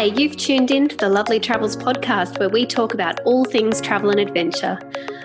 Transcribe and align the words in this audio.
Hi, 0.00 0.06
you've 0.06 0.38
tuned 0.38 0.70
in 0.70 0.88
to 0.88 0.96
the 0.96 1.10
Lovelly 1.10 1.38
Travels 1.38 1.76
podcast 1.76 2.38
where 2.38 2.48
we 2.48 2.64
talk 2.64 2.94
about 2.94 3.20
all 3.26 3.44
things 3.44 3.82
travel 3.82 4.08
and 4.08 4.18
adventure. 4.18 4.78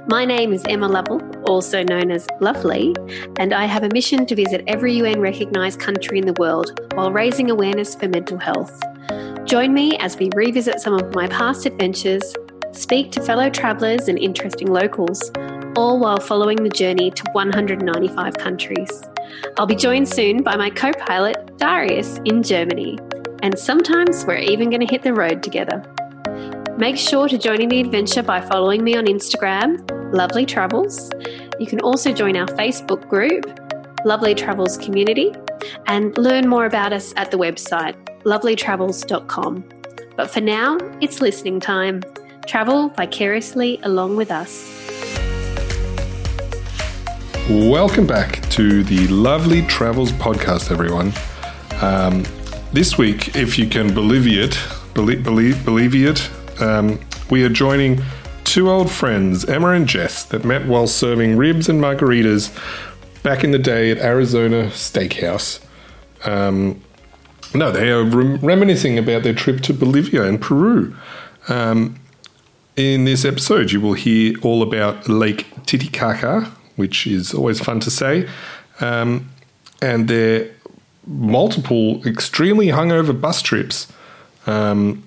My 0.10 0.26
name 0.26 0.52
is 0.52 0.66
Emma 0.68 0.90
Lovell, 0.90 1.22
also 1.46 1.82
known 1.82 2.12
as 2.12 2.28
Lovely, 2.42 2.94
and 3.40 3.54
I 3.54 3.68
have 3.68 3.84
a 3.84 3.90
mission 3.94 4.26
to 4.26 4.36
visit 4.36 4.66
every 4.68 4.96
UN 4.96 5.22
recognised 5.22 5.80
country 5.80 6.20
in 6.20 6.26
the 6.26 6.34
world 6.34 6.78
while 6.94 7.10
raising 7.10 7.50
awareness 7.50 7.96
for 7.96 8.10
mental 8.10 8.38
health. 8.38 8.78
Join 9.46 9.74
me 9.74 9.98
as 10.00 10.18
we 10.18 10.30
revisit 10.36 10.82
some 10.82 10.94
of 10.94 11.16
my 11.16 11.28
past 11.28 11.66
adventures, 11.66 12.36
speak 12.74 13.14
to 13.14 13.22
fellow 13.22 13.50
travellers 13.50 14.10
and 14.10 14.20
interesting 14.20 14.68
locals, 14.68 15.32
all 15.78 16.00
while 16.00 16.20
following 16.20 16.62
the 16.62 16.70
journey 16.70 17.12
to 17.12 17.24
195 17.32 18.34
countries. 18.34 19.04
I'll 19.56 19.68
be 19.68 19.76
joined 19.78 20.10
soon 20.10 20.44
by 20.44 20.58
my 20.58 20.70
co 20.70 20.92
pilot, 20.92 21.56
Darius, 21.60 22.20
in 22.26 22.44
Germany 22.44 23.00
and 23.42 23.58
sometimes 23.58 24.26
we're 24.26 24.38
even 24.38 24.70
going 24.70 24.80
to 24.82 24.86
hit 24.86 25.04
the 25.04 25.14
road 25.14 25.44
together. 25.44 25.84
Make 26.78 26.98
sure 26.98 27.28
to 27.28 27.38
join 27.38 27.62
in 27.62 27.70
the 27.70 27.80
adventure 27.80 28.22
by 28.22 28.42
following 28.42 28.84
me 28.84 28.96
on 28.96 29.06
Instagram, 29.06 29.86
Lovelly 30.14 30.46
Travels. 30.46 31.12
You 31.60 31.68
can 31.68 31.80
also 31.82 32.12
join 32.12 32.36
our 32.36 32.48
Facebook 32.48 33.08
group, 33.08 33.46
Lovelly 34.06 34.36
Travels 34.36 34.78
Community, 34.78 35.34
and 35.88 36.18
learn 36.18 36.48
more 36.48 36.66
about 36.66 36.92
us 36.92 37.14
at 37.16 37.32
the 37.32 37.38
website, 37.38 37.96
lovellytravels.com. 38.24 39.64
But 40.18 40.32
for 40.32 40.42
now, 40.42 40.78
it's 41.02 41.22
listening 41.22 41.60
time. 41.60 42.02
Travel 42.46 42.90
vicariously 42.90 43.80
along 43.84 44.16
with 44.16 44.32
us. 44.32 44.72
Welcome 47.50 48.08
back 48.08 48.42
to 48.50 48.84
the 48.84 49.08
Lovelly 49.08 49.62
Travels 49.68 50.12
podcast, 50.14 50.72
everyone. 50.72 51.14
Um, 51.82 52.24
this 52.76 52.98
week, 52.98 53.38
if 53.38 53.58
you 53.58 53.70
can 53.70 53.94
believe 53.94 54.28
it, 54.28 54.60
believe, 54.94 55.24
believe, 55.24 55.64
believe 55.64 55.96
it, 55.96 56.30
um, 56.62 57.00
we 57.30 57.42
are 57.42 57.50
joining 57.50 58.04
two 58.44 58.70
old 58.70 58.92
friends, 58.92 59.46
Emma 59.46 59.70
and 59.70 59.88
Jess, 59.88 60.26
that 60.26 60.44
met 60.44 60.68
while 60.68 60.86
serving 60.86 61.38
ribs 61.38 61.70
and 61.70 61.80
margaritas 61.80 62.54
back 63.24 63.46
in 63.46 63.52
the 63.52 63.58
day 63.58 63.92
at 63.92 63.98
Arizona 64.00 64.66
Steakhouse. 64.72 65.64
Um, 66.26 66.82
no, 67.54 67.72
they 67.72 67.92
are 67.92 68.04
reminiscing 68.04 68.98
about 69.00 69.24
their 69.24 69.34
trip 69.34 69.62
to 69.62 69.74
Bolivia 69.74 70.24
and 70.24 70.42
Peru. 70.42 70.94
Um, 71.48 71.96
in 72.76 73.06
this 73.06 73.24
episode, 73.24 73.72
you 73.72 73.80
will 73.80 73.94
hear 73.94 74.36
all 74.42 74.62
about 74.62 75.08
Lake 75.08 75.48
Titicaca, 75.66 76.52
which 76.76 77.08
is 77.08 77.34
always 77.34 77.62
fun 77.62 77.80
to 77.80 77.90
say, 77.90 78.28
um, 78.82 79.30
and 79.82 80.10
their 80.10 80.55
multiple 81.06 82.06
extremely 82.06 82.68
hungover 82.68 83.20
bus 83.20 83.42
trips, 83.42 83.92
um, 84.48 85.04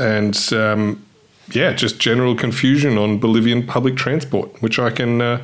and 0.00 0.38
um, 0.52 1.04
yeah, 1.50 1.72
just 1.72 1.98
general 1.98 2.34
confusion 2.34 2.96
on 2.98 3.18
Bolivian 3.18 3.66
public 3.66 3.96
transport, 3.96 4.62
which 4.62 4.78
I 4.78 4.90
can 4.90 5.20
uh, 5.20 5.38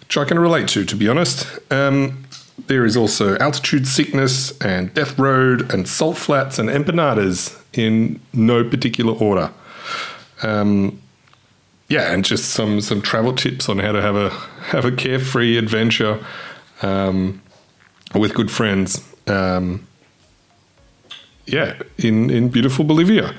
which 0.00 0.16
I 0.16 0.24
can 0.24 0.38
relate 0.38 0.68
to. 0.68 0.84
To 0.84 0.96
be 0.96 1.08
honest, 1.08 1.46
um, 1.70 2.24
there 2.66 2.84
is 2.84 2.96
also 2.96 3.36
altitude 3.38 3.86
sickness 3.86 4.56
and 4.60 4.92
death 4.94 5.18
road 5.18 5.72
and 5.72 5.88
salt 5.88 6.16
flats 6.16 6.58
and 6.58 6.68
empanadas 6.68 7.60
in 7.72 8.20
no 8.32 8.64
particular 8.64 9.12
order. 9.12 9.50
Um, 10.42 11.00
yeah, 11.88 12.12
and 12.12 12.24
just 12.24 12.50
some 12.50 12.80
some 12.80 13.02
travel 13.02 13.34
tips 13.34 13.68
on 13.68 13.78
how 13.78 13.92
to 13.92 14.00
have 14.00 14.16
a 14.16 14.30
have 14.70 14.84
a 14.84 14.92
carefree 14.92 15.58
adventure. 15.58 16.24
Um, 16.82 17.42
with 18.14 18.34
good 18.34 18.50
friends. 18.50 19.06
Um, 19.26 19.86
yeah, 21.46 21.80
in, 21.98 22.30
in 22.30 22.48
beautiful 22.48 22.84
Bolivia. 22.84 23.34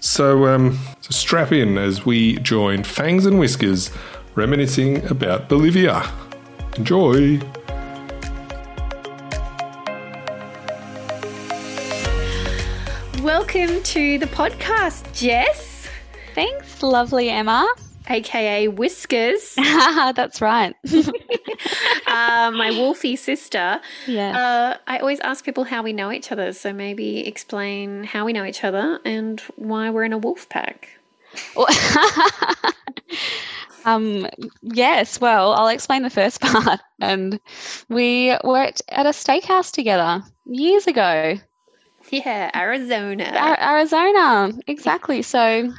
So, 0.00 0.46
um, 0.46 0.78
so 1.00 1.10
strap 1.10 1.52
in 1.52 1.76
as 1.78 2.06
we 2.06 2.38
join 2.38 2.84
Fangs 2.84 3.26
and 3.26 3.38
Whiskers 3.38 3.90
reminiscing 4.34 5.04
about 5.10 5.48
Bolivia. 5.48 6.10
Enjoy! 6.76 7.38
Welcome 13.22 13.82
to 13.82 14.18
the 14.18 14.26
podcast, 14.26 15.12
Jess. 15.12 15.88
Thanks, 16.34 16.82
lovely 16.82 17.28
Emma 17.28 17.68
aka 18.10 18.68
Whiskers. 18.68 19.54
That's 19.56 20.40
right. 20.40 20.74
uh, 22.06 22.50
my 22.52 22.70
wolfie 22.72 23.16
sister. 23.16 23.80
Yeah. 24.06 24.36
Uh, 24.36 24.76
I 24.86 24.98
always 24.98 25.20
ask 25.20 25.44
people 25.44 25.64
how 25.64 25.82
we 25.82 25.92
know 25.92 26.12
each 26.12 26.32
other, 26.32 26.52
so 26.52 26.72
maybe 26.72 27.26
explain 27.26 28.04
how 28.04 28.24
we 28.24 28.32
know 28.32 28.44
each 28.44 28.64
other 28.64 28.98
and 29.04 29.40
why 29.56 29.90
we're 29.90 30.04
in 30.04 30.12
a 30.12 30.18
wolf 30.18 30.48
pack. 30.48 30.88
um, 33.84 34.26
yes, 34.62 35.20
well, 35.20 35.52
I'll 35.52 35.68
explain 35.68 36.02
the 36.02 36.10
first 36.10 36.40
part. 36.40 36.80
And 37.00 37.40
we 37.88 38.36
worked 38.44 38.82
at 38.88 39.06
a 39.06 39.10
steakhouse 39.10 39.70
together 39.72 40.22
years 40.44 40.86
ago. 40.86 41.38
Yeah, 42.10 42.50
Arizona. 42.54 43.56
Arizona, 43.60 44.52
exactly. 44.66 45.22
So 45.22 45.72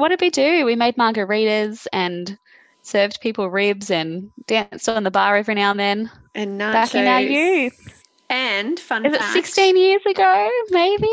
what 0.00 0.08
did 0.08 0.20
we 0.20 0.30
do? 0.30 0.64
We 0.64 0.74
made 0.76 0.96
margaritas 0.96 1.86
and 1.92 2.38
served 2.82 3.20
people 3.20 3.50
ribs 3.50 3.90
and 3.90 4.30
danced 4.46 4.88
on 4.88 5.04
the 5.04 5.10
bar 5.10 5.36
every 5.36 5.54
now 5.54 5.70
and 5.70 5.80
then. 5.80 6.10
And 6.34 6.60
nachos. 6.60 6.72
Back 6.72 6.94
in 6.94 7.06
our 7.06 7.20
youth. 7.20 8.02
And 8.30 8.80
fun 8.80 9.04
Is 9.04 9.16
fact, 9.16 9.36
it 9.36 9.44
16 9.44 9.76
years 9.76 10.02
ago, 10.06 10.50
maybe? 10.70 11.08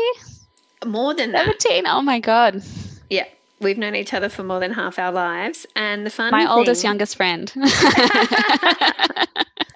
More 0.86 1.14
than 1.14 1.32
17. 1.32 1.84
That. 1.84 1.94
Oh 1.94 2.02
my 2.02 2.18
God. 2.20 2.62
Yeah. 3.10 3.26
We've 3.60 3.76
known 3.76 3.96
each 3.96 4.14
other 4.14 4.28
for 4.28 4.44
more 4.44 4.60
than 4.60 4.72
half 4.72 4.98
our 5.00 5.10
lives. 5.10 5.66
And 5.74 6.06
the 6.06 6.10
fun 6.10 6.30
My 6.30 6.40
thing, 6.40 6.48
oldest, 6.48 6.84
youngest 6.84 7.16
friend. 7.16 7.52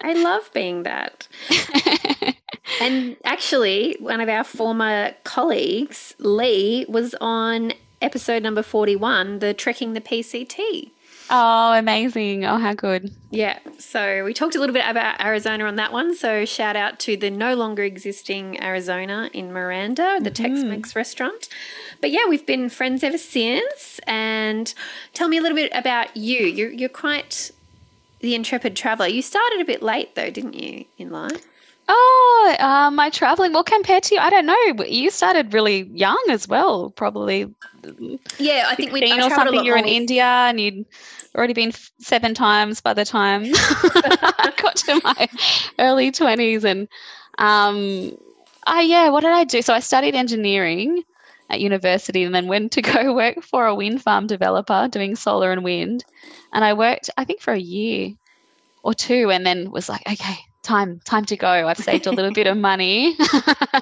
I 0.05 0.15
love 0.15 0.51
being 0.55 0.85
that. 0.85 1.27
and 2.81 3.17
actually, 3.25 3.97
one 3.99 4.21
of 4.21 4.29
our 4.29 4.45
former 4.45 5.13
colleagues, 5.25 6.15
Lee, 6.19 6.87
was 6.89 7.17
on 7.21 7.73
episode 8.03 8.43
number 8.43 8.63
41, 8.63 9.39
the 9.39 9.55
Trekking 9.55 9.93
the 9.93 10.01
PCT. 10.01 10.91
Oh, 11.31 11.73
amazing. 11.73 12.45
Oh, 12.45 12.59
how 12.59 12.75
good. 12.75 13.11
Yeah. 13.31 13.59
So 13.79 14.25
we 14.25 14.35
talked 14.35 14.55
a 14.55 14.61
little 14.61 14.75
bit 14.75 14.85
about 14.87 15.21
Arizona 15.21 15.65
on 15.65 15.77
that 15.77 15.93
one. 15.93 16.15
So 16.15 16.45
shout 16.45 16.77
out 16.77 16.99
to 17.01 17.17
the 17.17 17.31
no 17.31 17.55
longer 17.55 17.83
existing 17.83 18.63
Arizona 18.63 19.31
in 19.33 19.53
Miranda, 19.53 20.19
the 20.21 20.31
mm-hmm. 20.31 20.55
Tex 20.55 20.63
Mex 20.63 20.97
restaurant. 20.97 21.49
But 22.01 22.11
yeah, 22.11 22.27
we've 22.29 22.45
been 22.45 22.69
friends 22.69 23.03
ever 23.03 23.17
since. 23.17 23.99
And 24.07 24.75
tell 25.15 25.29
me 25.29 25.39
a 25.39 25.41
little 25.41 25.57
bit 25.57 25.73
about 25.75 26.17
you. 26.17 26.39
You're, 26.39 26.71
you're 26.71 26.89
quite 26.91 27.51
the 28.21 28.35
intrepid 28.35 28.77
traveler. 28.77 29.07
You 29.07 29.23
started 29.23 29.61
a 29.61 29.65
bit 29.65 29.83
late, 29.83 30.15
though, 30.15 30.31
didn't 30.31 30.55
you, 30.55 30.85
in 30.99 31.11
life? 31.11 31.47
Oh, 31.89 32.57
uh, 32.59 32.91
my 32.91 33.11
traveling. 33.11 33.53
Well, 33.53 33.65
compared 33.65 34.05
to 34.05 34.15
you, 34.15 34.21
I 34.21 34.31
don't 34.31 34.47
know. 34.47 34.85
You 34.85 35.11
started 35.11 35.53
really 35.53 35.91
young 35.93 36.23
as 36.31 36.47
well, 36.47 36.91
probably. 36.91 37.53
Yeah, 38.39 38.67
I 38.69 38.75
think 38.75 38.93
we 38.93 39.03
or 39.21 39.31
something. 39.31 39.65
You're 39.65 39.77
in 39.77 39.87
India 39.87 40.25
and 40.25 40.61
you'd 40.61 40.87
already 41.35 41.55
been 41.55 41.73
seven 41.99 42.35
times 42.35 42.81
by 42.81 42.95
the 42.95 43.05
time 43.05 43.45
I 43.55 44.53
got 44.57 44.77
to 44.77 45.01
my 45.03 45.29
early 45.79 46.13
twenties. 46.13 46.65
And 46.65 46.89
um, 47.39 48.17
oh 48.67 48.81
yeah, 48.81 49.09
what 49.09 49.21
did 49.21 49.33
I 49.33 49.45
do? 49.45 49.63
So 49.63 49.75
I 49.75 49.81
studied 49.81 50.15
engineering 50.15 51.03
at 51.51 51.61
university 51.61 52.23
and 52.23 52.35
then 52.35 52.47
went 52.47 52.73
to 52.73 52.83
go 52.83 53.13
work 53.15 53.43
for 53.43 53.67
a 53.67 53.75
wind 53.75 54.03
farm 54.03 54.27
developer 54.27 54.89
doing 54.89 55.17
solar 55.17 55.51
and 55.51 55.65
wind. 55.65 56.05
And 56.53 56.65
I 56.65 56.75
worked, 56.75 57.11
I 57.17 57.25
think, 57.25 57.41
for 57.41 57.53
a 57.53 57.59
year 57.59 58.13
or 58.85 58.95
two, 58.95 59.31
and 59.31 59.45
then 59.45 59.71
was 59.71 59.89
like, 59.89 60.03
okay 60.11 60.39
time 60.63 61.01
time 61.05 61.25
to 61.27 61.37
go. 61.37 61.49
I've 61.49 61.79
saved 61.79 62.07
a 62.07 62.13
little 62.13 62.33
bit 62.33 62.47
of 62.47 62.57
money. 62.57 63.17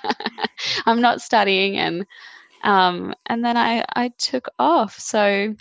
I'm 0.86 1.00
not 1.00 1.20
studying 1.20 1.76
and 1.76 2.06
um 2.62 3.14
and 3.26 3.44
then 3.44 3.56
i 3.56 3.84
i 3.94 4.08
took 4.18 4.48
off. 4.58 4.98
So 4.98 5.54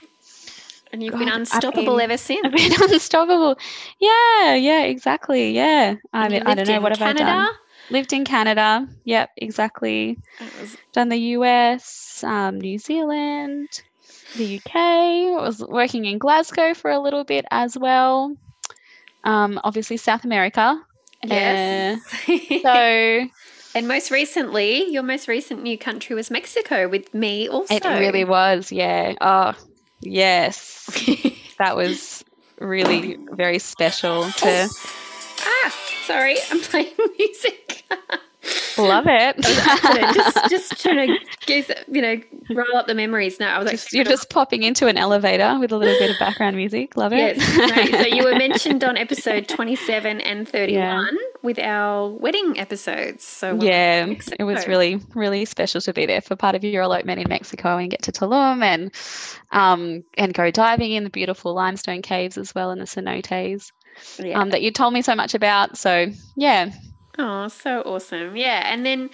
and 0.92 1.04
you've 1.04 1.14
God, 1.14 1.20
been 1.20 1.30
unstoppable 1.30 1.98
been, 1.98 2.06
ever 2.06 2.18
since. 2.18 2.42
I've 2.44 2.54
been 2.54 2.74
unstoppable. 2.92 3.58
Yeah 4.00 4.56
yeah 4.56 4.84
exactly. 4.84 5.52
Yeah. 5.52 5.96
I 6.14 6.30
mean 6.30 6.44
i 6.46 6.56
don't 6.56 6.68
know 6.68 6.82
what 6.82 6.92
have 6.92 7.00
Canada? 7.00 7.24
i 7.24 7.46
done? 7.46 7.56
Lived 7.92 8.14
in 8.14 8.26
canada. 8.26 8.88
Yep 9.06 9.30
exactly. 9.38 10.18
Was... 10.60 10.78
done 10.94 11.10
the 11.10 11.18
us 11.18 12.24
um, 12.24 12.60
new 12.60 12.78
zealand 12.78 13.82
the 14.36 14.58
uk 14.58 14.76
I 14.76 15.32
was 15.32 15.60
working 15.68 16.06
in 16.06 16.18
glasgow 16.18 16.74
for 16.74 16.92
a 16.92 17.00
little 17.00 17.24
bit 17.24 17.46
as 17.52 17.78
well. 17.78 18.36
Um, 19.26 19.60
obviously 19.66 19.98
south 19.98 20.24
america 20.24 20.82
Yes. 21.24 22.00
Uh, 22.28 22.38
so. 22.62 23.30
And 23.76 23.88
most 23.88 24.10
recently, 24.10 24.90
your 24.92 25.04
most 25.04 25.28
recent 25.28 25.62
new 25.62 25.78
country 25.78 26.16
was 26.16 26.32
Mexico 26.32 26.88
with 26.88 27.14
me 27.14 27.48
also. 27.48 27.76
It 27.76 27.86
really 27.86 28.26
was, 28.26 28.72
yeah. 28.72 29.14
Oh, 29.22 29.54
yes. 30.02 30.90
that 31.60 31.76
was 31.76 32.24
really 32.60 33.18
very 33.32 33.60
special 33.60 34.24
to. 34.24 34.70
Ah, 35.42 35.76
sorry, 36.06 36.38
I'm 36.50 36.60
playing 36.62 36.94
music. 37.20 37.84
Love 38.80 39.06
it. 39.08 39.38
just, 40.14 40.50
just 40.50 40.82
trying 40.82 41.08
to 41.08 41.20
get, 41.46 41.88
you 41.88 42.02
know, 42.02 42.22
roll 42.52 42.78
up 42.78 42.88
the 42.88 42.96
memories. 42.96 43.40
No, 43.40 43.48
I 43.48 43.60
was 43.60 43.72
just, 43.72 43.94
you're 43.94 44.06
just 44.06 44.30
popping 44.30 44.64
into 44.64 44.88
an 44.88 44.98
elevator 44.98 45.58
with 45.60 45.72
a 45.72 45.78
little 45.78 45.98
bit 46.00 46.12
of 46.12 46.20
background 46.20 46.56
music. 46.56 46.98
Love 46.98 47.14
it. 47.14 47.38
Yes. 47.38 47.92
No, 47.92 48.00
so 48.00 48.08
you 48.08 48.24
were 48.24 48.36
mentioned 48.38 48.84
on 48.84 48.98
episode 48.98 49.48
27 49.48 50.22
and 50.22 50.48
31 50.48 50.80
yeah. 50.80 51.06
with 51.42 51.60
our 51.60 52.10
wedding 52.10 52.58
episodes. 52.58 53.24
So 53.24 53.56
yeah, 53.62 54.06
it 54.40 54.44
was 54.44 54.68
really, 54.68 55.02
really 55.14 55.46
special 55.46 55.82
to 55.82 55.94
be 55.94 56.06
there 56.06 56.22
for 56.22 56.36
part 56.36 56.56
of 56.56 56.64
your 56.64 56.84
elopement 56.84 57.20
in 57.20 57.30
Mexico 57.30 57.78
and 57.78 57.90
get 57.92 58.04
to 58.04 58.12
Tulum 58.12 58.64
and 58.64 58.92
um, 59.52 60.04
and 60.18 60.34
go 60.34 60.52
diving 60.52 60.92
in 60.92 61.04
the 61.04 61.10
beautiful 61.10 61.54
limestone 61.54 62.02
caves 62.02 62.38
as 62.38 62.54
well 62.54 62.72
in 62.72 62.80
the 62.80 62.86
cenotes 62.86 63.72
yeah. 64.18 64.40
um, 64.40 64.50
that 64.52 64.62
you 64.62 64.72
told 64.72 64.94
me 64.94 65.02
so 65.02 65.16
much 65.16 65.34
about. 65.34 65.78
So 65.78 66.08
yeah. 66.36 66.72
Oh, 67.20 67.50
so 67.50 67.82
awesome. 67.82 68.36
Yeah. 68.38 68.64
And 68.74 68.86
then 68.86 69.10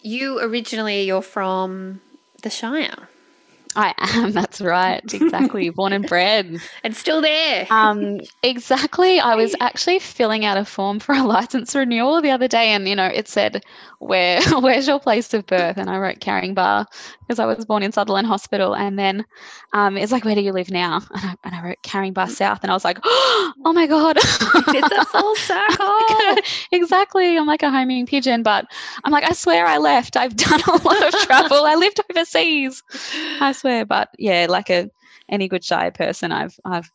you 0.00 0.38
originally 0.40 1.02
you're 1.02 1.20
from 1.20 2.00
the 2.42 2.48
Shire. 2.48 3.09
I 3.76 3.94
am. 3.98 4.32
That's 4.40 4.60
right. 4.60 5.00
Exactly. 5.12 5.70
Born 5.70 5.92
and 5.92 6.06
bred. 6.06 6.58
And 6.82 6.96
still 6.96 7.20
there. 7.20 7.66
Um, 7.70 8.20
exactly. 8.42 9.20
I 9.20 9.34
was 9.36 9.54
actually 9.60 9.98
filling 9.98 10.44
out 10.44 10.56
a 10.56 10.64
form 10.64 10.98
for 10.98 11.14
a 11.14 11.22
license 11.22 11.74
renewal 11.74 12.20
the 12.20 12.30
other 12.30 12.48
day, 12.48 12.68
and 12.68 12.88
you 12.88 12.96
know, 12.96 13.06
it 13.06 13.28
said, 13.28 13.62
"Where, 13.98 14.40
where's 14.60 14.88
your 14.88 14.98
place 15.00 15.32
of 15.34 15.46
birth?" 15.46 15.76
And 15.76 15.88
I 15.88 15.98
wrote 15.98 16.18
Caringbah 16.20 16.86
because 17.20 17.38
I 17.38 17.46
was 17.46 17.64
born 17.64 17.82
in 17.82 17.92
Sutherland 17.92 18.26
Hospital. 18.26 18.74
And 18.74 18.98
then 18.98 19.24
um, 19.72 19.96
it's 19.96 20.12
like, 20.12 20.24
"Where 20.24 20.34
do 20.34 20.40
you 20.40 20.52
live 20.52 20.70
now?" 20.70 21.00
And 21.14 21.24
I, 21.24 21.34
and 21.44 21.54
I 21.54 21.62
wrote 21.62 21.82
Caringbah 21.82 22.28
South, 22.30 22.60
and 22.62 22.70
I 22.70 22.74
was 22.74 22.84
like, 22.84 22.98
"Oh 23.04 23.72
my 23.74 23.86
god, 23.86 24.16
it's 24.18 24.90
a 24.90 25.04
full 25.06 25.36
circle." 25.36 25.94
exactly. 26.72 27.36
I'm 27.36 27.46
like 27.46 27.62
a 27.62 27.70
homing 27.70 28.06
pigeon, 28.06 28.42
but 28.42 28.66
I'm 29.04 29.12
like, 29.12 29.24
I 29.24 29.32
swear 29.32 29.66
I 29.66 29.78
left. 29.78 30.16
I've 30.16 30.36
done 30.36 30.60
a 30.66 30.72
lot 30.82 31.02
of 31.06 31.14
travel. 31.20 31.64
I 31.64 31.74
lived 31.76 32.00
overseas. 32.10 32.82
I 33.40 33.52
swear, 33.60 33.84
but 33.84 34.10
yeah, 34.18 34.46
like 34.48 34.70
a 34.70 34.90
any 35.28 35.48
good 35.48 35.64
Shire 35.64 35.90
person, 35.90 36.32
I've 36.32 36.58
I've 36.64 36.90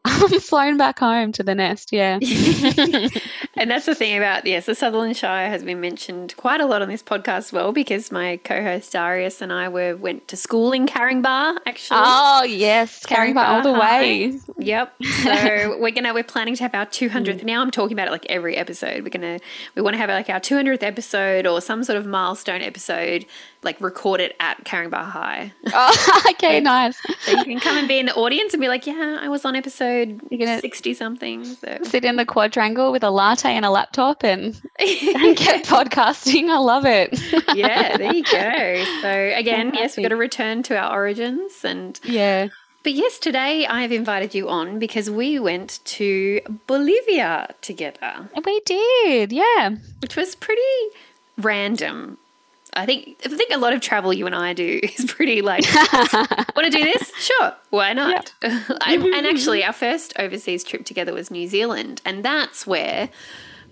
I'm 0.04 0.40
flown 0.40 0.76
back 0.76 0.98
home 1.00 1.32
to 1.32 1.42
the 1.42 1.54
nest. 1.54 1.92
Yeah. 1.92 2.18
and 3.56 3.70
that's 3.70 3.86
the 3.86 3.94
thing 3.94 4.16
about, 4.16 4.46
yes, 4.46 4.66
the 4.66 4.74
Sutherland 4.74 5.16
Shire 5.16 5.48
has 5.50 5.64
been 5.64 5.80
mentioned 5.80 6.36
quite 6.36 6.60
a 6.60 6.66
lot 6.66 6.82
on 6.82 6.88
this 6.88 7.02
podcast 7.02 7.38
as 7.38 7.52
well 7.52 7.72
because 7.72 8.12
my 8.12 8.38
co 8.44 8.62
host 8.62 8.92
Darius 8.92 9.42
and 9.42 9.52
I 9.52 9.68
were 9.68 9.96
went 9.96 10.28
to 10.28 10.36
school 10.36 10.72
in 10.72 10.86
Caringbah, 10.86 11.58
actually. 11.66 12.00
Oh, 12.02 12.44
yes. 12.44 13.04
Caringbah 13.04 13.44
all 13.44 13.62
the 13.62 13.72
way. 13.72 14.38
Yep. 14.58 14.94
So 15.22 15.78
we're 15.78 15.90
to, 15.90 16.12
we're 16.12 16.22
planning 16.22 16.54
to 16.56 16.62
have 16.62 16.74
our 16.74 16.86
200th. 16.86 17.40
Mm. 17.40 17.44
Now 17.44 17.60
I'm 17.60 17.70
talking 17.70 17.94
about 17.94 18.08
it 18.08 18.12
like 18.12 18.26
every 18.26 18.56
episode. 18.56 19.02
We're 19.02 19.10
to, 19.10 19.40
we 19.74 19.82
want 19.82 19.94
to 19.94 19.98
have 19.98 20.10
like 20.10 20.30
our 20.30 20.40
200th 20.40 20.82
episode 20.82 21.46
or 21.46 21.60
some 21.60 21.82
sort 21.84 21.98
of 21.98 22.06
milestone 22.06 22.62
episode 22.62 23.26
like 23.62 23.80
record 23.80 24.20
it 24.20 24.36
at 24.40 24.64
Caringbah 24.64 25.04
High. 25.04 25.52
Oh, 25.72 26.24
okay, 26.30 26.60
nice. 26.60 26.98
So 27.20 27.32
you 27.32 27.44
can 27.44 27.60
come 27.60 27.76
and 27.76 27.88
be 27.88 27.98
in 27.98 28.06
the 28.06 28.14
audience 28.14 28.54
and 28.54 28.60
be 28.60 28.68
like, 28.68 28.86
yeah, 28.86 29.18
I 29.20 29.28
was 29.28 29.44
on 29.44 29.56
episode 29.56 30.20
60 30.30 30.94
something. 30.94 31.44
So. 31.44 31.78
Sit 31.82 32.04
in 32.04 32.16
the 32.16 32.24
quadrangle 32.24 32.92
with 32.92 33.02
a 33.02 33.10
latte 33.10 33.50
and 33.50 33.64
a 33.64 33.70
laptop 33.70 34.22
and, 34.22 34.60
and 34.78 35.36
get 35.36 35.64
podcasting. 35.64 36.48
I 36.50 36.58
love 36.58 36.84
it. 36.86 37.18
yeah, 37.54 37.96
there 37.96 38.14
you 38.14 38.24
go. 38.24 38.84
So 39.02 39.32
again, 39.34 39.72
yes, 39.74 39.96
we've 39.96 40.04
got 40.04 40.10
to 40.10 40.16
return 40.16 40.62
to 40.64 40.76
our 40.76 40.92
origins 40.92 41.64
and 41.64 41.98
yeah. 42.04 42.48
But 42.84 42.92
yes, 42.92 43.18
today 43.18 43.66
I 43.66 43.82
have 43.82 43.92
invited 43.92 44.34
you 44.34 44.48
on 44.48 44.78
because 44.78 45.10
we 45.10 45.38
went 45.38 45.80
to 45.84 46.40
Bolivia 46.66 47.54
together. 47.60 48.30
We 48.44 48.60
did, 48.60 49.32
yeah. 49.32 49.70
Which 50.00 50.16
was 50.16 50.36
pretty 50.36 50.62
random 51.36 52.18
I 52.78 52.86
think 52.86 53.20
I 53.24 53.28
think 53.28 53.52
a 53.52 53.58
lot 53.58 53.72
of 53.72 53.80
travel 53.80 54.12
you 54.12 54.24
and 54.26 54.34
I 54.34 54.52
do 54.52 54.80
is 54.98 55.10
pretty 55.10 55.42
like 55.42 55.64
want 55.92 56.64
to 56.64 56.70
do 56.70 56.84
this? 56.84 57.12
Sure, 57.16 57.52
why 57.70 57.92
not? 57.92 58.32
and 58.42 59.26
actually, 59.26 59.64
our 59.64 59.72
first 59.72 60.12
overseas 60.18 60.62
trip 60.62 60.84
together 60.84 61.12
was 61.12 61.30
New 61.30 61.48
Zealand, 61.48 62.00
and 62.04 62.24
that's 62.24 62.66
where 62.66 63.10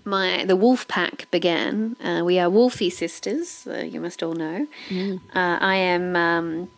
my 0.03 0.43
the 0.45 0.55
wolf 0.55 0.87
pack 0.87 1.29
began. 1.31 1.95
Uh, 2.03 2.23
we 2.25 2.37
are 2.37 2.49
Wolfie 2.49 2.89
sisters, 2.89 3.65
uh, 3.67 3.77
you 3.77 4.01
must 4.01 4.21
all 4.21 4.33
know. 4.33 4.67
Mm. 4.89 5.21
Uh, 5.33 5.57
I 5.61 5.75
am. 5.75 6.15
Um, 6.15 6.69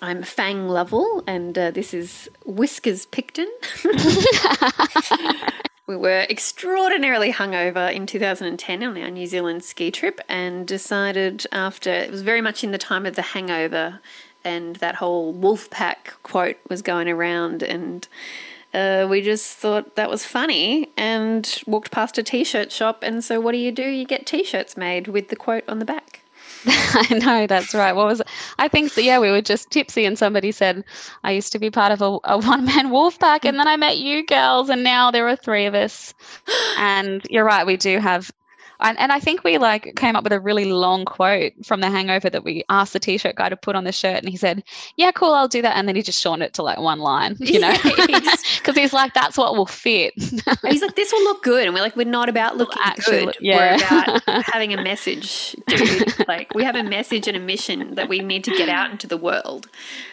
I'm 0.00 0.22
Fang 0.22 0.68
Lovell, 0.68 1.24
and 1.26 1.58
uh, 1.58 1.70
this 1.70 1.92
is 1.92 2.28
Whiskers 2.44 3.06
Picton. 3.06 3.48
We 5.88 5.96
were 5.96 6.26
extraordinarily 6.28 7.32
hungover 7.32 7.90
in 7.90 8.04
2010 8.04 8.82
on 8.82 8.98
our 8.98 9.10
New 9.10 9.26
Zealand 9.26 9.64
ski 9.64 9.90
trip 9.90 10.20
and 10.28 10.66
decided 10.66 11.46
after 11.50 11.88
it 11.88 12.10
was 12.10 12.20
very 12.20 12.42
much 12.42 12.62
in 12.62 12.72
the 12.72 12.78
time 12.78 13.06
of 13.06 13.16
the 13.16 13.22
hangover 13.22 14.00
and 14.44 14.76
that 14.76 14.96
whole 14.96 15.32
wolf 15.32 15.70
pack 15.70 16.12
quote 16.22 16.58
was 16.68 16.82
going 16.82 17.08
around 17.08 17.62
and 17.62 18.06
uh, 18.74 19.06
we 19.08 19.22
just 19.22 19.56
thought 19.56 19.96
that 19.96 20.10
was 20.10 20.26
funny 20.26 20.90
and 20.98 21.62
walked 21.66 21.90
past 21.90 22.18
a 22.18 22.22
t-shirt 22.22 22.70
shop 22.70 23.02
and 23.02 23.24
so 23.24 23.40
what 23.40 23.52
do 23.52 23.58
you 23.58 23.72
do 23.72 23.88
you 23.88 24.04
get 24.04 24.26
t-shirts 24.26 24.76
made 24.76 25.08
with 25.08 25.28
the 25.28 25.36
quote 25.36 25.64
on 25.66 25.78
the 25.78 25.86
back 25.86 26.20
I 26.66 27.14
know 27.14 27.46
that's 27.46 27.74
right. 27.74 27.92
What 27.92 28.06
was? 28.06 28.22
I 28.58 28.68
think 28.68 28.90
so. 28.90 29.00
Yeah, 29.00 29.18
we 29.20 29.30
were 29.30 29.42
just 29.42 29.70
tipsy, 29.70 30.04
and 30.04 30.18
somebody 30.18 30.52
said 30.52 30.84
I 31.22 31.32
used 31.32 31.52
to 31.52 31.58
be 31.58 31.70
part 31.70 31.92
of 31.92 32.02
a, 32.02 32.18
a 32.24 32.38
one 32.38 32.64
man 32.64 32.90
wolf 32.92 33.18
pack, 33.18 33.44
and 33.44 33.58
then 33.58 33.68
I 33.68 33.76
met 33.76 33.98
you 33.98 34.24
girls, 34.26 34.68
and 34.68 34.82
now 34.82 35.10
there 35.10 35.28
are 35.28 35.36
three 35.36 35.66
of 35.66 35.74
us. 35.74 36.14
And 36.78 37.24
you're 37.30 37.44
right, 37.44 37.66
we 37.66 37.76
do 37.76 37.98
have 37.98 38.30
and, 38.80 38.98
and 38.98 39.12
I 39.12 39.20
think 39.20 39.44
we 39.44 39.58
like 39.58 39.94
came 39.96 40.16
up 40.16 40.24
with 40.24 40.32
a 40.32 40.40
really 40.40 40.66
long 40.66 41.04
quote 41.04 41.52
from 41.64 41.80
the 41.80 41.90
hangover 41.90 42.30
that 42.30 42.44
we 42.44 42.64
asked 42.68 42.92
the 42.92 43.00
t-shirt 43.00 43.36
guy 43.36 43.48
to 43.48 43.56
put 43.56 43.76
on 43.76 43.84
the 43.84 43.92
shirt 43.92 44.18
and 44.18 44.28
he 44.28 44.36
said, 44.36 44.62
yeah, 44.96 45.10
cool, 45.10 45.32
I'll 45.32 45.48
do 45.48 45.62
that. 45.62 45.76
And 45.76 45.88
then 45.88 45.96
he 45.96 46.02
just 46.02 46.20
shortened 46.20 46.44
it 46.44 46.54
to 46.54 46.62
like 46.62 46.78
one 46.78 47.00
line, 47.00 47.36
you 47.40 47.58
know, 47.58 47.76
because 47.82 48.74
he's 48.76 48.92
like, 48.92 49.14
that's 49.14 49.36
what 49.36 49.56
will 49.56 49.66
fit. 49.66 50.12
he's 50.16 50.82
like, 50.82 50.94
this 50.96 51.12
will 51.12 51.24
look 51.24 51.42
good. 51.42 51.66
And 51.66 51.74
we're 51.74 51.80
like, 51.80 51.96
we're 51.96 52.06
not 52.06 52.28
about 52.28 52.56
looking 52.56 52.80
Actually, 52.84 53.26
good. 53.26 53.36
Yeah. 53.40 53.76
We're 53.76 54.10
about 54.16 54.44
having 54.46 54.72
a 54.72 54.82
message. 54.82 55.56
Dude. 55.66 56.28
like 56.28 56.54
we 56.54 56.64
have 56.64 56.76
a 56.76 56.82
message 56.82 57.28
and 57.28 57.36
a 57.36 57.40
mission 57.40 57.94
that 57.96 58.08
we 58.08 58.20
need 58.20 58.44
to 58.44 58.50
get 58.52 58.68
out 58.68 58.90
into 58.90 59.06
the 59.06 59.16
world. 59.16 59.68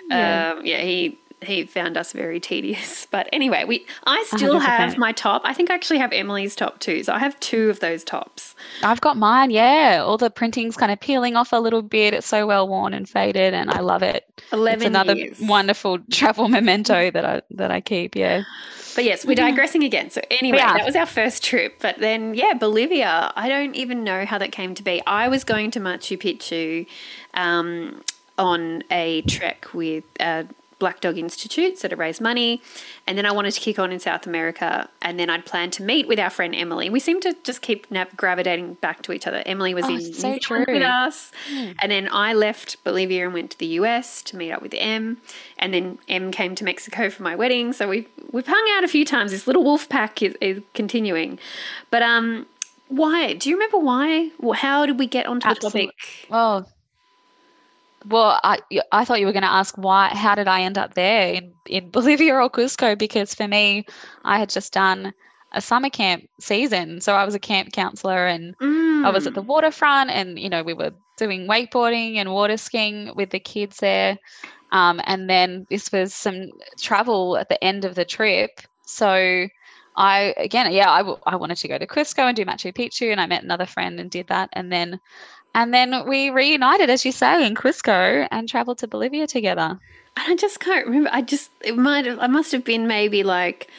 Yeah, 0.09 0.53
um, 0.57 0.65
yeah 0.65 0.81
he, 0.81 1.19
he 1.45 1.65
found 1.65 1.97
us 1.97 2.11
very 2.11 2.39
tedious. 2.39 3.07
But 3.15 3.29
anyway, 3.31 3.63
we 3.63 3.85
I 4.03 4.25
still 4.27 4.55
100%. 4.59 4.61
have 4.61 4.97
my 4.97 5.13
top. 5.13 5.41
I 5.45 5.53
think 5.53 5.69
I 5.71 5.75
actually 5.75 5.99
have 5.99 6.11
Emily's 6.11 6.53
top 6.55 6.79
too. 6.79 7.01
So 7.03 7.13
I 7.13 7.19
have 7.19 7.39
two 7.39 7.69
of 7.69 7.79
those 7.79 8.03
tops. 8.03 8.55
I've 8.83 8.99
got 8.99 9.15
mine, 9.15 9.51
yeah. 9.51 10.03
All 10.05 10.17
the 10.17 10.29
printing's 10.29 10.75
kind 10.75 10.91
of 10.91 10.99
peeling 10.99 11.35
off 11.37 11.53
a 11.53 11.57
little 11.57 11.81
bit. 11.81 12.13
It's 12.13 12.27
so 12.27 12.45
well 12.45 12.67
worn 12.67 12.93
and 12.93 13.07
faded 13.07 13.53
and 13.53 13.71
I 13.71 13.79
love 13.79 14.03
it. 14.03 14.25
Eleven 14.51 14.81
it's 14.81 14.87
another 14.87 15.15
years. 15.15 15.39
wonderful 15.39 15.99
travel 16.11 16.49
memento 16.49 17.09
that 17.11 17.23
I 17.25 17.41
that 17.51 17.71
I 17.71 17.79
keep, 17.79 18.15
yeah. 18.15 18.43
But 18.95 19.03
yes, 19.03 19.25
we're 19.25 19.35
digressing 19.35 19.83
again. 19.83 20.09
So 20.09 20.21
anyway, 20.31 20.57
that 20.57 20.85
was 20.85 20.95
our 20.95 21.05
first 21.05 21.43
trip. 21.43 21.75
But 21.81 21.99
then 21.99 22.33
yeah, 22.33 22.53
Bolivia. 22.53 23.31
I 23.35 23.49
don't 23.49 23.75
even 23.75 24.03
know 24.03 24.25
how 24.25 24.37
that 24.37 24.51
came 24.51 24.73
to 24.75 24.83
be. 24.83 25.01
I 25.05 25.27
was 25.27 25.43
going 25.43 25.71
to 25.71 25.79
Machu 25.79 26.17
Picchu 26.17 26.87
um, 27.33 28.01
on 28.37 28.83
a 28.89 29.21
trek 29.23 29.67
with 29.73 30.05
uh, 30.19 30.43
Black 30.77 30.99
Dog 30.99 31.17
Institute, 31.17 31.77
so 31.77 31.87
to 31.87 31.95
raise 31.95 32.19
money. 32.19 32.61
And 33.07 33.17
then 33.17 33.25
I 33.25 33.31
wanted 33.31 33.53
to 33.53 33.59
kick 33.59 33.79
on 33.79 33.91
in 33.91 33.99
South 33.99 34.25
America. 34.25 34.89
And 35.01 35.19
then 35.19 35.29
I'd 35.29 35.45
planned 35.45 35.73
to 35.73 35.83
meet 35.83 36.07
with 36.07 36.19
our 36.19 36.29
friend 36.29 36.53
Emily. 36.53 36.89
We 36.89 36.99
seem 36.99 37.21
to 37.21 37.35
just 37.43 37.61
keep 37.61 37.89
nav- 37.89 38.15
gravitating 38.17 38.75
back 38.75 39.01
to 39.03 39.13
each 39.13 39.25
other. 39.27 39.41
Emily 39.45 39.73
was 39.73 39.85
oh, 39.85 39.95
in 39.95 40.01
so 40.01 40.29
New 40.29 40.39
Zealand 40.39 40.65
with 40.67 40.83
us. 40.83 41.31
Mm. 41.51 41.75
And 41.81 41.91
then 41.91 42.09
I 42.11 42.33
left 42.33 42.83
Bolivia 42.83 43.25
and 43.25 43.33
went 43.33 43.51
to 43.51 43.57
the 43.57 43.67
US 43.67 44.21
to 44.23 44.37
meet 44.37 44.51
up 44.51 44.61
with 44.61 44.73
M. 44.77 45.17
And 45.57 45.73
then 45.73 45.97
M 46.09 46.31
came 46.31 46.55
to 46.55 46.63
Mexico 46.63 47.09
for 47.09 47.23
my 47.23 47.35
wedding. 47.35 47.71
So 47.73 47.87
we've, 47.87 48.07
we've 48.31 48.47
hung 48.47 48.65
out 48.75 48.83
a 48.83 48.87
few 48.87 49.05
times. 49.05 49.31
This 49.31 49.47
little 49.47 49.63
wolf 49.63 49.87
pack 49.87 50.21
is, 50.21 50.35
is 50.41 50.61
continuing. 50.73 51.39
But 51.89 52.01
um, 52.01 52.47
why? 52.87 53.33
Do 53.33 53.49
you 53.49 53.55
remember 53.55 53.77
why? 53.77 54.31
How 54.53 54.85
did 54.85 54.99
we 54.99 55.07
get 55.07 55.25
onto 55.25 55.47
Absolutely. 55.47 55.87
the 55.87 55.87
topic? 55.87 56.27
Oh, 56.31 56.65
well, 58.07 58.39
I 58.43 58.59
I 58.91 59.05
thought 59.05 59.19
you 59.19 59.25
were 59.25 59.33
going 59.33 59.43
to 59.43 59.51
ask 59.51 59.75
why. 59.77 60.09
How 60.09 60.35
did 60.35 60.47
I 60.47 60.61
end 60.61 60.77
up 60.77 60.93
there 60.93 61.33
in 61.33 61.53
in 61.65 61.89
Bolivia 61.91 62.35
or 62.35 62.49
Cusco? 62.49 62.97
Because 62.97 63.33
for 63.33 63.47
me, 63.47 63.85
I 64.23 64.39
had 64.39 64.49
just 64.49 64.73
done 64.73 65.13
a 65.51 65.61
summer 65.61 65.89
camp 65.89 66.27
season, 66.39 67.01
so 67.01 67.13
I 67.13 67.25
was 67.25 67.35
a 67.35 67.39
camp 67.39 67.71
counselor, 67.71 68.27
and 68.27 68.57
mm. 68.57 69.05
I 69.05 69.09
was 69.09 69.25
at 69.27 69.33
the 69.33 69.43
mm. 69.43 69.47
waterfront, 69.47 70.09
and 70.11 70.37
you 70.39 70.49
know 70.49 70.63
we 70.63 70.73
were 70.73 70.91
doing 71.17 71.47
wakeboarding 71.47 72.15
and 72.15 72.31
water 72.31 72.57
skiing 72.57 73.11
with 73.15 73.29
the 73.29 73.39
kids 73.39 73.77
there. 73.77 74.17
Um, 74.71 74.99
and 75.05 75.29
then 75.29 75.65
this 75.69 75.91
was 75.91 76.13
some 76.13 76.49
travel 76.77 77.37
at 77.37 77.49
the 77.49 77.63
end 77.63 77.85
of 77.85 77.95
the 77.95 78.05
trip, 78.05 78.61
so. 78.85 79.47
I 79.97 80.33
again, 80.35 80.73
yeah, 80.73 80.91
I, 80.91 80.97
w- 80.97 81.17
I 81.25 81.37
wanted 81.37 81.55
to 81.55 81.69
go 81.69 81.77
to 81.77 81.87
Cusco 81.87 82.23
and 82.23 82.35
do 82.35 82.43
Machu 82.43 82.73
Picchu, 82.73 83.13
and 83.13 83.21
I 83.21 83.27
met 83.27 83.43
another 83.43 83.65
friend 83.65 83.97
and 83.97 84.11
did 84.11 84.27
that. 84.27 84.49
And 84.51 84.69
then 84.69 84.99
and 85.55 85.73
then 85.73 86.07
we 86.07 86.29
reunited, 86.29 86.91
as 86.91 87.03
you 87.05 87.11
say, 87.11 87.45
in 87.47 87.55
Cusco 87.55 88.27
and 88.29 88.47
traveled 88.47 88.77
to 88.79 88.87
Bolivia 88.87 89.25
together. 89.25 89.79
I 90.15 90.35
just 90.35 90.59
can't 90.59 90.85
remember. 90.85 91.09
I 91.11 91.21
just, 91.23 91.49
it 91.61 91.75
might 91.75 92.05
have, 92.05 92.19
I 92.19 92.27
must 92.27 92.51
have 92.51 92.63
been 92.63 92.85
maybe 92.87 93.23
like 93.23 93.69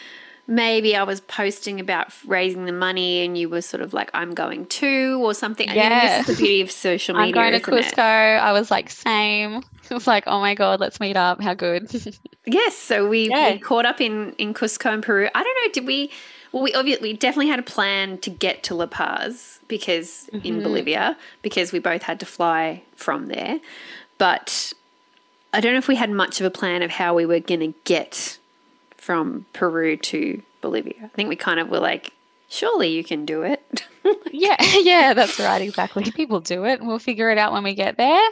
maybe 0.49 0.95
I 0.95 1.03
was 1.03 1.21
posting 1.23 1.81
about 1.81 2.13
raising 2.27 2.67
the 2.67 2.73
money 2.73 3.25
and 3.25 3.37
you 3.37 3.49
were 3.49 3.63
sort 3.63 3.81
of 3.83 3.93
like, 3.93 4.11
I'm 4.15 4.33
going 4.33 4.67
too, 4.67 5.19
or 5.25 5.35
something. 5.35 5.69
I 5.69 5.73
mean, 5.73 5.83
Yeah. 5.83 6.19
this 6.19 6.29
is 6.29 6.37
the 6.37 6.43
beauty 6.43 6.61
of 6.61 6.71
social 6.71 7.17
media. 7.19 7.27
I'm 7.27 7.33
going 7.33 7.61
to 7.61 7.69
isn't 7.75 7.75
it? 7.89 7.95
Cusco. 7.97 8.39
I 8.41 8.53
was 8.53 8.71
like, 8.71 8.91
same. 8.91 9.63
It 9.89 9.95
was 9.95 10.07
like, 10.09 10.25
oh 10.27 10.41
my 10.41 10.55
God, 10.57 10.81
let's 10.81 10.99
meet 10.99 11.17
up. 11.17 11.41
How 11.41 11.55
good. 11.55 11.89
Yes, 12.49 12.77
so 12.77 13.09
we, 13.09 13.29
Yeah. 13.29 13.53
we 13.53 13.59
caught 13.59 13.87
up 13.87 14.01
in, 14.01 14.33
in 14.35 14.55
Cusco 14.55 14.93
and 14.93 15.03
Peru. 15.03 15.29
I 15.35 15.43
don't 15.43 15.57
know, 15.65 15.73
did 15.73 15.85
we? 15.87 16.13
Well, 16.57 16.65
we 16.65 16.73
obviously 16.73 17.11
we 17.11 17.17
definitely 17.19 17.49
had 17.51 17.59
a 17.59 17.63
plan 17.63 18.17
to 18.19 18.31
get 18.31 18.63
to 18.65 18.75
La 18.75 18.87
Paz 18.87 19.59
because 19.69 20.31
Mm-hmm. 20.33 20.47
in 20.47 20.63
Bolivia 20.63 21.17
because 21.43 21.71
we 21.71 21.81
both 21.81 22.03
had 22.03 22.19
to 22.21 22.27
fly 22.27 22.83
from 22.97 23.27
there, 23.27 23.61
but 24.17 24.73
I 25.53 25.61
don't 25.61 25.73
know 25.73 25.79
if 25.79 25.87
we 25.87 25.97
had 25.97 26.11
much 26.11 26.41
of 26.41 26.47
a 26.47 26.51
plan 26.51 26.83
of 26.83 26.91
how 26.91 27.15
we 27.15 27.27
were 27.27 27.41
going 27.41 27.61
to 27.61 27.75
get 27.85 28.39
from 28.97 29.45
Peru 29.53 29.99
to 29.99 30.41
Bolivia. 30.63 30.95
I 31.05 31.09
think 31.09 31.29
we 31.29 31.37
kind 31.37 31.61
of 31.61 31.69
were 31.69 31.79
like, 31.79 32.13
surely 32.49 32.89
you 32.89 33.05
can 33.05 33.27
do 33.27 33.43
it. 33.43 33.85
yeah, 34.33 34.57
yeah, 34.79 35.13
that's 35.13 35.39
right. 35.39 35.61
Exactly. 35.61 36.11
People 36.11 36.41
do 36.41 36.65
it. 36.65 36.79
and 36.81 36.89
We'll 36.89 36.99
figure 36.99 37.31
it 37.31 37.37
out 37.39 37.53
when 37.53 37.65
we 37.65 37.75
get 37.75 37.99
there. 37.99 38.29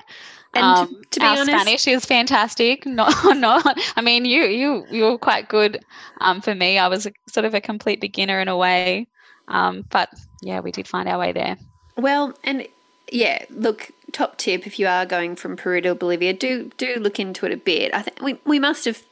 And 0.55 0.65
Um, 0.65 0.89
to, 0.89 1.11
to 1.11 1.21
be 1.21 1.27
our 1.27 1.33
honest, 1.33 1.49
Spanish 1.49 1.87
is 1.87 2.05
fantastic. 2.05 2.87
Not, 2.95 3.37
not. 3.37 3.79
I 3.97 4.01
mean, 4.01 4.25
you, 4.25 4.45
you, 4.45 4.87
you 4.91 5.05
were 5.05 5.19
quite 5.19 5.49
good. 5.49 5.85
Um, 6.21 6.41
for 6.41 6.55
me, 6.55 6.79
I 6.79 6.89
was 6.89 7.07
a, 7.07 7.13
sort 7.27 7.45
of 7.45 7.55
a 7.55 7.61
complete 7.61 8.01
beginner 8.01 8.41
in 8.41 8.49
a 8.49 8.57
way. 8.57 9.09
Um, 9.49 9.85
but 9.91 10.11
yeah, 10.43 10.61
we 10.61 10.73
did 10.73 10.89
find 10.89 11.09
our 11.09 11.19
way 11.19 11.33
there. 11.33 11.57
Well, 11.97 12.35
and 12.45 12.67
yeah, 13.11 13.45
look, 13.51 13.91
top 14.13 14.39
tip 14.39 14.67
if 14.67 14.79
you 14.79 14.87
are 14.87 15.05
going 15.05 15.37
from 15.37 15.57
Peru 15.57 15.81
to 15.83 15.95
Bolivia, 15.95 16.33
do 16.33 16.71
do 16.77 16.97
look 16.97 17.21
into 17.21 17.47
it 17.47 17.53
a 17.53 17.57
bit. 17.57 17.95
I 17.95 18.03
think 18.03 18.21
we 18.21 18.39
we 18.45 18.59
must 18.59 18.85
have 18.87 19.03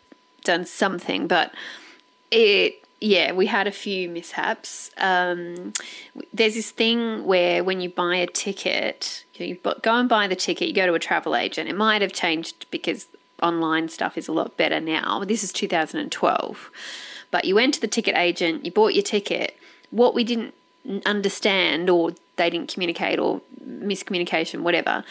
done 0.45 0.65
something, 0.65 1.27
but 1.27 1.53
it 2.31 2.83
yeah, 3.01 3.33
we 3.33 3.47
had 3.47 3.67
a 3.67 3.73
few 3.73 4.09
mishaps. 4.09 4.91
Um, 4.97 5.73
there's 6.33 6.55
this 6.55 6.71
thing 6.71 7.25
where 7.25 7.65
when 7.65 7.81
you 7.81 7.89
buy 7.89 8.17
a 8.17 8.27
ticket, 8.27 9.25
you 9.45 9.57
bu- 9.57 9.81
go 9.83 9.95
and 9.95 10.09
buy 10.09 10.27
the 10.27 10.37
ticket, 10.37 10.69
you 10.69 10.75
go 10.75 10.87
to 10.87 10.95
a 10.95 10.99
travel 10.99 11.37
agent. 11.37 11.69
It 11.69 11.77
might 11.77 12.03
have 12.03 12.13
changed 12.13 12.67
because 12.71 13.09
online 13.43 13.89
stuff 13.89 14.17
is 14.17 14.29
a 14.29 14.33
lot 14.33 14.57
better 14.57 14.81
now. 14.81 15.25
This 15.25 15.43
is 15.43 15.53
2012. 15.53 16.71
But 17.31 17.45
you 17.45 17.55
went 17.55 17.75
to 17.75 17.81
the 17.81 17.89
ticket 17.89 18.17
agent, 18.17 18.65
you 18.65 18.71
bought 18.71 18.95
your 18.95 19.03
ticket. 19.03 19.57
What 19.91 20.15
we 20.15 20.25
didn't 20.25 20.55
understand 21.07 21.91
or 21.91 22.13
they 22.37 22.51
didn't 22.51 22.73
communicate 22.73 23.19
or 23.19 23.41
miscommunication, 23.67 24.61
whatever, 24.61 25.05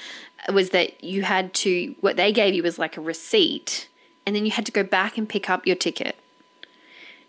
was 0.52 0.72
that 0.72 1.04
you 1.04 1.24
had 1.24 1.54
to, 1.54 1.96
what 2.02 2.18
they 2.18 2.32
gave 2.32 2.54
you 2.54 2.64
was 2.64 2.80
like 2.80 2.98
a 2.98 3.02
receipt 3.02 3.88
and 4.26 4.36
then 4.36 4.46
you 4.46 4.52
had 4.52 4.66
to 4.66 4.72
go 4.72 4.84
back 4.84 5.18
and 5.18 5.28
pick 5.28 5.50
up 5.50 5.66
your 5.66 5.76
ticket. 5.76 6.16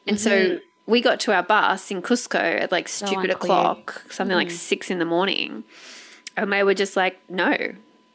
And 0.06 0.20
so 0.20 0.30
mm-hmm. 0.30 0.56
we 0.86 1.00
got 1.00 1.20
to 1.20 1.34
our 1.34 1.42
bus 1.42 1.90
in 1.90 2.02
Cusco 2.02 2.34
at 2.34 2.72
like 2.72 2.88
stupid 2.88 3.30
o'clock, 3.30 4.04
something 4.10 4.36
like 4.36 4.48
mm. 4.48 4.52
six 4.52 4.90
in 4.90 4.98
the 4.98 5.04
morning. 5.04 5.64
And 6.36 6.52
they 6.52 6.62
were 6.62 6.74
just 6.74 6.96
like, 6.96 7.18
no, 7.28 7.56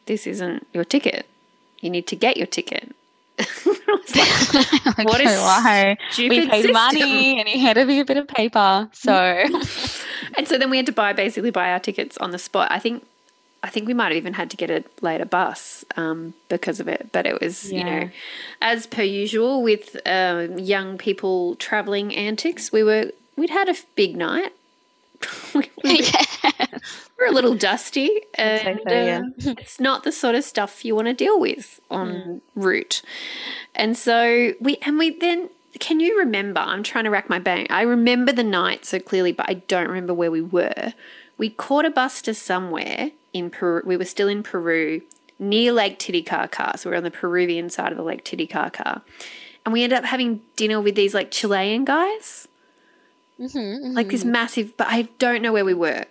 this 0.06 0.26
isn't 0.28 0.66
your 0.74 0.84
ticket. 0.84 1.26
You 1.82 1.90
need 1.90 2.08
to 2.08 2.16
get 2.16 2.38
your 2.38 2.48
ticket. 2.48 2.96
Like, 4.98 5.06
What 5.08 5.22
a 5.22 5.26
why? 5.26 5.98
stupid 6.12 6.30
We 6.40 6.48
paid 6.50 6.62
system. 6.64 6.74
money 6.74 7.40
and 7.40 7.48
he 7.48 7.60
had 7.60 7.74
to 7.76 7.86
be 7.86 8.00
a 8.00 8.06
bit 8.06 8.18
of 8.18 8.28
paper. 8.28 8.90
So 8.94 9.14
And 10.38 10.48
so 10.48 10.58
then 10.58 10.70
we 10.70 10.78
had 10.78 10.86
to 10.88 10.92
buy 10.92 11.14
basically 11.14 11.52
buy 11.52 11.72
our 11.72 11.80
tickets 11.80 12.18
on 12.18 12.32
the 12.32 12.40
spot. 12.40 12.72
I 12.72 12.80
think 12.80 13.06
I 13.64 13.70
think 13.70 13.88
we 13.88 13.94
might 13.94 14.08
have 14.08 14.18
even 14.18 14.34
had 14.34 14.50
to 14.52 14.58
get 14.58 14.70
a 14.70 14.84
later 15.02 15.26
bus 15.26 15.84
um, 15.98 16.34
because 16.48 16.80
of 16.80 16.88
it. 16.88 17.10
But 17.12 17.26
it 17.26 17.40
was 17.42 17.72
you 17.72 17.84
know, 17.84 18.10
as 18.62 18.88
per 18.88 19.04
usual 19.04 19.62
with 19.62 19.98
um, 20.06 20.58
young 20.58 20.98
people 20.98 21.56
traveling 21.56 22.16
antics, 22.16 22.72
we 22.72 22.84
were 22.84 23.12
we'd 23.36 23.50
had 23.50 23.68
a 23.70 23.76
big 23.96 24.16
night. 24.16 24.54
we, 25.56 25.70
we 25.84 26.02
yeah. 26.02 26.66
a 27.28 27.32
little 27.32 27.56
dusty, 27.56 28.22
and 28.36 28.80
so, 28.88 28.94
yeah. 28.94 29.22
uh, 29.22 29.52
it's 29.58 29.80
not 29.80 30.04
the 30.04 30.12
sort 30.12 30.36
of 30.36 30.44
stuff 30.44 30.86
you 30.86 30.96
want 30.96 31.08
to 31.08 31.14
deal 31.14 31.40
with 31.40 31.80
on 31.90 32.42
route. 32.56 33.02
And 33.76 33.98
so 33.98 34.54
we 34.60 34.78
and 34.84 34.98
we 34.98 35.12
then 35.18 35.50
can 35.80 36.00
you 36.00 36.18
remember? 36.18 36.60
I'm 36.60 36.84
trying 36.84 37.04
to 37.04 37.10
rack 37.10 37.30
my 37.30 37.40
brain. 37.40 37.68
I 37.70 37.82
remember 37.82 38.32
the 38.32 38.44
night 38.44 38.86
so 38.86 39.00
clearly, 39.00 39.32
but 39.32 39.50
I 39.50 39.56
don't 39.56 39.88
remember 39.88 40.14
where 40.14 40.32
we 40.32 40.42
were. 40.42 40.94
We 41.38 41.50
caught 41.50 41.86
a 41.86 41.92
bus 41.92 42.22
to 42.24 42.34
somewhere 42.34 43.12
in 43.34 43.50
Peru. 43.50 43.84
We 43.86 43.98
were 43.98 44.06
still 44.06 44.28
in 44.28 44.44
Peru 44.44 45.02
near 45.40 45.72
Lake 45.72 46.00
Titicaca. 46.00 46.78
So 46.78 46.90
we 46.90 46.94
we're 46.94 46.98
on 46.98 47.04
the 47.04 47.12
Peruvian 47.12 47.70
side 47.70 47.92
of 47.92 47.98
the 47.98 48.04
Lake 48.04 48.24
Titicaca. 48.24 49.04
And 49.66 49.74
we 49.74 49.84
ended 49.84 50.00
up 50.00 50.06
having 50.06 50.42
dinner 50.56 50.82
with 50.82 50.96
these 50.96 51.14
like 51.14 51.30
Chilean 51.30 51.86
guys, 51.86 52.48
Mhm, 53.40 53.96
like 53.96 54.10
this 54.10 54.26
massive, 54.26 54.76
but 54.78 54.88
I 54.88 55.04
don't 55.20 55.42
know 55.42 55.54
where 55.54 55.66
we 55.66 55.74
were. 55.74 56.06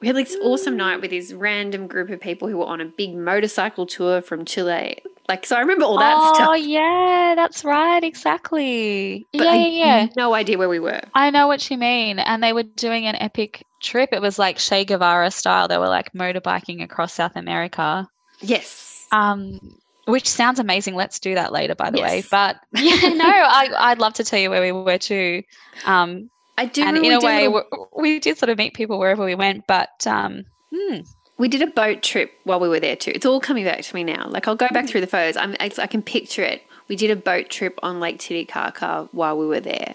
We 0.00 0.06
had 0.06 0.16
like 0.16 0.28
this 0.28 0.36
awesome 0.42 0.76
night 0.76 1.00
with 1.00 1.10
this 1.10 1.32
random 1.32 1.86
group 1.86 2.10
of 2.10 2.20
people 2.20 2.48
who 2.48 2.58
were 2.58 2.66
on 2.66 2.80
a 2.80 2.84
big 2.84 3.14
motorcycle 3.16 3.86
tour 3.86 4.20
from 4.20 4.44
Chile. 4.44 5.02
Like, 5.28 5.46
so 5.46 5.56
I 5.56 5.60
remember 5.60 5.84
all 5.84 5.98
that 5.98 6.14
oh 6.16 6.34
stuff. 6.34 6.48
Oh, 6.50 6.54
yeah, 6.54 7.34
that's 7.34 7.64
right. 7.64 8.04
Exactly. 8.04 9.26
But 9.32 9.42
yeah, 9.42 9.50
I 9.50 9.56
yeah, 9.56 9.66
yeah. 9.66 10.08
no 10.16 10.34
idea 10.34 10.58
where 10.58 10.68
we 10.68 10.78
were. 10.78 11.00
I 11.14 11.30
know 11.30 11.48
what 11.48 11.68
you 11.70 11.78
mean. 11.78 12.18
And 12.18 12.42
they 12.42 12.52
were 12.52 12.62
doing 12.62 13.06
an 13.06 13.16
epic 13.16 13.64
trip. 13.82 14.10
It 14.12 14.22
was 14.22 14.38
like 14.38 14.58
Che 14.58 14.84
Guevara 14.84 15.30
style. 15.30 15.66
They 15.66 15.78
were 15.78 15.88
like 15.88 16.12
motorbiking 16.12 16.82
across 16.82 17.12
South 17.12 17.34
America. 17.34 18.08
Yes. 18.40 19.06
Um, 19.10 19.58
which 20.06 20.28
sounds 20.28 20.60
amazing. 20.60 20.94
Let's 20.94 21.18
do 21.18 21.34
that 21.34 21.52
later, 21.52 21.74
by 21.74 21.90
the 21.90 22.00
way. 22.00 22.22
But 22.30 22.58
yeah, 22.74 23.08
no, 23.08 23.24
I, 23.26 23.70
I'd 23.76 23.98
love 23.98 24.14
to 24.14 24.24
tell 24.24 24.38
you 24.38 24.50
where 24.50 24.62
we 24.62 24.70
were 24.70 24.98
too. 24.98 25.42
Um, 25.86 26.30
I 26.58 26.66
do. 26.66 26.82
and 26.82 26.96
in 26.98 27.12
a 27.12 27.20
way, 27.20 27.48
little- 27.48 27.88
we 27.96 28.02
we 28.14 28.18
did 28.18 28.38
sort 28.38 28.48
of 28.50 28.58
meet 28.58 28.74
people 28.74 28.98
wherever 28.98 29.24
we 29.24 29.34
went. 29.34 29.66
But 29.66 30.06
um, 30.06 30.44
hmm, 30.74 30.98
we 31.38 31.48
did 31.48 31.62
a 31.62 31.66
boat 31.66 32.02
trip 32.02 32.32
while 32.44 32.60
we 32.60 32.68
were 32.68 32.80
there 32.80 32.96
too. 32.96 33.12
It's 33.14 33.26
all 33.26 33.40
coming 33.40 33.64
back 33.64 33.82
to 33.82 33.94
me 33.94 34.04
now. 34.04 34.26
Like 34.28 34.48
I'll 34.48 34.56
go 34.56 34.68
back 34.72 34.86
through 34.88 35.02
the 35.02 35.06
photos. 35.06 35.36
I'm, 35.36 35.54
I, 35.60 35.70
I 35.78 35.86
can 35.86 36.02
picture 36.02 36.42
it. 36.42 36.62
We 36.88 36.96
did 36.96 37.10
a 37.10 37.16
boat 37.16 37.50
trip 37.50 37.78
on 37.82 37.98
Lake 38.00 38.18
Titicaca 38.18 39.08
while 39.12 39.36
we 39.36 39.46
were 39.46 39.60
there. 39.60 39.94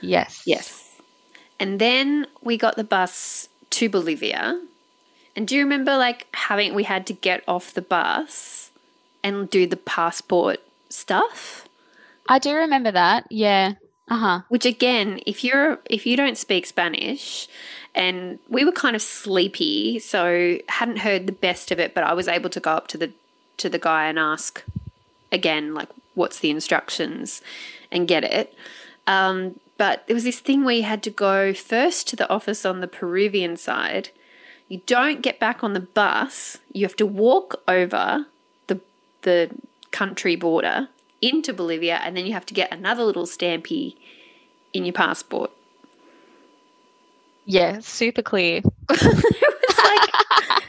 yes, 0.00 0.42
Yes. 0.46 0.86
And 1.58 1.78
then 1.78 2.26
we 2.40 2.56
got 2.56 2.76
the 2.76 2.84
bus 2.84 3.48
to 3.70 3.90
Bolivia. 3.90 4.58
And 5.36 5.46
do 5.46 5.54
you 5.54 5.62
remember 5.62 5.96
like 5.98 6.26
having 6.34 6.72
we 6.74 6.84
had 6.84 7.06
to 7.08 7.12
get 7.12 7.44
off 7.46 7.74
the 7.74 7.82
bus 7.82 8.70
and 9.22 9.48
do 9.50 9.66
the 9.66 9.76
passport 9.76 10.60
stuff? 10.88 11.68
I 12.26 12.38
do 12.38 12.54
remember 12.54 12.90
that. 12.92 13.26
Yeah. 13.30 13.74
Uh 14.10 14.16
huh. 14.16 14.40
Which 14.48 14.66
again, 14.66 15.20
if 15.24 15.44
you're 15.44 15.78
if 15.88 16.04
you 16.04 16.16
don't 16.16 16.36
speak 16.36 16.66
Spanish 16.66 17.48
and 17.94 18.40
we 18.48 18.64
were 18.64 18.72
kind 18.72 18.96
of 18.96 19.02
sleepy, 19.02 20.00
so 20.00 20.58
hadn't 20.68 20.98
heard 20.98 21.26
the 21.26 21.32
best 21.32 21.70
of 21.70 21.78
it, 21.78 21.94
but 21.94 22.02
I 22.02 22.12
was 22.12 22.26
able 22.26 22.50
to 22.50 22.60
go 22.60 22.72
up 22.72 22.88
to 22.88 22.98
the 22.98 23.12
to 23.58 23.68
the 23.68 23.78
guy 23.78 24.08
and 24.08 24.18
ask 24.18 24.64
again 25.30 25.74
like 25.74 25.88
what's 26.14 26.40
the 26.40 26.50
instructions 26.50 27.40
and 27.92 28.08
get 28.08 28.24
it. 28.24 28.52
Um, 29.06 29.60
but 29.78 30.06
there 30.06 30.14
was 30.14 30.24
this 30.24 30.40
thing 30.40 30.64
where 30.64 30.74
you 30.74 30.82
had 30.82 31.02
to 31.04 31.10
go 31.10 31.54
first 31.54 32.08
to 32.08 32.16
the 32.16 32.28
office 32.28 32.66
on 32.66 32.80
the 32.80 32.88
Peruvian 32.88 33.56
side. 33.56 34.10
You 34.68 34.80
don't 34.86 35.22
get 35.22 35.38
back 35.38 35.62
on 35.64 35.72
the 35.72 35.80
bus. 35.80 36.58
You 36.72 36.84
have 36.84 36.96
to 36.96 37.06
walk 37.06 37.62
over 37.68 38.26
the 38.66 38.80
the 39.22 39.50
country 39.92 40.34
border 40.34 40.88
into 41.22 41.52
Bolivia, 41.52 41.96
and 42.02 42.16
then 42.16 42.26
you 42.26 42.32
have 42.32 42.46
to 42.46 42.54
get 42.54 42.72
another 42.72 43.02
little 43.04 43.26
stampy 43.26 43.96
in 44.72 44.84
your 44.84 44.92
passport. 44.94 45.50
Yeah. 47.44 47.80
Super 47.80 48.22
clear. 48.22 48.58
it 48.90 49.02
was 49.02 49.78
like, 49.78 50.10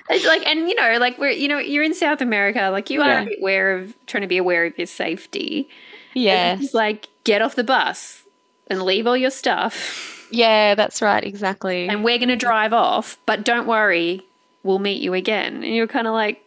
it's 0.10 0.25
like, 0.25 0.46
and 0.48 0.67
you 0.67 0.75
know, 0.75 0.98
like 1.00 1.17
we're, 1.17 1.29
you 1.29 1.48
know, 1.48 1.60
you're 1.60 1.84
in 1.84 1.93
South 1.93 2.22
America, 2.22 2.70
like 2.72 2.89
you 2.89 3.01
are 3.01 3.22
Yeah. 3.24 3.27
aware 3.39 3.77
of 3.77 3.93
trying 4.08 4.22
to 4.22 4.27
be 4.27 4.38
aware 4.38 4.65
of 4.65 4.77
your 4.77 4.88
safety. 4.88 5.70
Yeah. 6.13 6.58
It's 6.60 6.74
like 6.74 7.08
get 7.24 7.41
off 7.41 7.55
the 7.55 7.63
bus 7.63 8.24
and 8.67 8.81
leave 8.84 9.05
all 9.05 9.17
your 9.17 9.29
stuff, 9.29 10.27
Yeah. 10.31 10.75
That's 10.75 11.01
right. 11.01 11.24
Exactly. 11.24 11.88
and 11.88 12.03
we're 12.03 12.17
going 12.17 12.29
to 12.29 12.36
drive 12.36 12.74
off. 12.74 13.17
But 13.25 13.43
don't 13.43 13.67
worry, 13.67 14.22
we'll 14.63 14.79
meet 14.79 15.01
you 15.01 15.13
again. 15.13 15.63
And 15.63 15.75
you're 15.75 15.88
kind 15.88 16.08
of 16.08 16.13
like, 16.13 16.43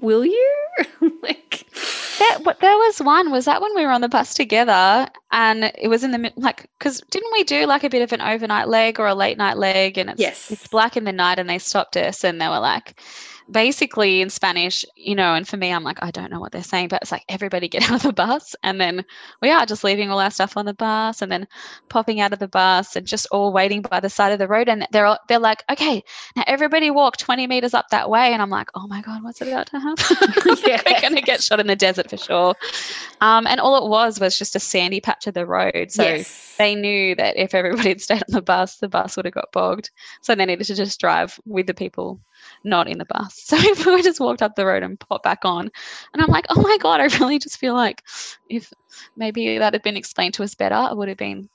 will 0.00 0.24
you? 0.24 0.56
like, 1.22 1.66
That 2.18 2.40
what 2.42 2.60
there 2.60 2.76
was 2.76 3.00
one 3.00 3.30
was 3.30 3.44
that 3.44 3.60
when 3.60 3.74
we 3.74 3.84
were 3.84 3.92
on 3.92 4.00
the 4.00 4.08
bus 4.08 4.34
together 4.34 5.08
and 5.30 5.72
it 5.78 5.88
was 5.88 6.04
in 6.04 6.10
the 6.10 6.32
like 6.36 6.68
because 6.78 7.00
didn't 7.10 7.32
we 7.32 7.44
do 7.44 7.66
like 7.66 7.84
a 7.84 7.90
bit 7.90 8.02
of 8.02 8.12
an 8.12 8.20
overnight 8.20 8.68
leg 8.68 8.98
or 8.98 9.06
a 9.06 9.14
late 9.14 9.38
night 9.38 9.56
leg 9.56 9.98
and 9.98 10.10
it's 10.10 10.20
Yes. 10.20 10.50
it's 10.50 10.66
black 10.68 10.96
in 10.96 11.04
the 11.04 11.12
night 11.12 11.38
and 11.38 11.48
they 11.48 11.58
stopped 11.58 11.96
us 11.96 12.24
and 12.24 12.40
they 12.40 12.48
were 12.48 12.60
like 12.60 13.00
basically 13.50 14.20
in 14.20 14.30
Spanish, 14.30 14.84
you 14.96 15.14
know, 15.14 15.34
and 15.34 15.46
for 15.46 15.56
me, 15.56 15.72
I'm 15.72 15.82
like, 15.82 16.02
I 16.02 16.10
don't 16.10 16.30
know 16.30 16.40
what 16.40 16.52
they're 16.52 16.62
saying, 16.62 16.88
but 16.88 17.02
it's 17.02 17.12
like 17.12 17.24
everybody 17.28 17.68
get 17.68 17.90
out 17.90 17.96
of 17.96 18.02
the 18.02 18.12
bus. 18.12 18.54
And 18.62 18.80
then 18.80 19.04
we 19.40 19.50
are 19.50 19.66
just 19.66 19.84
leaving 19.84 20.10
all 20.10 20.20
our 20.20 20.30
stuff 20.30 20.56
on 20.56 20.66
the 20.66 20.74
bus 20.74 21.22
and 21.22 21.30
then 21.30 21.46
popping 21.88 22.20
out 22.20 22.32
of 22.32 22.38
the 22.38 22.48
bus 22.48 22.96
and 22.96 23.06
just 23.06 23.26
all 23.30 23.52
waiting 23.52 23.82
by 23.82 24.00
the 24.00 24.10
side 24.10 24.32
of 24.32 24.38
the 24.38 24.48
road. 24.48 24.68
And 24.68 24.86
they're 24.92 25.06
all, 25.06 25.18
they're 25.28 25.38
like, 25.38 25.64
okay, 25.70 26.04
now 26.36 26.44
everybody 26.46 26.90
walk 26.90 27.16
20 27.16 27.46
meters 27.46 27.74
up 27.74 27.88
that 27.90 28.10
way. 28.10 28.32
And 28.32 28.42
I'm 28.42 28.50
like, 28.50 28.68
oh 28.74 28.86
my 28.86 29.00
God, 29.00 29.22
what's 29.22 29.40
about 29.40 29.68
to 29.68 29.80
happen? 29.80 30.16
yes. 30.66 31.07
We're 31.28 31.32
going 31.32 31.38
to 31.38 31.42
get 31.42 31.42
shot 31.42 31.60
in 31.60 31.66
the 31.66 31.76
desert 31.76 32.10
for 32.10 32.16
sure. 32.16 32.54
Um, 33.20 33.46
and 33.46 33.60
all 33.60 33.84
it 33.84 33.88
was 33.88 34.20
was 34.20 34.38
just 34.38 34.56
a 34.56 34.60
sandy 34.60 35.00
patch 35.00 35.26
of 35.26 35.34
the 35.34 35.46
road. 35.46 35.90
So 35.90 36.02
yes. 36.02 36.54
they 36.58 36.74
knew 36.74 37.14
that 37.16 37.36
if 37.36 37.54
everybody 37.54 37.90
had 37.90 38.00
stayed 38.00 38.22
on 38.28 38.34
the 38.34 38.42
bus, 38.42 38.76
the 38.76 38.88
bus 38.88 39.16
would 39.16 39.24
have 39.24 39.34
got 39.34 39.52
bogged. 39.52 39.90
So 40.22 40.34
they 40.34 40.46
needed 40.46 40.64
to 40.66 40.74
just 40.74 41.00
drive 41.00 41.38
with 41.44 41.66
the 41.66 41.74
people 41.74 42.20
not 42.64 42.88
in 42.88 42.98
the 42.98 43.04
bus. 43.04 43.44
So 43.78 43.94
we 43.94 44.02
just 44.02 44.20
walked 44.20 44.42
up 44.42 44.56
the 44.56 44.66
road 44.66 44.82
and 44.82 44.98
popped 44.98 45.24
back 45.24 45.44
on. 45.44 45.70
And 46.12 46.22
I'm 46.22 46.28
like, 46.28 46.46
oh 46.50 46.60
my 46.60 46.78
God, 46.80 47.00
I 47.00 47.06
really 47.18 47.38
just 47.38 47.58
feel 47.58 47.74
like 47.74 48.02
if 48.48 48.72
maybe 49.16 49.58
that 49.58 49.72
had 49.72 49.82
been 49.82 49.96
explained 49.96 50.34
to 50.34 50.42
us 50.42 50.54
better, 50.54 50.88
it 50.90 50.96
would 50.96 51.08
have 51.08 51.18
been 51.18 51.48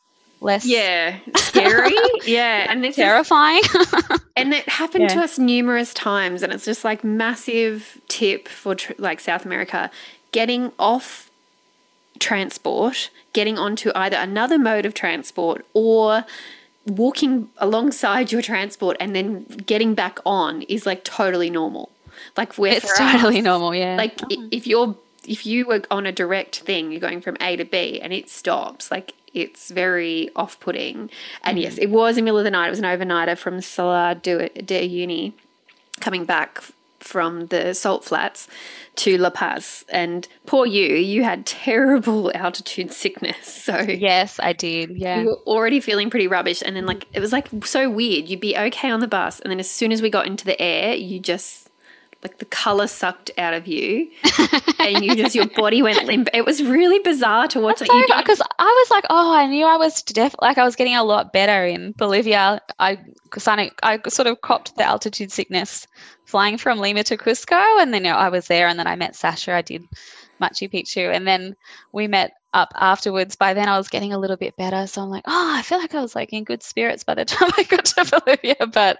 less 0.43 0.65
yeah 0.65 1.17
scary 1.35 1.95
yeah 2.25 2.67
and 2.69 2.85
it's 2.85 2.95
terrifying 2.95 3.61
and 4.35 4.53
it 4.53 4.67
happened 4.67 5.03
yeah. 5.03 5.15
to 5.15 5.19
us 5.21 5.39
numerous 5.39 5.93
times 5.93 6.43
and 6.43 6.51
it's 6.51 6.65
just 6.65 6.83
like 6.83 7.03
massive 7.03 7.99
tip 8.07 8.47
for 8.47 8.75
tr- 8.75 8.93
like 8.97 9.19
south 9.19 9.45
america 9.45 9.89
getting 10.31 10.71
off 10.77 11.29
transport 12.19 13.09
getting 13.33 13.57
onto 13.57 13.91
either 13.95 14.17
another 14.17 14.59
mode 14.59 14.85
of 14.85 14.93
transport 14.93 15.65
or 15.73 16.25
walking 16.85 17.49
alongside 17.57 18.31
your 18.31 18.41
transport 18.41 18.97
and 18.99 19.15
then 19.15 19.43
getting 19.65 19.93
back 19.93 20.19
on 20.25 20.63
is 20.63 20.85
like 20.85 21.03
totally 21.03 21.49
normal. 21.49 21.89
Like 22.37 22.57
we're 22.57 22.73
it's 22.73 22.97
totally 22.97 23.39
us, 23.39 23.43
normal, 23.43 23.75
yeah. 23.75 23.95
Like 23.95 24.19
oh. 24.23 24.47
if 24.51 24.67
you're 24.67 24.95
if 25.25 25.45
you 25.45 25.65
were 25.65 25.81
on 25.89 26.05
a 26.05 26.11
direct 26.11 26.59
thing, 26.59 26.91
you're 26.91 26.99
going 26.99 27.21
from 27.21 27.37
A 27.39 27.55
to 27.55 27.65
B 27.65 27.99
and 28.01 28.11
it 28.11 28.29
stops, 28.29 28.91
like 28.91 29.13
it's 29.33 29.71
very 29.71 30.29
off 30.35 30.59
putting. 30.59 31.09
And 31.43 31.57
mm. 31.57 31.61
yes, 31.61 31.77
it 31.77 31.89
was 31.89 32.17
in 32.17 32.23
the 32.23 32.25
middle 32.25 32.39
of 32.39 32.45
the 32.45 32.51
night. 32.51 32.67
It 32.67 32.71
was 32.71 32.79
an 32.79 32.85
overnighter 32.85 33.37
from 33.37 33.61
Salar 33.61 34.15
de, 34.15 34.49
Uyuni 34.49 35.33
coming 35.99 36.25
back 36.25 36.63
from 36.99 37.47
the 37.47 37.73
salt 37.73 38.05
flats 38.05 38.47
to 38.95 39.17
La 39.17 39.29
Paz. 39.29 39.83
And 39.89 40.27
poor 40.45 40.65
you, 40.65 40.95
you 40.95 41.23
had 41.23 41.45
terrible 41.45 42.31
altitude 42.35 42.91
sickness. 42.91 43.61
So 43.63 43.79
Yes, 43.79 44.39
I 44.41 44.51
did. 44.51 44.97
Yeah. 44.97 45.21
You 45.21 45.27
were 45.27 45.39
already 45.45 45.79
feeling 45.79 46.09
pretty 46.09 46.27
rubbish. 46.27 46.61
And 46.65 46.75
then 46.75 46.85
like 46.85 47.07
it 47.13 47.21
was 47.21 47.31
like 47.31 47.47
so 47.65 47.89
weird. 47.89 48.27
You'd 48.27 48.41
be 48.41 48.57
okay 48.57 48.89
on 48.89 48.99
the 48.99 49.07
bus 49.07 49.39
and 49.39 49.49
then 49.49 49.59
as 49.59 49.69
soon 49.69 49.91
as 49.93 50.01
we 50.01 50.09
got 50.09 50.27
into 50.27 50.43
the 50.43 50.61
air, 50.61 50.95
you 50.95 51.19
just 51.19 51.69
like 52.23 52.39
the 52.39 52.45
color 52.45 52.87
sucked 52.87 53.31
out 53.37 53.53
of 53.53 53.67
you 53.67 54.09
and 54.79 55.03
you 55.03 55.15
just 55.15 55.35
your 55.35 55.47
body 55.47 55.81
went 55.81 56.03
limp 56.05 56.29
it 56.33 56.45
was 56.45 56.63
really 56.63 56.99
bizarre 56.99 57.47
to 57.47 57.59
watch 57.59 57.79
because 57.79 58.39
like, 58.39 58.49
i 58.59 58.63
was 58.63 58.91
like 58.91 59.03
oh 59.09 59.33
i 59.35 59.45
knew 59.45 59.65
i 59.65 59.77
was 59.77 60.01
def- 60.03 60.35
like 60.41 60.57
i 60.57 60.63
was 60.63 60.75
getting 60.75 60.95
a 60.95 61.03
lot 61.03 61.33
better 61.33 61.65
in 61.65 61.91
bolivia 61.97 62.61
i 62.79 62.97
sonic 63.37 63.77
i 63.83 63.99
sort 64.07 64.27
of 64.27 64.39
copped 64.41 64.75
the 64.77 64.83
altitude 64.83 65.31
sickness 65.31 65.87
flying 66.33 66.57
from 66.57 66.79
Lima 66.79 67.03
to 67.03 67.15
Cusco. 67.15 67.79
And 67.79 67.93
then 67.93 68.05
you 68.05 68.09
know, 68.09 68.17
I 68.17 68.29
was 68.29 68.47
there 68.47 68.67
and 68.67 68.79
then 68.79 68.87
I 68.87 68.95
met 68.95 69.15
Sasha. 69.15 69.53
I 69.53 69.61
did 69.61 69.83
Machu 70.41 70.67
Picchu. 70.67 71.13
And 71.13 71.27
then 71.27 71.55
we 71.91 72.07
met 72.07 72.33
up 72.53 72.71
afterwards. 72.75 73.35
By 73.35 73.53
then 73.53 73.67
I 73.67 73.77
was 73.77 73.87
getting 73.87 74.13
a 74.13 74.17
little 74.17 74.37
bit 74.37 74.55
better. 74.55 74.87
So 74.87 75.01
I'm 75.01 75.09
like, 75.09 75.23
oh, 75.25 75.55
I 75.55 75.61
feel 75.61 75.79
like 75.79 75.95
I 75.95 76.01
was 76.01 76.15
like 76.15 76.33
in 76.33 76.43
good 76.43 76.63
spirits 76.63 77.03
by 77.03 77.15
the 77.15 77.25
time 77.25 77.51
I 77.57 77.63
got 77.63 77.85
to 77.85 78.21
Bolivia. 78.25 78.67
But 78.67 78.99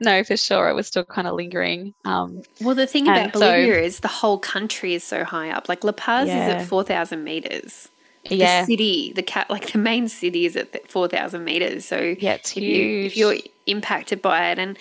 no, 0.00 0.24
for 0.24 0.36
sure, 0.36 0.68
it 0.68 0.74
was 0.74 0.86
still 0.86 1.04
kind 1.04 1.26
of 1.26 1.34
lingering. 1.34 1.94
Um, 2.04 2.42
well, 2.60 2.74
the 2.74 2.86
thing 2.86 3.08
about 3.08 3.32
Bolivia 3.32 3.74
so, 3.74 3.80
is 3.80 4.00
the 4.00 4.08
whole 4.08 4.38
country 4.38 4.94
is 4.94 5.04
so 5.04 5.24
high 5.24 5.50
up. 5.50 5.68
Like 5.68 5.84
La 5.84 5.92
Paz 5.92 6.28
yeah. 6.28 6.48
is 6.48 6.62
at 6.62 6.68
4,000 6.68 7.22
meters. 7.22 7.88
Yeah. 8.24 8.60
The 8.60 8.66
city, 8.66 9.12
the 9.14 9.22
cat, 9.22 9.50
like 9.50 9.72
the 9.72 9.78
main 9.78 10.08
city 10.08 10.46
is 10.46 10.56
at 10.56 10.88
4,000 10.90 11.44
meters. 11.44 11.84
So 11.84 12.14
yeah, 12.18 12.34
it's 12.34 12.56
if 12.56 12.62
huge. 12.62 12.76
You, 12.76 13.06
if 13.06 13.16
you're 13.16 13.36
impacted 13.66 14.22
by 14.22 14.50
it 14.50 14.58
and 14.58 14.78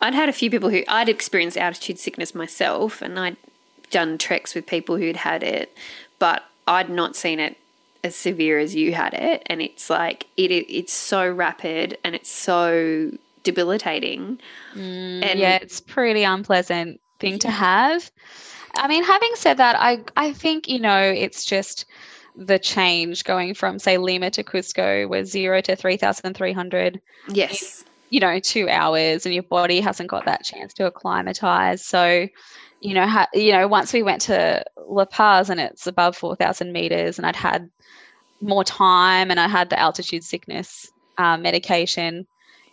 I'd 0.00 0.14
had 0.14 0.28
a 0.28 0.32
few 0.32 0.50
people 0.50 0.70
who 0.70 0.82
I'd 0.88 1.08
experienced 1.08 1.58
altitude 1.58 1.98
sickness 1.98 2.34
myself, 2.34 3.02
and 3.02 3.18
I'd 3.18 3.36
done 3.90 4.18
treks 4.18 4.54
with 4.54 4.66
people 4.66 4.96
who'd 4.96 5.16
had 5.16 5.42
it, 5.42 5.76
but 6.18 6.44
I'd 6.66 6.90
not 6.90 7.16
seen 7.16 7.40
it 7.40 7.56
as 8.02 8.16
severe 8.16 8.58
as 8.58 8.74
you 8.74 8.94
had 8.94 9.14
it, 9.14 9.42
and 9.46 9.60
it's 9.60 9.90
like 9.90 10.26
it, 10.36 10.50
it 10.50 10.72
it's 10.72 10.92
so 10.92 11.28
rapid 11.30 11.98
and 12.04 12.14
it's 12.14 12.30
so 12.30 13.10
debilitating. 13.42 14.38
Mm, 14.74 15.24
and 15.24 15.38
yeah, 15.38 15.58
it's 15.60 15.80
pretty 15.80 16.22
unpleasant 16.22 17.00
thing 17.18 17.38
to 17.40 17.50
have. 17.50 18.10
I 18.76 18.88
mean, 18.88 19.04
having 19.04 19.32
said 19.34 19.56
that, 19.58 19.76
I 19.78 20.02
I 20.16 20.32
think 20.32 20.68
you 20.68 20.78
know 20.78 21.00
it's 21.00 21.44
just 21.44 21.84
the 22.36 22.58
change 22.58 23.24
going 23.24 23.54
from 23.54 23.78
say 23.78 23.98
Lima 23.98 24.30
to 24.30 24.44
Cusco 24.44 25.08
was 25.08 25.30
zero 25.30 25.60
to 25.62 25.76
three 25.76 25.96
thousand 25.96 26.34
three 26.34 26.52
hundred. 26.52 27.00
Yes 27.28 27.84
you 28.10 28.18
know, 28.20 28.38
two 28.40 28.68
hours 28.68 29.24
and 29.24 29.32
your 29.32 29.44
body 29.44 29.80
hasn't 29.80 30.10
got 30.10 30.26
that 30.26 30.44
chance 30.44 30.74
to 30.74 30.86
acclimatize. 30.86 31.84
So, 31.84 32.28
you 32.80 32.94
know, 32.94 33.06
ha- 33.06 33.28
you 33.32 33.52
know, 33.52 33.68
once 33.68 33.92
we 33.92 34.02
went 34.02 34.20
to 34.22 34.64
La 34.88 35.04
Paz 35.04 35.48
and 35.48 35.60
it's 35.60 35.86
above 35.86 36.16
4,000 36.16 36.72
meters 36.72 37.18
and 37.18 37.26
I'd 37.26 37.36
had 37.36 37.70
more 38.40 38.64
time 38.64 39.30
and 39.30 39.38
I 39.38 39.46
had 39.46 39.70
the 39.70 39.78
altitude 39.78 40.24
sickness 40.24 40.90
um, 41.18 41.42
medication, 41.42 42.26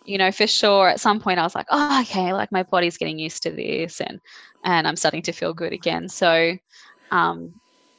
you 0.04 0.18
know, 0.18 0.32
for 0.32 0.46
sure 0.46 0.88
at 0.88 1.00
some 1.00 1.20
point 1.20 1.38
I 1.38 1.44
was 1.44 1.54
like, 1.54 1.66
oh, 1.70 2.00
okay, 2.02 2.32
like 2.32 2.50
my 2.50 2.64
body's 2.64 2.98
getting 2.98 3.18
used 3.18 3.44
to 3.44 3.50
this 3.50 4.00
and, 4.00 4.20
and 4.64 4.88
I'm 4.88 4.96
starting 4.96 5.22
to 5.22 5.32
feel 5.32 5.54
good 5.54 5.72
again. 5.72 6.08
So, 6.08 6.56
um, 7.12 7.54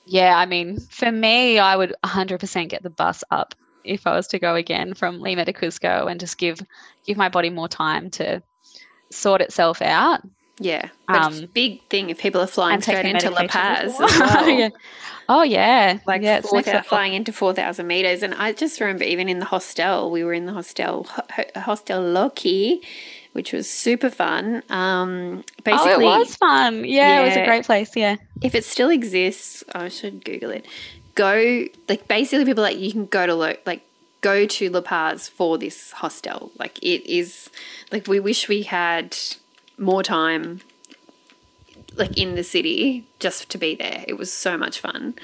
yeah, 0.06 0.38
I 0.38 0.46
mean, 0.46 0.80
for 0.80 1.12
me, 1.12 1.60
I 1.60 1.78
would 1.78 1.94
100% 2.04 2.68
get 2.68 2.84
the 2.84 2.90
bus 2.90 3.24
up 3.32 3.56
if 3.90 4.08
I 4.08 4.16
was 4.16 4.28
to 4.28 4.40
go 4.40 4.56
again 4.56 4.94
from 4.94 5.20
Lima 5.20 5.46
to 5.46 5.54
Cusco 5.54 6.10
and 6.10 6.20
just 6.20 6.38
give 6.38 6.62
give 7.06 7.18
my 7.18 7.30
body 7.30 7.50
more 7.50 7.68
time 7.68 8.10
to 8.12 8.42
sort 9.12 9.42
itself 9.42 9.82
out. 9.82 10.22
Yeah, 10.62 10.90
um, 11.08 11.48
big 11.54 11.82
thing 11.90 12.10
if 12.10 12.20
people 12.20 12.42
are 12.42 12.48
flying 12.48 12.82
straight 12.82 13.06
into 13.06 13.30
La 13.30 13.48
Paz 13.48 13.96
well. 14.00 14.50
yeah. 14.50 14.70
Oh 15.30 15.44
yeah, 15.44 16.00
like 16.06 16.22
yeah, 16.22 16.42
4, 16.42 16.62
flying 16.84 17.14
into 17.14 17.32
four 17.32 17.54
thousand 17.54 17.88
meters, 17.88 18.24
and 18.24 18.34
I 18.34 18.52
just 18.52 18.82
remember 18.82 19.04
even 19.04 19.30
in 19.30 19.40
the 19.40 19.46
hostel, 19.46 20.12
we 20.12 20.24
were 20.24 20.34
in 20.34 20.48
the 20.48 20.54
hostel 20.54 21.08
hostel 21.56 22.02
Loki, 22.02 22.82
which 23.34 23.54
was 23.54 23.70
super 23.70 24.10
fun. 24.10 24.64
Um, 24.70 25.44
basically, 25.64 26.06
oh, 26.06 26.16
it 26.16 26.20
was 26.20 26.36
fun. 26.36 26.86
Yeah, 26.86 26.86
yeah, 26.86 27.22
it 27.22 27.26
was 27.26 27.38
a 27.38 27.46
great 27.46 27.66
place. 27.66 27.96
Yeah, 27.96 28.18
if 28.42 28.56
it 28.56 28.66
still 28.66 28.90
exists, 28.90 29.64
I 29.74 29.90
should 29.90 30.26
Google 30.26 30.52
it 30.52 30.66
go 31.20 31.66
like 31.90 32.08
basically 32.08 32.46
people 32.46 32.64
like 32.64 32.78
you 32.78 32.94
can 32.94 33.06
go 33.06 33.26
to 33.26 33.36
like 33.36 33.82
go 34.22 34.46
to 34.46 34.70
La 34.70 34.80
Paz 34.80 35.28
for 35.28 35.58
this 35.58 35.92
hostel. 35.92 36.50
Like 36.58 36.78
it 36.82 37.06
is 37.06 37.50
like 37.92 38.08
we 38.08 38.22
wish 38.22 38.48
we 38.48 38.64
had 38.64 39.18
more 39.78 40.02
time 40.02 40.62
like 41.96 42.18
in 42.18 42.36
the 42.36 42.44
city 42.44 43.06
just 43.20 43.50
to 43.50 43.58
be 43.58 43.76
there. 43.76 44.06
It 44.08 44.18
was 44.18 44.32
so 44.32 44.58
much 44.58 44.80
fun. 44.80 45.16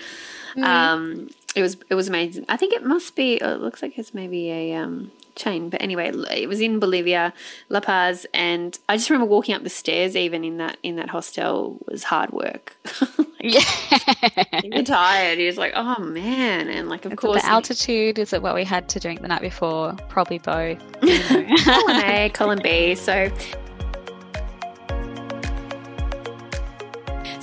Mm. 0.57 0.63
Um 0.65 1.29
it 1.55 1.61
was 1.61 1.77
it 1.89 1.95
was 1.95 2.07
amazing. 2.07 2.45
I 2.49 2.57
think 2.57 2.73
it 2.73 2.83
must 2.83 3.15
be 3.15 3.35
it 3.35 3.61
looks 3.61 3.81
like 3.81 3.97
it's 3.97 4.13
maybe 4.13 4.51
a 4.51 4.75
um 4.75 5.11
chain. 5.35 5.69
But 5.69 5.81
anyway, 5.81 6.11
it 6.31 6.47
was 6.47 6.61
in 6.61 6.79
Bolivia, 6.79 7.33
La 7.69 7.79
Paz, 7.79 8.25
and 8.33 8.77
I 8.89 8.97
just 8.97 9.09
remember 9.09 9.29
walking 9.29 9.55
up 9.55 9.63
the 9.63 9.69
stairs 9.69 10.15
even 10.15 10.43
in 10.43 10.57
that 10.57 10.77
in 10.83 10.95
that 10.95 11.09
hostel 11.09 11.77
was 11.87 12.03
hard 12.03 12.31
work. 12.31 12.75
like, 13.17 13.27
yeah, 13.39 14.61
you're 14.63 14.83
tired. 14.83 15.39
You're 15.39 15.49
just 15.49 15.59
like, 15.59 15.73
oh 15.75 15.99
man, 15.99 16.67
and 16.67 16.89
like 16.89 17.05
of 17.05 17.13
is 17.13 17.19
course 17.19 17.41
the 17.41 17.47
altitude. 17.47 18.19
Is 18.19 18.33
it 18.33 18.41
what 18.41 18.55
we 18.55 18.63
had 18.63 18.89
to 18.89 18.99
drink 18.99 19.21
the 19.21 19.27
night 19.27 19.41
before? 19.41 19.93
Probably 20.09 20.39
both. 20.39 20.81
You 21.05 21.19
know. 21.19 21.55
column 21.63 22.01
A, 22.03 22.29
column 22.29 22.59
B. 22.63 22.95
So 22.95 23.29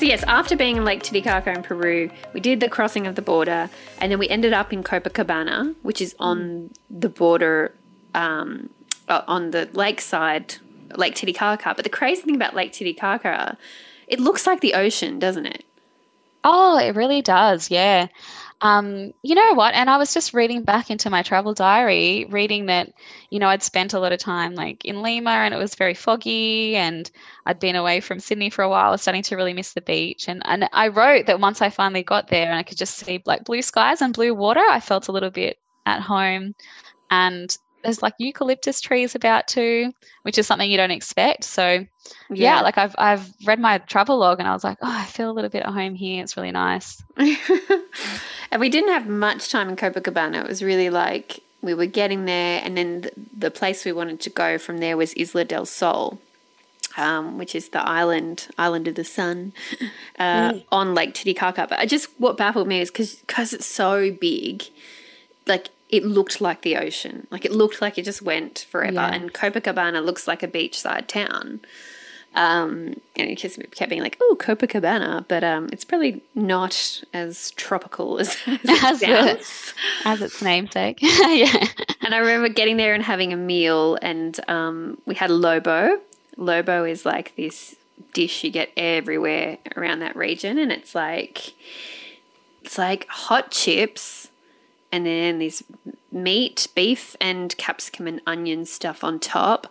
So, 0.02 0.06
yes, 0.06 0.24
after 0.24 0.56
being 0.56 0.78
in 0.78 0.84
Lake 0.84 1.04
Titicaca 1.04 1.52
in 1.52 1.62
Peru, 1.62 2.10
we 2.32 2.40
did 2.40 2.58
the 2.58 2.68
crossing 2.68 3.06
of 3.06 3.14
the 3.14 3.22
border 3.22 3.70
and 4.00 4.10
then 4.10 4.18
we 4.18 4.28
ended 4.28 4.52
up 4.52 4.72
in 4.72 4.82
Copacabana, 4.82 5.76
which 5.82 6.00
is 6.00 6.16
on 6.18 6.70
the 6.90 7.08
border 7.08 7.72
um, 8.12 8.68
uh, 9.06 9.22
on 9.28 9.52
the 9.52 9.68
lakeside, 9.74 10.56
Lake 10.96 11.14
Titicaca. 11.14 11.74
But 11.76 11.84
the 11.84 11.88
crazy 11.88 12.22
thing 12.22 12.34
about 12.34 12.52
Lake 12.52 12.72
Titicaca, 12.72 13.56
it 14.08 14.18
looks 14.18 14.44
like 14.44 14.60
the 14.60 14.74
ocean, 14.74 15.20
doesn't 15.20 15.46
it? 15.46 15.64
Oh, 16.42 16.78
it 16.78 16.96
really 16.96 17.22
does. 17.22 17.70
Yeah. 17.70 18.08
Um, 18.62 19.12
you 19.22 19.34
know 19.34 19.54
what? 19.54 19.74
And 19.74 19.90
I 19.90 19.96
was 19.96 20.14
just 20.14 20.32
reading 20.32 20.62
back 20.62 20.88
into 20.88 21.10
my 21.10 21.22
travel 21.22 21.52
diary, 21.52 22.26
reading 22.30 22.66
that, 22.66 22.92
you 23.28 23.40
know, 23.40 23.48
I'd 23.48 23.62
spent 23.62 23.92
a 23.92 23.98
lot 23.98 24.12
of 24.12 24.20
time 24.20 24.54
like 24.54 24.84
in 24.84 25.02
Lima 25.02 25.30
and 25.30 25.52
it 25.52 25.56
was 25.56 25.74
very 25.74 25.94
foggy 25.94 26.76
and 26.76 27.10
I'd 27.44 27.58
been 27.58 27.74
away 27.74 28.00
from 28.00 28.20
Sydney 28.20 28.50
for 28.50 28.62
a 28.62 28.68
while. 28.68 28.86
I 28.86 28.90
was 28.90 29.02
starting 29.02 29.24
to 29.24 29.36
really 29.36 29.52
miss 29.52 29.72
the 29.72 29.80
beach. 29.80 30.28
And, 30.28 30.42
and 30.44 30.68
I 30.72 30.88
wrote 30.88 31.26
that 31.26 31.40
once 31.40 31.60
I 31.60 31.70
finally 31.70 32.04
got 32.04 32.28
there 32.28 32.46
and 32.46 32.56
I 32.56 32.62
could 32.62 32.78
just 32.78 32.94
see 32.98 33.20
like 33.26 33.44
blue 33.44 33.62
skies 33.62 34.00
and 34.00 34.14
blue 34.14 34.32
water, 34.32 34.64
I 34.70 34.78
felt 34.78 35.08
a 35.08 35.12
little 35.12 35.30
bit 35.30 35.58
at 35.84 36.00
home. 36.00 36.54
And 37.10 37.56
there's 37.82 38.02
like 38.02 38.14
eucalyptus 38.18 38.80
trees 38.80 39.14
about 39.14 39.48
too, 39.48 39.92
which 40.22 40.38
is 40.38 40.46
something 40.46 40.70
you 40.70 40.76
don't 40.76 40.90
expect. 40.90 41.44
So 41.44 41.86
yeah, 42.30 42.60
like 42.60 42.78
I've 42.78 42.94
I've 42.98 43.28
read 43.44 43.60
my 43.60 43.78
travel 43.78 44.18
log 44.18 44.38
and 44.38 44.48
I 44.48 44.52
was 44.52 44.64
like, 44.64 44.78
oh, 44.82 44.90
I 44.90 45.04
feel 45.04 45.30
a 45.30 45.32
little 45.32 45.50
bit 45.50 45.62
at 45.62 45.72
home 45.72 45.94
here. 45.94 46.22
It's 46.22 46.36
really 46.36 46.50
nice. 46.50 47.02
and 47.16 48.60
we 48.60 48.68
didn't 48.68 48.92
have 48.92 49.06
much 49.06 49.50
time 49.50 49.68
in 49.68 49.76
Copacabana. 49.76 50.42
It 50.42 50.48
was 50.48 50.62
really 50.62 50.90
like 50.90 51.40
we 51.60 51.74
were 51.74 51.86
getting 51.86 52.24
there, 52.24 52.60
and 52.64 52.76
then 52.76 53.02
the, 53.02 53.12
the 53.38 53.50
place 53.50 53.84
we 53.84 53.92
wanted 53.92 54.20
to 54.20 54.30
go 54.30 54.58
from 54.58 54.78
there 54.78 54.96
was 54.96 55.14
Isla 55.14 55.44
del 55.44 55.66
Sol. 55.66 56.18
Um, 56.94 57.38
which 57.38 57.54
is 57.54 57.70
the 57.70 57.80
island, 57.80 58.48
island 58.58 58.86
of 58.86 58.96
the 58.96 59.04
sun, 59.04 59.54
uh, 60.18 60.52
mm. 60.52 60.64
on 60.70 60.94
Lake 60.94 61.14
Titicaca. 61.14 61.66
But 61.66 61.78
I 61.78 61.86
just 61.86 62.10
what 62.18 62.36
baffled 62.36 62.68
me 62.68 62.82
is 62.82 62.90
because 62.90 63.14
because 63.14 63.54
it's 63.54 63.64
so 63.64 64.10
big, 64.10 64.64
like 65.46 65.70
it 65.92 66.04
looked 66.04 66.40
like 66.40 66.62
the 66.62 66.76
ocean, 66.76 67.26
like 67.30 67.44
it 67.44 67.52
looked 67.52 67.80
like 67.80 67.98
it 67.98 68.04
just 68.04 68.22
went 68.22 68.66
forever. 68.70 68.94
Yeah. 68.94 69.14
And 69.14 69.32
Copacabana 69.32 70.04
looks 70.04 70.26
like 70.26 70.42
a 70.42 70.48
beachside 70.48 71.06
town. 71.06 71.60
Um, 72.34 72.98
and 73.14 73.28
it 73.28 73.36
just 73.36 73.58
kept 73.72 73.90
being 73.90 74.00
like, 74.00 74.16
"Oh, 74.18 74.34
Copacabana," 74.40 75.26
but 75.28 75.44
um, 75.44 75.68
it's 75.70 75.84
probably 75.84 76.22
not 76.34 77.02
as 77.12 77.50
tropical 77.52 78.18
as 78.18 78.38
as, 78.46 79.02
as, 79.02 79.74
as 80.06 80.22
its 80.22 80.40
namesake. 80.40 80.98
yeah. 81.02 81.66
And 82.00 82.14
I 82.14 82.18
remember 82.18 82.48
getting 82.48 82.78
there 82.78 82.94
and 82.94 83.02
having 83.02 83.34
a 83.34 83.36
meal, 83.36 83.98
and 84.00 84.40
um, 84.48 84.98
we 85.04 85.14
had 85.14 85.30
lobo. 85.30 86.00
Lobo 86.38 86.84
is 86.84 87.04
like 87.04 87.36
this 87.36 87.76
dish 88.14 88.42
you 88.44 88.50
get 88.50 88.70
everywhere 88.78 89.58
around 89.76 89.98
that 89.98 90.16
region, 90.16 90.56
and 90.56 90.72
it's 90.72 90.94
like 90.94 91.52
it's 92.62 92.78
like 92.78 93.06
hot 93.08 93.50
chips, 93.50 94.30
and 94.92 95.06
then 95.06 95.38
this 95.38 95.62
meat, 96.12 96.68
beef, 96.74 97.16
and 97.20 97.56
capsicum 97.56 98.06
and 98.06 98.20
onion 98.26 98.66
stuff 98.66 99.02
on 99.02 99.18
top, 99.18 99.66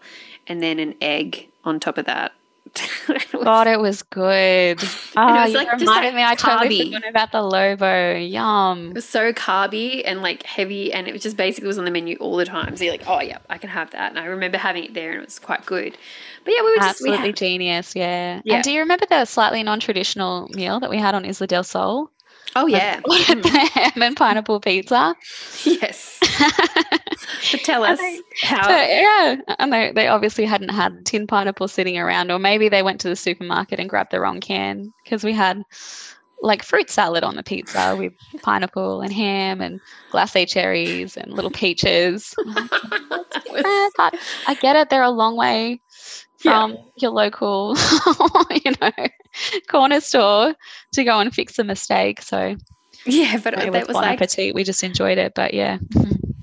and 0.48 0.62
then 0.62 0.80
an 0.80 0.96
egg 1.00 1.48
on 1.64 1.80
top 1.80 1.98
of 1.98 2.06
that 2.06 2.34
God, 3.44 3.68
it 3.68 3.80
was 3.80 4.04
good. 4.04 4.82
Oh, 5.14 5.28
it 5.28 5.46
was 5.48 5.54
like 5.54 5.72
reminded 5.74 6.16
me. 6.16 6.24
I 6.24 6.36
totally 6.36 6.86
forgot 6.86 7.10
about 7.10 7.32
the 7.34 7.42
Lobo. 7.42 8.16
Yum. 8.16 8.92
It 8.92 8.96
was 8.96 9.10
so 9.10 9.34
carby 9.34 10.04
and 10.06 10.22
like 10.22 10.44
heavy, 10.44 10.94
and 10.94 11.06
it 11.06 11.12
was 11.12 11.22
just 11.22 11.36
basically 11.36 11.68
was 11.68 11.78
on 11.78 11.84
the 11.84 11.92
menu 11.92 12.16
all 12.22 12.38
the 12.38 12.46
time. 12.46 12.78
So 12.78 12.86
you're 12.86 12.94
like, 12.94 13.04
oh 13.08 13.20
yeah, 13.20 13.40
I 13.50 13.58
can 13.58 13.70
have 13.70 13.92
that. 13.92 14.12
And 14.12 14.18
I 14.18 14.26
remember 14.26 14.58
having 14.58 14.86
it 14.86 14.94
there, 14.94 15.12
and 15.12 15.22
it 15.22 15.26
was 15.26 15.38
quite 15.38 15.66
good. 15.66 15.98
But 16.46 16.54
yeah, 16.54 16.62
we 16.62 16.70
were 16.70 16.76
just 16.78 16.90
absolutely 16.92 17.30
we 17.30 17.34
genius. 17.34 17.94
Yeah. 17.94 18.42
yeah. 18.46 18.56
And 18.56 18.64
do 18.64 18.72
you 18.72 18.80
remember 18.80 19.06
the 19.06 19.26
slightly 19.26 19.62
non-traditional 19.64 20.48
meal 20.54 20.80
that 20.80 20.90
we 20.90 20.98
had 20.98 21.14
on 21.14 21.26
Isla 21.26 21.48
del 21.48 21.64
Sol? 21.64 22.10
Oh 22.56 22.68
yeah, 22.68 23.00
the 23.02 23.70
ham 23.74 24.02
and 24.02 24.16
pineapple 24.16 24.60
pizza. 24.60 25.16
Yes. 25.64 26.20
but 27.52 27.62
tell 27.64 27.84
us 27.84 27.98
they, 28.00 28.20
how. 28.42 28.64
So, 28.64 28.70
yeah, 28.70 29.36
and 29.60 29.72
they, 29.72 29.92
they 29.94 30.08
obviously 30.08 30.46
hadn't 30.46 30.70
had 30.70 31.06
tin 31.06 31.28
pineapple 31.28 31.68
sitting 31.68 31.98
around, 31.98 32.32
or 32.32 32.40
maybe 32.40 32.68
they 32.68 32.84
went 32.84 33.00
to 33.02 33.10
the 33.10 33.16
supermarket 33.16 33.80
and 33.80 33.90
grabbed 33.90 34.12
the 34.12 34.20
wrong 34.20 34.42
can 34.42 34.94
because 35.04 35.24
we 35.24 35.34
had 35.34 35.64
like 36.42 36.64
fruit 36.64 36.90
salad 36.90 37.24
on 37.24 37.36
the 37.36 37.44
pizza 37.44 37.96
with 37.98 38.14
pineapple 38.42 39.02
and 39.02 39.14
ham 39.14 39.62
and 39.62 39.80
glacé 40.12 40.48
cherries 40.48 41.16
and 41.16 41.34
little 41.34 41.52
peaches. 41.52 42.34
I 44.00 44.58
get 44.60 44.76
it; 44.76 44.90
they're 44.90 45.04
a 45.04 45.10
long 45.10 45.38
way 45.38 45.80
from 46.42 46.72
yeah. 46.72 46.78
your 46.98 47.12
local, 47.12 47.76
you 48.52 48.72
know, 48.82 48.92
corner 49.68 50.02
store 50.02 50.56
to 50.94 51.04
go 51.04 51.20
and 51.20 51.34
fix 51.34 51.60
a 51.60 51.64
mistake. 51.64 52.22
So 52.22 52.56
yeah, 53.06 53.40
but 53.44 53.54
it 53.54 53.72
was 53.72 53.88
bon 53.88 54.04
like. 54.04 54.54
We 54.54 54.64
just 54.64 54.84
enjoyed 54.84 55.18
it, 55.18 55.34
but 55.36 55.54
yeah. 55.54 55.78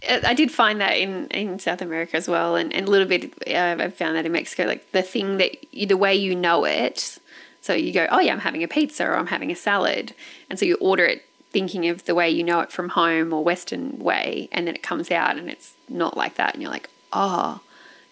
I 0.09 0.33
did 0.35 0.51
find 0.51 0.81
that 0.81 0.93
in, 0.93 1.27
in 1.29 1.59
South 1.59 1.83
America 1.83 2.17
as 2.17 2.29
well, 2.29 2.57
and, 2.57 2.73
and 2.73 2.89
a 2.89 2.91
little 2.91 3.07
bit. 3.07 3.33
Uh, 3.47 3.77
I've 3.79 3.95
found 3.95 4.17
that 4.17 4.27
in 4.27 4.33
Mexico, 4.33 4.65
like 4.65 4.91
the 4.93 5.03
thing 5.03 5.39
that 5.39 5.75
you, 5.75 5.87
the 5.87 5.97
way 5.97 6.15
you 6.15 6.35
know 6.35 6.65
it. 6.65 7.19
So 7.61 7.75
you 7.75 7.93
go, 7.93 8.07
oh 8.11 8.21
yeah, 8.21 8.33
I'm 8.33 8.41
having 8.41 8.63
a 8.63 8.69
pizza 8.69 9.05
or 9.05 9.17
I'm 9.17 9.27
having 9.27 9.51
a 9.51 9.57
salad, 9.57 10.15
and 10.49 10.59
so 10.59 10.65
you 10.65 10.77
order 10.77 11.05
it 11.05 11.25
thinking 11.51 11.89
of 11.89 12.05
the 12.05 12.15
way 12.15 12.29
you 12.29 12.45
know 12.45 12.61
it 12.61 12.71
from 12.71 12.91
home 12.91 13.33
or 13.33 13.43
Western 13.43 13.99
way, 13.99 14.49
and 14.53 14.67
then 14.67 14.75
it 14.75 14.83
comes 14.83 15.11
out 15.11 15.37
and 15.37 15.51
it's 15.51 15.75
not 15.89 16.17
like 16.17 16.37
that, 16.37 16.55
and 16.55 16.63
you're 16.63 16.71
like, 16.71 16.89
oh, 17.13 17.61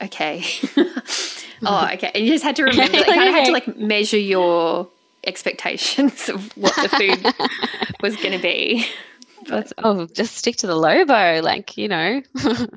okay, 0.03 0.45
oh 1.65 1.89
okay, 1.95 2.11
and 2.15 2.25
you 2.25 2.31
just 2.31 2.45
had 2.45 2.57
to 2.57 2.65
remember, 2.65 2.99
like, 2.99 3.09
I 3.19 3.27
had 3.27 3.47
to 3.47 3.53
like 3.53 3.77
measure 3.77 4.19
your 4.19 4.89
expectations 5.25 6.29
of 6.29 6.57
what 6.57 6.75
the 6.77 6.89
food 6.89 7.91
was 8.03 8.17
going 8.17 8.33
to 8.33 8.43
be. 8.43 8.87
But, 9.49 9.73
oh, 9.79 10.07
just 10.07 10.37
stick 10.37 10.57
to 10.57 10.67
the 10.67 10.75
Lobo, 10.75 11.41
like 11.43 11.77
you 11.77 11.89
know. 11.89 12.23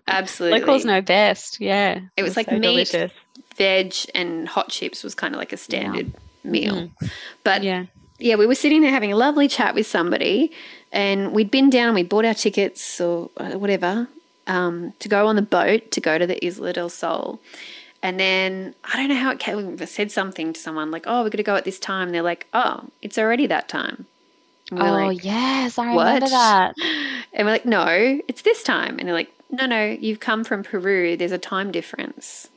Absolutely, 0.08 0.60
locals 0.60 0.86
know 0.86 1.02
best. 1.02 1.60
Yeah, 1.60 1.94
it 1.96 2.02
was, 2.02 2.12
it 2.18 2.24
was 2.24 2.38
like 2.38 2.50
so 2.50 2.60
meat, 2.60 2.92
delicious. 2.92 3.12
veg, 3.56 3.96
and 4.14 4.48
hot 4.48 4.70
chips 4.70 5.04
was 5.04 5.16
kind 5.16 5.34
of 5.34 5.40
like 5.40 5.54
a 5.54 5.58
standard 5.58 6.12
yeah. 6.44 6.52
meal. 6.52 6.76
Mm. 6.76 7.12
But 7.44 7.64
yeah, 7.64 7.86
yeah, 8.20 8.36
we 8.36 8.46
were 8.46 8.56
sitting 8.56 8.82
there 8.82 8.92
having 8.92 9.12
a 9.12 9.16
lovely 9.16 9.48
chat 9.48 9.74
with 9.74 9.88
somebody, 9.88 10.52
and 10.92 11.34
we'd 11.34 11.50
been 11.50 11.70
down, 11.70 11.96
we'd 11.96 12.10
bought 12.10 12.26
our 12.26 12.36
tickets 12.36 13.02
or 13.02 13.32
uh, 13.38 13.52
whatever 13.54 14.08
um, 14.50 14.94
to 15.00 15.08
go 15.08 15.28
on 15.28 15.38
the 15.38 15.42
boat 15.42 15.92
to 15.92 16.02
go 16.02 16.18
to 16.18 16.28
the 16.28 16.44
Isla 16.46 16.74
del 16.74 16.90
Sol. 16.90 17.40
And 18.02 18.20
then 18.20 18.76
I 18.84 18.98
don't 18.98 19.10
know 19.10 19.16
how 19.16 19.32
it 19.32 19.40
came. 19.40 19.78
We 19.78 19.86
said 19.86 20.12
something 20.12 20.54
to 20.54 20.60
someone 20.60 20.90
like, 20.92 21.04
"Oh, 21.06 21.20
we're 21.20 21.30
going 21.30 21.38
to 21.38 21.44
go 21.44 21.56
at 21.56 21.66
this 21.66 21.80
time." 21.80 22.12
they're 22.12 22.22
like, 22.22 22.48
"Oh, 22.54 22.86
it's 23.02 23.18
already 23.18 23.46
that 23.48 23.70
time." 23.70 24.06
oh 24.72 24.78
like, 24.78 25.24
yes, 25.24 25.78
I 25.78 25.94
what? 25.94 26.06
remember 26.06 26.30
that. 26.30 26.76
And 27.32 27.46
we're 27.46 27.54
like, 27.54 27.66
"No, 27.66 28.20
it's 28.28 28.42
this 28.42 28.64
time." 28.64 28.98
And 28.98 29.08
they're 29.08 29.16
like, 29.16 29.32
"No, 29.52 29.66
no, 29.66 29.86
you've 29.86 30.20
come 30.20 30.44
from 30.44 30.64
Peru. 30.64 31.16
There's 31.16 31.32
a 31.32 31.38
time 31.38 31.72
difference." 31.72 32.48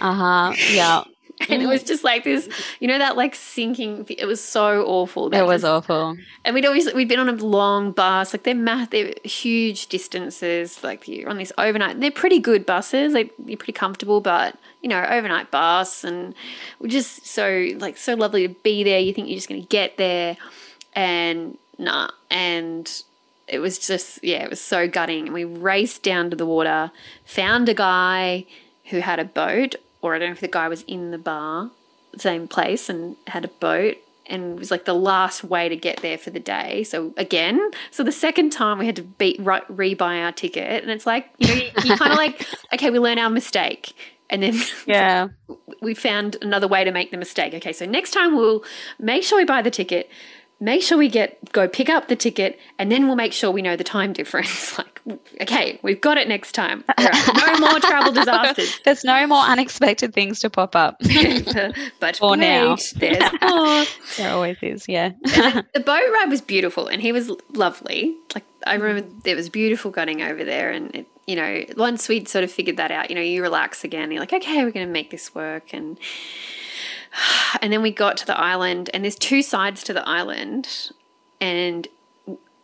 Uh 0.00 0.14
huh. 0.14 0.54
Yeah. 0.70 1.04
and 1.50 1.62
it 1.62 1.66
was 1.66 1.82
just 1.82 2.04
like 2.04 2.24
this, 2.24 2.48
you 2.80 2.88
know, 2.88 2.98
that 2.98 3.16
like 3.16 3.34
sinking. 3.34 4.06
It 4.08 4.26
was 4.26 4.42
so 4.42 4.84
awful. 4.84 5.32
It 5.32 5.42
was 5.42 5.62
just, 5.62 5.70
awful. 5.70 6.16
And 6.44 6.54
we'd 6.54 6.66
always 6.66 6.92
we'd 6.94 7.08
been 7.08 7.20
on 7.20 7.28
a 7.28 7.32
long 7.32 7.92
bus, 7.92 8.32
like 8.34 8.42
they're 8.44 8.54
math, 8.54 8.90
they're 8.90 9.14
huge 9.24 9.88
distances. 9.88 10.82
Like 10.82 11.08
you're 11.08 11.28
on 11.28 11.38
this 11.38 11.52
overnight. 11.58 12.00
They're 12.00 12.10
pretty 12.10 12.38
good 12.38 12.66
buses. 12.66 13.12
Like 13.12 13.32
you're 13.44 13.56
pretty 13.56 13.72
comfortable, 13.72 14.20
but 14.20 14.56
you 14.82 14.88
know, 14.88 15.02
overnight 15.02 15.50
bus, 15.50 16.04
and 16.04 16.34
we're 16.78 16.88
just 16.88 17.26
so 17.26 17.68
like 17.78 17.96
so 17.96 18.14
lovely 18.14 18.46
to 18.46 18.54
be 18.54 18.84
there. 18.84 18.98
You 18.98 19.14
think 19.14 19.28
you're 19.28 19.36
just 19.36 19.48
going 19.48 19.62
to 19.62 19.68
get 19.68 19.96
there, 19.96 20.36
and 20.94 21.56
nah, 21.78 22.10
and 22.30 23.02
it 23.48 23.60
was 23.60 23.78
just 23.78 24.22
yeah, 24.22 24.42
it 24.42 24.50
was 24.50 24.60
so 24.60 24.88
gutting. 24.88 25.26
And 25.26 25.34
we 25.34 25.44
raced 25.44 26.02
down 26.02 26.30
to 26.30 26.36
the 26.36 26.46
water, 26.46 26.90
found 27.24 27.68
a 27.68 27.74
guy 27.74 28.44
who 28.86 29.00
had 29.00 29.18
a 29.18 29.24
boat 29.24 29.76
or 30.04 30.14
I 30.14 30.18
don't 30.18 30.28
know 30.28 30.32
if 30.34 30.40
the 30.40 30.48
guy 30.48 30.68
was 30.68 30.82
in 30.82 31.12
the 31.12 31.18
bar, 31.18 31.70
same 32.18 32.46
place, 32.46 32.90
and 32.90 33.16
had 33.26 33.46
a 33.46 33.48
boat. 33.48 33.96
And 34.26 34.56
it 34.56 34.58
was 34.58 34.70
like 34.70 34.84
the 34.84 34.94
last 34.94 35.44
way 35.44 35.68
to 35.68 35.76
get 35.76 36.02
there 36.02 36.18
for 36.18 36.30
the 36.30 36.40
day. 36.40 36.84
So 36.84 37.14
again, 37.16 37.70
so 37.90 38.02
the 38.02 38.12
second 38.12 38.50
time 38.50 38.78
we 38.78 38.86
had 38.86 38.96
to 38.96 39.02
beat 39.02 39.40
re 39.40 39.94
buy 39.94 40.20
our 40.20 40.32
ticket, 40.32 40.82
and 40.82 40.90
it's 40.90 41.06
like 41.06 41.30
you 41.38 41.48
know 41.48 41.54
you, 41.54 41.70
you 41.84 41.96
kind 41.96 42.12
of 42.12 42.18
like 42.18 42.46
okay, 42.74 42.90
we 42.90 42.98
learn 42.98 43.18
our 43.18 43.30
mistake, 43.30 43.94
and 44.28 44.42
then 44.42 44.54
yeah, 44.86 45.28
we 45.80 45.94
found 45.94 46.36
another 46.42 46.68
way 46.68 46.84
to 46.84 46.90
make 46.90 47.10
the 47.10 47.16
mistake. 47.16 47.54
Okay, 47.54 47.72
so 47.72 47.86
next 47.86 48.12
time 48.12 48.36
we'll 48.36 48.62
make 48.98 49.24
sure 49.24 49.38
we 49.38 49.44
buy 49.44 49.62
the 49.62 49.70
ticket, 49.70 50.10
make 50.60 50.82
sure 50.82 50.96
we 50.96 51.08
get 51.08 51.52
go 51.52 51.68
pick 51.68 51.88
up 51.88 52.08
the 52.08 52.16
ticket 52.16 52.58
and 52.78 52.90
then 52.90 53.06
we'll 53.06 53.16
make 53.16 53.32
sure 53.32 53.50
we 53.50 53.62
know 53.62 53.76
the 53.76 53.84
time 53.84 54.12
difference. 54.12 54.78
Like 55.06 55.20
okay 55.42 55.78
we've 55.82 56.00
got 56.00 56.16
it 56.16 56.28
next 56.28 56.52
time. 56.52 56.82
No 56.98 57.58
more 57.58 57.78
travel 57.78 58.12
disasters. 58.14 58.80
There's 58.84 59.04
no 59.04 59.26
more 59.26 59.42
unexpected 59.42 60.14
things 60.14 60.40
to 60.40 60.50
pop 60.50 60.74
up. 60.74 61.00
But 62.00 62.16
for 62.16 62.36
now. 62.36 62.76
there's 62.96 63.32
more. 63.42 63.84
there 64.16 64.32
always 64.32 64.56
is 64.62 64.86
yeah. 64.88 65.10
The 65.22 65.82
boat 65.84 65.86
ride 65.86 66.28
was 66.28 66.40
beautiful 66.40 66.86
and 66.86 67.02
he 67.02 67.12
was 67.12 67.30
lovely. 67.52 68.16
Like 68.34 68.44
i 68.66 68.74
remember 68.74 69.06
it 69.24 69.34
was 69.34 69.48
beautiful 69.48 69.90
going 69.90 70.22
over 70.22 70.44
there 70.44 70.70
and 70.70 70.94
it, 70.94 71.06
you 71.26 71.36
know 71.36 71.64
once 71.76 72.08
we'd 72.08 72.28
sort 72.28 72.44
of 72.44 72.50
figured 72.50 72.76
that 72.76 72.90
out 72.90 73.10
you 73.10 73.16
know 73.16 73.22
you 73.22 73.42
relax 73.42 73.84
again 73.84 74.10
you're 74.10 74.20
like 74.20 74.32
okay 74.32 74.64
we're 74.64 74.70
going 74.70 74.86
to 74.86 74.92
make 74.92 75.10
this 75.10 75.34
work 75.34 75.72
and 75.72 75.98
and 77.60 77.72
then 77.72 77.82
we 77.82 77.90
got 77.90 78.16
to 78.18 78.26
the 78.26 78.38
island, 78.38 78.90
and 78.92 79.04
there's 79.04 79.16
two 79.16 79.42
sides 79.42 79.82
to 79.84 79.92
the 79.92 80.06
island, 80.08 80.90
and 81.40 81.88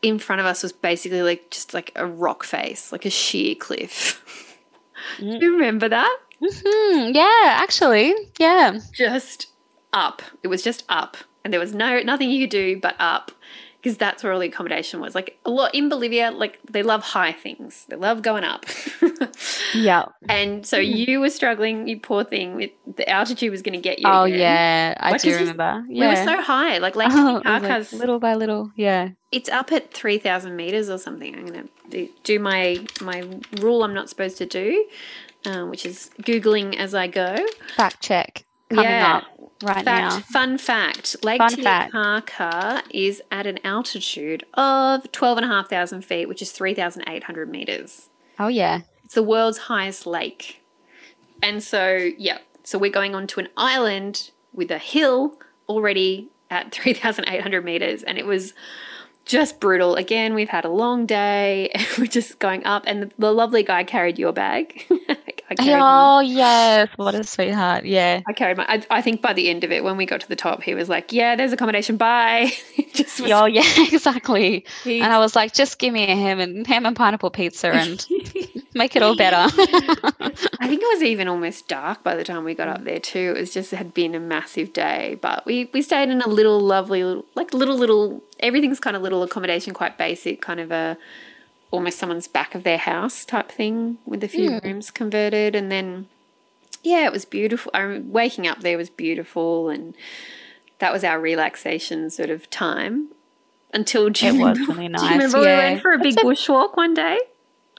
in 0.02 0.18
front 0.18 0.40
of 0.40 0.46
us 0.46 0.62
was 0.62 0.72
basically 0.72 1.22
like 1.22 1.50
just 1.50 1.74
like 1.74 1.92
a 1.96 2.06
rock 2.06 2.44
face, 2.44 2.92
like 2.92 3.04
a 3.04 3.10
sheer 3.10 3.54
cliff. 3.54 4.48
Mm. 5.18 5.38
Do 5.40 5.46
you 5.46 5.52
remember 5.52 5.88
that? 5.88 6.18
Mm-hmm. 6.42 7.14
Yeah, 7.14 7.60
actually, 7.60 8.14
yeah. 8.38 8.78
Just 8.92 9.48
up. 9.92 10.22
It 10.42 10.48
was 10.48 10.62
just 10.62 10.84
up, 10.88 11.16
and 11.44 11.52
there 11.52 11.60
was 11.60 11.74
no 11.74 12.00
nothing 12.00 12.30
you 12.30 12.44
could 12.44 12.50
do 12.50 12.80
but 12.80 12.96
up. 12.98 13.32
Because 13.82 13.96
that's 13.96 14.22
where 14.22 14.32
all 14.32 14.38
the 14.40 14.48
accommodation 14.48 15.00
was. 15.00 15.14
Like 15.14 15.38
a 15.44 15.50
lot 15.50 15.74
in 15.74 15.88
Bolivia, 15.88 16.30
like 16.30 16.58
they 16.70 16.82
love 16.82 17.02
high 17.02 17.32
things. 17.32 17.86
They 17.88 17.96
love 17.96 18.22
going 18.22 18.44
up. 18.44 18.66
Yeah. 19.74 20.06
and 20.28 20.66
so 20.66 20.78
you 20.78 21.20
were 21.20 21.30
struggling, 21.30 21.86
you 21.86 22.00
poor 22.00 22.24
thing, 22.24 22.56
with 22.56 22.70
the 22.96 23.08
altitude 23.08 23.50
was 23.50 23.62
going 23.62 23.74
to 23.74 23.80
get 23.80 23.98
you. 24.00 24.04
Oh 24.08 24.24
again. 24.24 24.38
yeah, 24.38 24.94
I 24.98 25.12
Like, 25.12 25.22
do 25.22 25.34
remember. 25.36 25.84
We 25.88 25.96
Yeah. 26.00 26.08
were 26.10 26.24
so 26.36 26.42
high, 26.42 26.78
like 26.78 26.96
Lake 26.96 27.08
Oh, 27.12 27.40
like, 27.44 27.92
little 27.92 28.18
by 28.18 28.34
little. 28.34 28.72
Yeah. 28.76 29.10
it's 29.30 29.48
up 29.48 29.70
at 29.72 29.92
three 29.92 30.18
thousand 30.18 30.56
meters 30.56 30.90
or 30.90 30.98
something. 30.98 31.34
I'm 31.36 31.46
going 31.46 31.68
to 31.90 32.08
do 32.24 32.38
my 32.40 32.84
my 33.00 33.22
rule 33.60 33.84
I'm 33.84 33.94
not 33.94 34.08
supposed 34.08 34.38
to 34.38 34.46
do, 34.46 34.86
um, 35.46 35.70
which 35.70 35.86
is 35.86 36.10
googling 36.22 36.76
as 36.76 36.94
I 36.94 37.06
go. 37.06 37.36
Fact 37.76 38.00
check 38.00 38.44
coming 38.70 38.84
Yeah. 38.84 39.18
up 39.18 39.24
right 39.62 39.84
Fact, 39.84 39.86
now. 39.86 40.20
fun 40.20 40.58
fact: 40.58 41.16
Lake 41.22 41.38
Fun 41.38 41.56
fact. 41.62 41.92
Titicaca 41.92 42.82
is 42.90 43.22
at 43.30 43.46
an 43.46 43.58
altitude 43.64 44.44
of 44.54 45.10
twelve 45.12 45.38
and 45.38 45.44
a 45.44 45.48
half 45.48 45.68
thousand 45.68 46.02
feet, 46.04 46.26
which 46.28 46.42
is 46.42 46.52
three 46.52 46.74
thousand 46.74 47.04
eight 47.08 47.24
hundred 47.24 47.50
meters. 47.50 48.08
Oh 48.38 48.48
yeah. 48.48 48.80
It's 49.04 49.14
the 49.14 49.22
world's 49.22 49.58
highest 49.58 50.06
lake. 50.06 50.62
And 51.42 51.62
so, 51.62 52.10
yeah, 52.16 52.38
so 52.62 52.78
we're 52.78 52.90
going 52.92 53.14
onto 53.14 53.40
an 53.40 53.48
island 53.56 54.30
with 54.52 54.70
a 54.70 54.78
hill 54.78 55.36
already 55.68 56.28
at 56.50 56.72
3,800 56.74 57.64
meters. 57.64 58.02
And 58.02 58.18
it 58.18 58.26
was 58.26 58.54
just 59.30 59.60
brutal. 59.60 59.94
Again, 59.96 60.34
we've 60.34 60.48
had 60.48 60.64
a 60.64 60.68
long 60.68 61.06
day. 61.06 61.72
We're 61.98 62.06
just 62.06 62.38
going 62.38 62.64
up. 62.64 62.82
And 62.86 63.02
the, 63.04 63.10
the 63.18 63.32
lovely 63.32 63.62
guy 63.62 63.84
carried 63.84 64.18
your 64.18 64.32
bag. 64.32 64.84
I, 64.90 65.54
carried 65.54 65.78
mine. 65.78 65.80
Oh 65.82 66.20
yes, 66.20 66.88
what 66.96 67.14
a 67.14 67.24
sweetheart. 67.24 67.84
Yeah. 67.84 68.20
I 68.28 68.32
carried 68.32 68.56
my. 68.56 68.66
I, 68.68 68.82
I 68.90 69.02
think 69.02 69.22
by 69.22 69.32
the 69.32 69.48
end 69.48 69.64
of 69.64 69.72
it, 69.72 69.82
when 69.84 69.96
we 69.96 70.06
got 70.06 70.20
to 70.20 70.28
the 70.28 70.36
top, 70.36 70.62
he 70.62 70.74
was 70.74 70.88
like, 70.88 71.12
"Yeah, 71.12 71.34
there's 71.36 71.52
accommodation. 71.52 71.96
Bye." 71.96 72.52
Just 72.94 73.20
was, 73.20 73.30
Oh 73.30 73.46
yeah, 73.46 73.62
exactly. 73.92 74.64
he- 74.84 75.00
And 75.00 75.12
I 75.12 75.18
was 75.18 75.34
like, 75.36 75.52
just 75.54 75.78
give 75.78 75.92
me 75.92 76.04
a 76.04 76.14
ham 76.16 76.40
and 76.40 76.66
ham 76.66 76.84
and 76.86 76.94
pineapple 76.96 77.30
pizza 77.30 77.68
and 77.72 78.04
make 78.74 78.96
it 78.96 79.02
all 79.02 79.16
better. 79.16 79.36
I 79.56 80.68
think 80.68 80.82
it 80.82 80.94
was 80.94 81.02
even 81.02 81.28
almost 81.28 81.68
dark 81.68 82.02
by 82.02 82.14
the 82.14 82.24
time 82.24 82.44
we 82.44 82.54
got 82.54 82.68
up 82.68 82.84
there 82.84 82.98
too. 83.00 83.34
It 83.36 83.40
was 83.40 83.52
just 83.52 83.72
it 83.72 83.76
had 83.76 83.94
been 83.94 84.14
a 84.14 84.20
massive 84.20 84.72
day, 84.72 85.18
but 85.20 85.44
we 85.46 85.70
we 85.72 85.82
stayed 85.82 86.08
in 86.08 86.20
a 86.20 86.28
little 86.28 86.60
lovely, 86.60 87.04
little, 87.04 87.24
like 87.34 87.52
little 87.54 87.76
little. 87.76 88.22
Everything's 88.40 88.80
kind 88.80 88.96
of 88.96 89.02
little 89.02 89.22
accommodation, 89.22 89.74
quite 89.74 89.98
basic, 89.98 90.40
kind 90.40 90.60
of 90.60 90.70
a 90.70 90.96
almost 91.70 91.98
someone's 91.98 92.26
back 92.26 92.54
of 92.54 92.64
their 92.64 92.78
house 92.78 93.24
type 93.24 93.50
thing 93.50 93.98
with 94.04 94.24
a 94.24 94.28
few 94.28 94.50
hmm. 94.50 94.66
rooms 94.66 94.90
converted, 94.90 95.54
and 95.54 95.70
then 95.70 96.08
yeah, 96.82 97.04
it 97.06 97.12
was 97.12 97.24
beautiful. 97.24 97.70
I 97.74 97.80
remember 97.80 98.12
waking 98.12 98.46
up 98.46 98.60
there 98.60 98.76
was 98.76 98.90
beautiful, 98.90 99.68
and 99.68 99.94
that 100.78 100.92
was 100.92 101.04
our 101.04 101.20
relaxation 101.20 102.10
sort 102.10 102.30
of 102.30 102.48
time. 102.50 103.08
Until 103.72 104.08
you 104.08 104.10
It 104.10 104.32
was 104.32 104.58
really 104.58 104.88
Do 104.88 105.04
you 105.04 105.10
remember 105.10 105.38
we 105.38 105.46
went 105.46 105.80
for 105.80 105.92
a 105.92 105.98
big 105.98 106.16
bushwalk 106.16 106.76
one 106.76 106.92
day? 106.92 107.20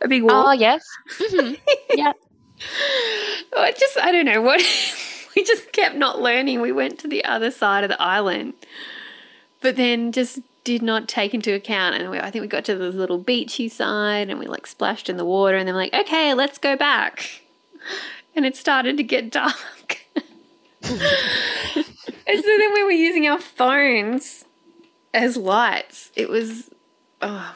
A 0.04 0.08
big 0.08 0.24
walk. 0.24 0.46
oh 0.48 0.52
yes. 0.52 0.84
Mhm. 1.20 1.58
Yeah. 1.96 2.14
I 3.58 3.72
just 3.72 3.98
I 3.98 4.12
don't 4.12 4.26
know 4.26 4.42
what 4.42 4.62
we 5.36 5.44
just 5.44 5.72
kept 5.72 5.96
not 5.96 6.22
learning. 6.22 6.62
We 6.62 6.72
went 6.72 7.00
to 7.00 7.08
the 7.08 7.24
other 7.26 7.52
side 7.52 7.84
of 7.84 7.90
the 7.90 8.02
island, 8.02 8.54
but 9.62 9.76
then 9.76 10.12
just 10.12 10.40
did 10.64 10.82
not 10.84 11.08
take 11.08 11.34
into 11.34 11.54
account. 11.54 11.96
And 11.96 12.12
we, 12.12 12.20
I 12.20 12.30
think 12.30 12.42
we 12.44 12.48
got 12.48 12.66
to 12.66 12.76
this 12.76 12.94
little 12.96 13.18
beachy 13.18 13.68
side, 13.68 14.30
and 14.30 14.40
we 14.40 14.46
like 14.46 14.68
splashed 14.68 15.10
in 15.10 15.18
the 15.18 15.26
water, 15.26 15.58
and 15.58 15.68
then 15.68 15.74
we're 15.76 15.82
like, 15.82 15.94
okay, 15.94 16.34
let's 16.34 16.58
go 16.60 16.76
back. 16.78 17.42
And 18.36 18.46
it 18.46 18.56
started 18.56 18.96
to 18.98 19.04
get 19.04 19.32
dark. 19.32 19.98
and 20.16 20.92
so 20.92 20.98
then 20.98 22.74
we 22.74 22.84
were 22.84 22.92
using 22.92 23.28
our 23.28 23.40
phones 23.40 24.46
as 25.14 25.36
lights. 25.36 26.12
It 26.16 26.30
was. 26.30 26.70
Oh, 27.24 27.56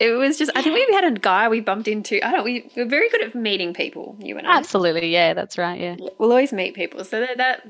it 0.00 0.12
was 0.12 0.38
just. 0.38 0.50
I 0.54 0.62
think 0.62 0.74
we 0.74 0.94
had 0.94 1.04
a 1.04 1.10
guy 1.10 1.48
we 1.48 1.60
bumped 1.60 1.86
into. 1.86 2.26
I 2.26 2.32
don't. 2.32 2.42
We 2.42 2.70
were 2.74 2.86
very 2.86 3.10
good 3.10 3.22
at 3.22 3.34
meeting 3.34 3.74
people. 3.74 4.16
You 4.18 4.38
and 4.38 4.46
I. 4.46 4.56
Absolutely. 4.56 5.12
Yeah, 5.12 5.34
that's 5.34 5.58
right. 5.58 5.78
Yeah. 5.78 5.96
We'll 6.18 6.30
always 6.30 6.54
meet 6.54 6.74
people. 6.74 7.04
So 7.04 7.20
that 7.20 7.36
that 7.36 7.66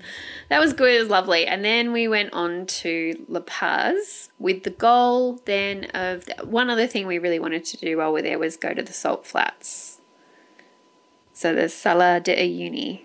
that 0.48 0.60
was 0.60 0.72
good. 0.72 0.94
It 0.94 1.00
was 1.00 1.08
lovely. 1.08 1.44
And 1.44 1.64
then 1.64 1.92
we 1.92 2.06
went 2.06 2.32
on 2.32 2.66
to 2.66 3.26
La 3.28 3.40
Paz 3.40 4.30
with 4.38 4.62
the 4.62 4.70
goal 4.70 5.40
then 5.44 5.86
of 5.86 6.24
one 6.44 6.70
other 6.70 6.86
thing 6.86 7.08
we 7.08 7.18
really 7.18 7.40
wanted 7.40 7.64
to 7.64 7.76
do 7.76 7.96
while 7.98 8.12
we're 8.12 8.22
there 8.22 8.38
was 8.38 8.56
go 8.56 8.72
to 8.74 8.82
the 8.82 8.92
salt 8.92 9.26
flats. 9.26 10.00
So 11.32 11.52
the 11.52 11.68
Salar 11.68 12.20
de 12.20 12.36
Uyuni. 12.36 13.02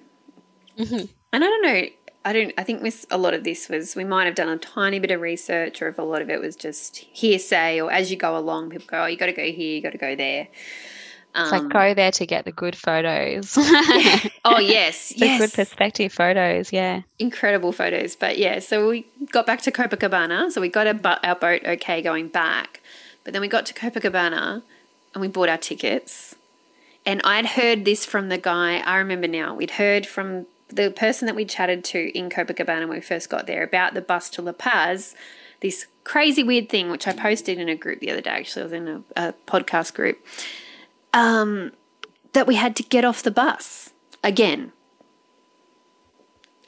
Mhm. 0.78 1.10
And 1.34 1.44
I 1.44 1.48
don't 1.48 1.62
know. 1.64 1.86
I 2.26 2.34
don't. 2.34 2.52
I 2.58 2.64
think 2.64 2.82
this, 2.82 3.06
a 3.12 3.18
lot 3.18 3.34
of 3.36 3.44
this 3.44 3.70
was 3.70 3.96
we 3.96 4.04
might 4.04 4.26
have 4.26 4.36
done 4.36 4.50
a 4.50 4.58
tiny 4.58 5.00
bit 5.00 5.12
of 5.12 5.22
research, 5.22 5.82
or 5.82 5.88
if 5.88 6.00
a 6.00 6.02
lot 6.02 6.22
of 6.22 6.30
it 6.30 6.42
was 6.42 6.56
just 6.56 6.98
hearsay, 6.98 7.80
or 7.80 7.92
as 7.92 8.10
you 8.12 8.18
go 8.18 8.36
along, 8.38 8.72
people 8.72 8.88
go, 8.90 9.04
"Oh, 9.04 9.06
you 9.06 9.16
got 9.16 9.28
to 9.28 9.32
go 9.32 9.44
here, 9.44 9.76
you 9.76 9.82
got 9.82 9.92
to 9.92 9.98
go 10.00 10.16
there." 10.16 10.48
It's 11.38 11.52
Um, 11.52 11.64
like 11.66 11.74
go 11.74 11.94
there 11.94 12.12
to 12.12 12.26
get 12.26 12.46
the 12.46 12.52
good 12.52 12.76
photos. 12.78 13.54
oh 14.46 14.60
yes, 14.60 15.10
the 15.10 15.26
yes, 15.26 15.40
good 15.42 15.54
perspective 15.54 16.12
photos. 16.14 16.72
Yeah. 16.74 17.02
incredible 17.20 17.72
photos. 17.74 18.16
But 18.16 18.38
yeah, 18.38 18.60
so 18.60 18.90
we 18.90 19.06
got 19.32 19.46
back 19.46 19.62
to 19.64 19.72
Copacabana. 19.72 20.50
So 20.52 20.62
we 20.62 20.70
got 20.70 21.02
bu- 21.02 21.28
our 21.28 21.36
boat 21.36 21.62
okay 21.66 22.02
going 22.02 22.30
back. 22.30 22.82
But 23.24 23.34
then 23.34 23.42
we 23.42 23.48
got 23.50 23.66
to 23.68 23.74
Copacabana 23.74 24.64
and 25.14 25.22
we 25.22 25.28
bought 25.28 25.50
our 25.50 25.58
tickets. 25.58 26.36
And 27.06 27.22
I'd 27.24 27.46
heard 27.46 27.86
this 27.86 28.06
from 28.06 28.30
the 28.30 28.38
guy, 28.38 28.78
I 28.80 28.98
remember 28.98 29.28
now, 29.28 29.54
we'd 29.54 29.72
heard 29.72 30.06
from 30.08 30.48
the 30.70 30.92
person 30.92 31.26
that 31.28 31.36
we 31.36 31.46
chatted 31.46 31.84
to 31.86 32.18
in 32.18 32.30
Copacabana 32.30 32.88
when 32.88 32.98
we 32.98 33.02
first 33.02 33.30
got 33.30 33.48
there 33.48 33.64
about 33.64 33.94
the 33.94 34.02
bus 34.02 34.30
to 34.32 34.42
La 34.42 34.52
Paz, 34.52 35.16
this 35.62 35.88
crazy 36.04 36.44
weird 36.44 36.70
thing, 36.70 36.90
which 36.90 37.08
I 37.08 37.14
posted 37.14 37.60
in 37.60 37.70
a 37.70 37.76
group 37.76 38.00
the 38.00 38.12
other 38.12 38.22
day. 38.22 38.32
Actually, 38.32 38.62
I 38.62 38.66
was 38.66 38.74
in 38.74 38.88
a, 38.88 39.04
a 39.16 39.34
podcast 39.48 39.94
group. 39.94 40.26
Um, 41.14 41.72
that 42.34 42.48
we 42.48 42.56
had 42.56 42.76
to 42.76 42.84
get 42.84 43.06
off 43.06 43.24
the 43.24 43.32
bus 43.32 43.94
again 44.24 44.74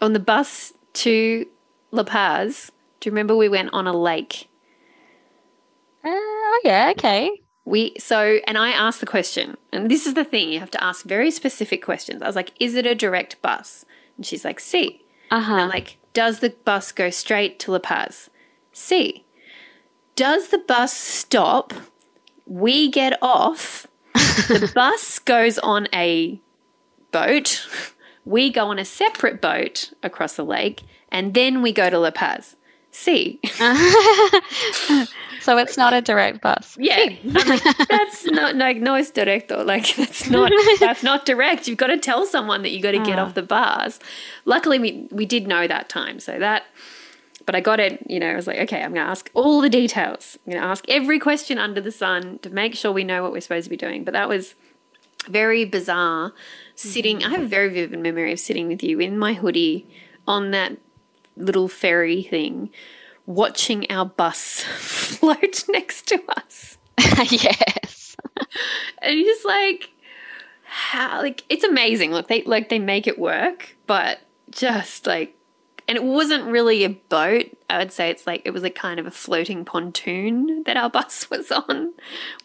on 0.01 0.13
the 0.13 0.19
bus 0.19 0.73
to 0.93 1.45
La 1.91 2.03
Paz, 2.03 2.71
do 2.99 3.07
you 3.07 3.11
remember 3.11 3.35
we 3.35 3.49
went 3.49 3.69
on 3.73 3.87
a 3.87 3.95
lake? 3.95 4.49
Uh, 6.03 6.09
oh 6.09 6.61
yeah. 6.63 6.91
Okay. 6.91 7.41
We 7.67 7.95
so 7.99 8.39
and 8.47 8.57
I 8.57 8.69
asked 8.71 9.01
the 9.01 9.05
question, 9.05 9.57
and 9.73 9.91
this 9.91 10.05
is 10.07 10.13
the 10.13 10.23
thing, 10.23 10.53
you 10.53 10.61
have 10.61 10.71
to 10.71 10.81
ask 10.81 11.05
very 11.05 11.29
specific 11.29 11.83
questions. 11.83 12.21
I 12.21 12.27
was 12.27 12.35
like, 12.35 12.53
is 12.61 12.75
it 12.75 12.85
a 12.85 12.95
direct 12.95 13.41
bus? 13.41 13.83
And 14.15 14.25
she's 14.25 14.45
like, 14.45 14.61
C. 14.61 15.01
Uh 15.29 15.43
And 15.45 15.61
I'm 15.63 15.69
like, 15.69 15.97
does 16.13 16.39
the 16.39 16.51
bus 16.63 16.93
go 16.93 17.09
straight 17.09 17.59
to 17.59 17.73
La 17.73 17.79
Paz? 17.79 18.29
C. 18.71 19.25
Does 20.15 20.47
the 20.47 20.59
bus 20.59 20.93
stop? 20.93 21.73
We 22.45 22.89
get 22.89 23.19
off. 23.21 23.85
the 24.13 24.71
bus 24.81 25.19
goes 25.19 25.59
on 25.59 25.89
a 25.93 26.39
boat. 27.11 27.67
We 28.23 28.49
go 28.49 28.67
on 28.67 28.79
a 28.79 28.85
separate 28.85 29.41
boat 29.41 29.91
across 30.01 30.37
the 30.37 30.45
lake, 30.45 30.83
and 31.11 31.33
then 31.33 31.61
we 31.61 31.73
go 31.73 31.89
to 31.89 31.99
La 31.99 32.11
Paz. 32.11 32.55
C. 32.91 33.39
so 35.47 35.57
it's 35.57 35.77
not 35.77 35.93
a 35.93 36.01
direct 36.01 36.41
bus. 36.41 36.75
Yeah, 36.77 37.09
like, 37.23 37.63
that's 37.87 38.25
not 38.25 38.55
like 38.57 38.77
no 38.77 38.95
es 38.95 39.11
directo. 39.11 39.65
Like 39.65 39.95
that's 40.01 40.29
not 40.29 40.51
that's 40.79 41.03
not 41.03 41.25
direct. 41.25 41.67
You've 41.67 41.77
got 41.77 41.87
to 41.87 41.97
tell 41.97 42.25
someone 42.25 42.61
that 42.63 42.71
you 42.71 42.81
got 42.81 42.91
to 42.91 42.99
get 42.99 43.17
Ah. 43.17 43.23
off 43.23 43.33
the 43.33 43.43
bus. 43.43 43.99
Luckily, 44.45 44.77
we 44.79 45.07
we 45.09 45.25
did 45.25 45.47
know 45.47 45.67
that 45.67 45.87
time, 45.89 46.19
so 46.19 46.37
that. 46.39 46.63
But 47.45 47.55
I 47.55 47.61
got 47.61 47.79
it. 47.79 48.03
You 48.09 48.19
know, 48.19 48.31
I 48.31 48.35
was 48.35 48.45
like, 48.45 48.59
okay, 48.65 48.81
I'm 48.83 48.93
going 48.93 49.05
to 49.05 49.09
ask 49.09 49.31
all 49.33 49.61
the 49.61 49.69
details. 49.69 50.37
I'm 50.45 50.51
going 50.51 50.61
to 50.63 50.67
ask 50.67 50.83
every 50.89 51.17
question 51.17 51.57
under 51.57 51.79
the 51.79 51.93
sun 51.93 52.39
to 52.39 52.49
make 52.49 52.75
sure 52.75 52.91
we 52.91 53.05
know 53.05 53.23
what 53.23 53.31
we're 53.31 53.39
supposed 53.39 53.63
to 53.63 53.69
be 53.69 53.77
doing. 53.77 54.03
But 54.03 54.13
that 54.15 54.27
was 54.27 54.53
very 55.29 55.63
bizarre. 55.63 56.33
Sitting, 56.75 57.23
I 57.23 57.29
have 57.29 57.43
a 57.43 57.47
very 57.47 57.69
vivid 57.69 57.99
memory 57.99 58.33
of 58.33 58.39
sitting 58.41 58.67
with 58.67 58.83
you 58.83 58.99
in 58.99 59.17
my 59.17 59.33
hoodie 59.33 59.87
on 60.27 60.51
that 60.51 60.75
little 61.37 61.69
ferry 61.69 62.21
thing, 62.23 62.69
watching 63.27 63.85
our 63.91 64.05
bus 64.05 64.63
float 64.77 65.63
next 65.69 66.07
to 66.07 66.19
us 66.37 66.77
yes. 67.31 68.15
and 69.01 69.19
you're 69.19 69.27
just 69.31 69.45
like 69.45 69.91
how 70.63 71.21
like 71.21 71.43
it's 71.49 71.63
amazing 71.63 72.11
look 72.11 72.27
they 72.27 72.41
like 72.43 72.69
they 72.69 72.79
make 72.79 73.05
it 73.05 73.19
work 73.19 73.75
but 73.85 74.19
just 74.49 75.05
like 75.05 75.35
and 75.87 75.95
it 75.97 76.03
wasn't 76.03 76.43
really 76.45 76.83
a 76.83 76.89
boat 76.89 77.45
i 77.69 77.77
would 77.77 77.91
say 77.91 78.09
it's 78.09 78.25
like 78.25 78.41
it 78.45 78.51
was 78.51 78.63
a 78.63 78.69
kind 78.69 78.99
of 78.99 79.05
a 79.05 79.11
floating 79.11 79.63
pontoon 79.65 80.63
that 80.63 80.75
our 80.77 80.89
bus 80.97 81.29
was 81.29 81.51
on 81.51 81.93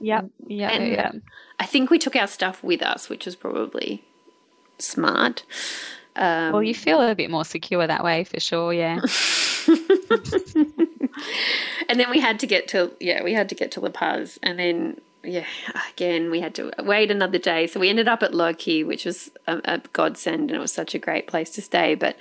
Yeah. 0.00 0.22
Yeah. 0.46 0.70
And- 0.70 0.88
yeah. 0.92 1.12
i 1.60 1.64
think 1.66 1.90
we 1.90 1.98
took 1.98 2.16
our 2.16 2.26
stuff 2.28 2.62
with 2.62 2.82
us 2.82 3.08
which 3.08 3.24
was 3.24 3.36
probably 3.36 4.04
smart 4.78 5.44
um, 6.16 6.52
Well, 6.52 6.62
you 6.62 6.74
feel 6.74 7.00
a 7.00 7.14
bit 7.14 7.30
more 7.30 7.44
secure 7.44 7.86
that 7.86 8.04
way 8.04 8.24
for 8.24 8.40
sure. 8.40 8.72
Yeah. 8.72 9.00
and 11.88 12.00
then 12.00 12.10
we 12.10 12.20
had 12.20 12.38
to 12.40 12.46
get 12.46 12.68
to 12.68 12.92
yeah 13.00 13.22
we 13.22 13.32
had 13.32 13.48
to 13.48 13.54
get 13.54 13.70
to 13.72 13.80
La 13.80 13.90
Paz 13.90 14.38
and 14.42 14.58
then 14.58 15.00
yeah 15.22 15.46
again 15.90 16.30
we 16.30 16.40
had 16.40 16.54
to 16.54 16.72
wait 16.80 17.10
another 17.10 17.38
day 17.38 17.66
so 17.66 17.78
we 17.78 17.88
ended 17.88 18.08
up 18.08 18.22
at 18.22 18.34
Loki 18.34 18.82
which 18.82 19.04
was 19.04 19.30
a, 19.46 19.60
a 19.64 19.78
godsend 19.92 20.50
and 20.50 20.52
it 20.52 20.58
was 20.58 20.72
such 20.72 20.94
a 20.94 20.98
great 20.98 21.26
place 21.28 21.50
to 21.50 21.62
stay 21.62 21.94
but 21.94 22.16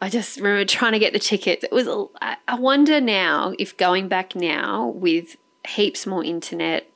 I 0.00 0.08
just 0.08 0.36
remember 0.36 0.64
trying 0.64 0.92
to 0.92 0.98
get 0.98 1.12
the 1.12 1.18
tickets. 1.18 1.64
It 1.64 1.72
was. 1.72 1.88
I 2.20 2.54
wonder 2.54 3.00
now 3.00 3.54
if 3.58 3.76
going 3.76 4.08
back 4.08 4.36
now 4.36 4.88
with 4.88 5.36
heaps 5.66 6.06
more 6.06 6.22
internet 6.22 6.88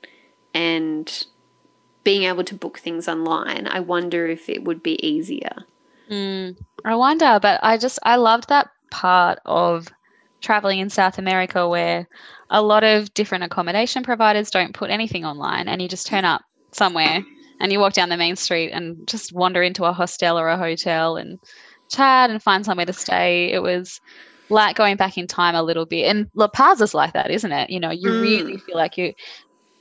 and 0.55 1.27
being 2.05 2.25
able 2.25 2.45
to 2.45 2.55
book 2.55 2.79
things 2.79 3.09
online, 3.09 3.67
I 3.67 3.81
wonder 3.81 4.29
if 4.29 4.49
it 4.49 4.65
would 4.65 4.83
be 4.83 5.05
easier. 5.05 5.65
Mm, 6.13 6.57
I 6.85 6.95
wonder, 6.95 7.39
but 7.41 7.59
I 7.63 7.79
just 7.79 7.99
I 8.03 8.17
loved 8.17 8.51
that 8.51 8.69
part 8.91 9.39
of 9.47 9.89
traveling 10.43 10.81
in 10.81 10.91
South 10.91 11.17
America 11.17 11.67
where 11.67 12.07
a 12.51 12.61
lot 12.61 12.85
of 12.85 13.15
different 13.15 13.45
accommodation 13.45 14.03
providers 14.03 14.51
don't 14.51 14.75
put 14.75 14.91
anything 14.91 15.25
online 15.25 15.69
and 15.69 15.81
you 15.81 15.89
just 15.89 16.07
turn 16.07 16.27
up 16.27 16.43
somewhere 16.73 17.25
and 17.61 17.73
you 17.73 17.81
walk 17.81 17.95
down 17.95 18.11
the 18.11 18.17
main 18.19 18.37
street 18.37 18.73
and 18.73 19.09
just 19.09 19.33
wander 19.33 19.63
into 19.63 19.85
a 19.85 19.93
hostel 19.93 20.39
or 20.39 20.49
a 20.49 20.59
hotel 20.59 21.17
and 21.17 21.39
chat 21.89 22.29
and 22.29 22.43
find 22.43 22.67
somewhere 22.67 22.87
to 22.87 22.93
stay. 22.93 23.51
It 23.51 23.63
was 23.63 23.99
like 24.51 24.77
going 24.77 24.97
back 24.97 25.17
in 25.17 25.27
time 25.27 25.55
a 25.55 25.63
little 25.63 25.87
bit. 25.87 26.11
And 26.11 26.29
La 26.35 26.49
Paz 26.49 26.83
is 26.83 26.93
like 26.93 27.15
that, 27.15 27.31
isn't 27.31 27.53
it? 27.53 27.71
You 27.71 27.81
know, 27.81 27.91
you 27.91 28.11
mm. 28.11 28.21
really 28.21 28.57
feel 28.59 28.77
like 28.77 28.99
you 28.99 29.15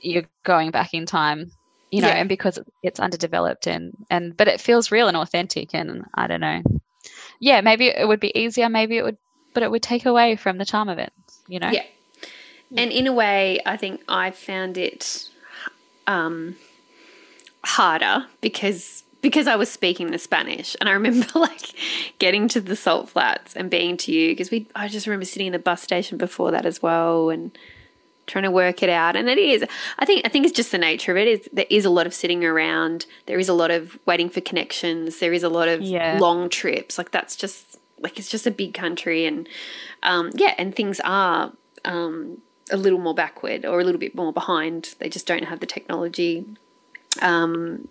you're 0.00 0.28
going 0.44 0.70
back 0.70 0.94
in 0.94 1.04
time 1.04 1.50
you 1.92 2.00
know, 2.00 2.08
yeah. 2.08 2.14
and 2.14 2.28
because 2.28 2.58
it's 2.82 2.98
underdeveloped 2.98 3.66
and 3.66 3.92
and 4.10 4.34
but 4.36 4.48
it 4.48 4.60
feels 4.60 4.90
real 4.90 5.08
and 5.08 5.16
authentic 5.16 5.74
and 5.74 6.04
I 6.14 6.26
don't 6.26 6.40
know. 6.40 6.62
Yeah, 7.38 7.60
maybe 7.60 7.88
it 7.88 8.08
would 8.08 8.18
be 8.18 8.36
easier, 8.36 8.68
maybe 8.68 8.96
it 8.96 9.04
would 9.04 9.18
but 9.54 9.62
it 9.62 9.70
would 9.70 9.82
take 9.82 10.06
away 10.06 10.36
from 10.36 10.56
the 10.56 10.64
charm 10.64 10.88
of 10.88 10.98
it, 10.98 11.12
you 11.46 11.60
know. 11.60 11.70
Yeah. 11.70 11.84
And 12.74 12.90
in 12.90 13.06
a 13.06 13.12
way, 13.12 13.60
I 13.66 13.76
think 13.76 14.00
I 14.08 14.30
found 14.30 14.78
it 14.78 15.28
um 16.06 16.56
harder 17.62 18.26
because 18.40 19.04
because 19.20 19.46
I 19.46 19.56
was 19.56 19.70
speaking 19.70 20.10
the 20.10 20.18
Spanish 20.18 20.74
and 20.80 20.88
I 20.88 20.92
remember 20.92 21.26
like 21.34 21.74
getting 22.18 22.48
to 22.48 22.60
the 22.60 22.74
salt 22.74 23.10
flats 23.10 23.54
and 23.54 23.70
being 23.70 23.98
to 23.98 24.12
you 24.12 24.30
because 24.30 24.50
we 24.50 24.66
I 24.74 24.88
just 24.88 25.06
remember 25.06 25.26
sitting 25.26 25.48
in 25.48 25.52
the 25.52 25.58
bus 25.58 25.82
station 25.82 26.16
before 26.16 26.50
that 26.52 26.64
as 26.64 26.80
well 26.80 27.28
and 27.28 27.56
trying 28.32 28.44
to 28.44 28.50
work 28.50 28.82
it 28.82 28.88
out. 28.88 29.14
And 29.14 29.28
it 29.28 29.38
is, 29.38 29.62
I 29.98 30.06
think, 30.06 30.22
I 30.24 30.28
think 30.30 30.46
it's 30.46 30.56
just 30.56 30.72
the 30.72 30.78
nature 30.78 31.12
of 31.12 31.18
it. 31.18 31.28
Is 31.28 31.48
there 31.52 31.66
is 31.68 31.84
a 31.84 31.90
lot 31.90 32.06
of 32.06 32.14
sitting 32.14 32.44
around. 32.44 33.06
There 33.26 33.38
is 33.38 33.48
a 33.48 33.52
lot 33.52 33.70
of 33.70 33.98
waiting 34.06 34.30
for 34.30 34.40
connections. 34.40 35.18
There 35.18 35.34
is 35.34 35.42
a 35.42 35.50
lot 35.50 35.68
of 35.68 35.82
yeah. 35.82 36.18
long 36.18 36.48
trips. 36.48 36.96
Like 36.96 37.10
that's 37.10 37.36
just 37.36 37.78
like 38.00 38.18
it's 38.18 38.30
just 38.30 38.46
a 38.46 38.50
big 38.50 38.72
country, 38.74 39.26
and 39.26 39.48
um, 40.02 40.30
yeah, 40.34 40.54
and 40.56 40.74
things 40.74 40.98
are 41.04 41.52
um, 41.84 42.38
a 42.70 42.76
little 42.76 42.98
more 42.98 43.14
backward 43.14 43.66
or 43.66 43.80
a 43.80 43.84
little 43.84 44.00
bit 44.00 44.14
more 44.14 44.32
behind. 44.32 44.94
They 44.98 45.10
just 45.10 45.26
don't 45.26 45.44
have 45.44 45.60
the 45.60 45.66
technology. 45.66 46.46
Um, 47.20 47.88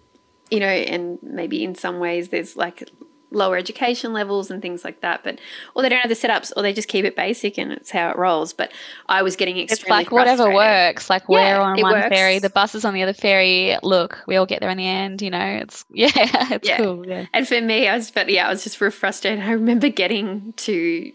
you 0.50 0.60
know, 0.60 0.68
and 0.68 1.20
maybe 1.22 1.64
in 1.64 1.76
some 1.76 2.00
ways 2.00 2.30
there's 2.30 2.58
like 2.58 2.90
lower 3.32 3.58
education 3.58 4.14
levels 4.14 4.52
and 4.52 4.62
things 4.62 4.84
like 4.84 5.02
that. 5.02 5.24
But 5.24 5.40
or 5.76 5.82
they 5.82 5.90
don't 5.90 6.00
have 6.00 6.10
the 6.10 6.16
setups, 6.16 6.52
or 6.56 6.62
they 6.62 6.74
just 6.74 6.88
keep 6.88 7.06
it 7.06 7.16
basic 7.16 7.58
and 7.58 7.72
it's 7.72 7.92
how 7.92 8.10
it 8.10 8.18
rolls. 8.18 8.54
But 8.54 8.72
I 9.08 9.24
was 9.24 9.36
getting 9.36 9.58
extremely. 9.58 9.82
It's 9.82 9.90
like 9.90 10.12
whatever 10.12 10.54
works. 10.54 11.10
Like 11.10 11.24
yeah, 11.30 11.58
we're 11.58 11.62
on 11.62 11.82
one 11.82 11.94
works. 11.94 12.10
ferry, 12.10 12.40
the 12.40 12.50
bus 12.50 12.76
is 12.76 12.86
on 12.86 12.94
the 12.94 13.04
other 13.04 13.14
ferry. 13.14 13.78
Look, 13.84 14.20
we 14.28 14.36
all 14.36 14.46
get 14.46 14.62
there 14.62 14.70
in 14.70 14.78
the 14.78 14.88
end. 14.88 15.22
You 15.22 15.32
know, 15.32 15.60
it's 15.62 15.86
yeah, 15.92 16.10
it's 16.16 16.68
yeah. 16.68 16.78
cool. 16.78 17.06
Yeah. 17.08 17.26
And 17.34 17.48
for 17.48 17.60
me, 17.62 17.88
I 17.88 17.96
was 17.96 18.12
but 18.12 18.30
yeah, 18.30 18.48
I 18.48 18.50
was 18.50 18.64
just 18.64 18.80
real 18.80 18.92
frustrated. 18.92 19.44
I 19.44 19.52
remember 19.52 19.90
getting 19.90 20.54
to 20.58 21.12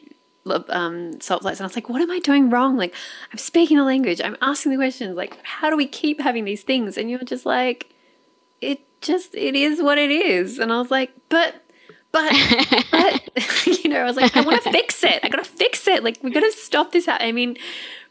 um, 0.71 1.21
salt 1.21 1.43
flats, 1.43 1.61
and 1.61 1.65
I 1.65 1.69
was 1.69 1.77
like, 1.77 1.89
"What 1.89 2.03
am 2.03 2.11
I 2.11 2.19
doing 2.21 2.51
wrong? 2.51 2.77
Like, 2.77 2.95
I'm 3.33 3.39
speaking 3.39 3.77
the 3.77 3.85
language, 3.85 4.21
I'm 4.23 4.37
asking 4.41 4.73
the 4.73 4.79
questions. 4.79 5.17
Like, 5.17 5.39
how 5.43 5.71
do 5.71 5.77
we 5.77 5.87
keep 5.87 6.21
having 6.21 6.45
these 6.45 6.63
things?" 6.63 6.97
And 6.97 7.11
you're 7.11 7.21
just 7.21 7.47
like, 7.47 7.93
"It 8.61 8.81
just 9.01 9.35
it 9.35 9.55
is 9.55 9.83
what 9.83 9.99
it 9.99 10.11
is." 10.11 10.59
And 10.59 10.73
I 10.73 10.79
was 10.79 10.91
like, 10.91 11.13
"But." 11.29 11.63
But, 12.13 12.33
but 12.91 13.67
you 13.67 13.91
know, 13.91 14.01
I 14.01 14.05
was 14.05 14.17
like, 14.17 14.37
I 14.37 14.41
want 14.41 14.63
to 14.63 14.73
fix 14.73 15.05
it. 15.05 15.21
I 15.23 15.29
got 15.29 15.45
to 15.45 15.51
fix 15.51 15.87
it. 15.87 16.03
Like, 16.03 16.19
we 16.23 16.31
got 16.31 16.41
to 16.41 16.53
stop 16.53 16.93
this. 16.93 17.09
I 17.09 17.33
mean, 17.33 17.57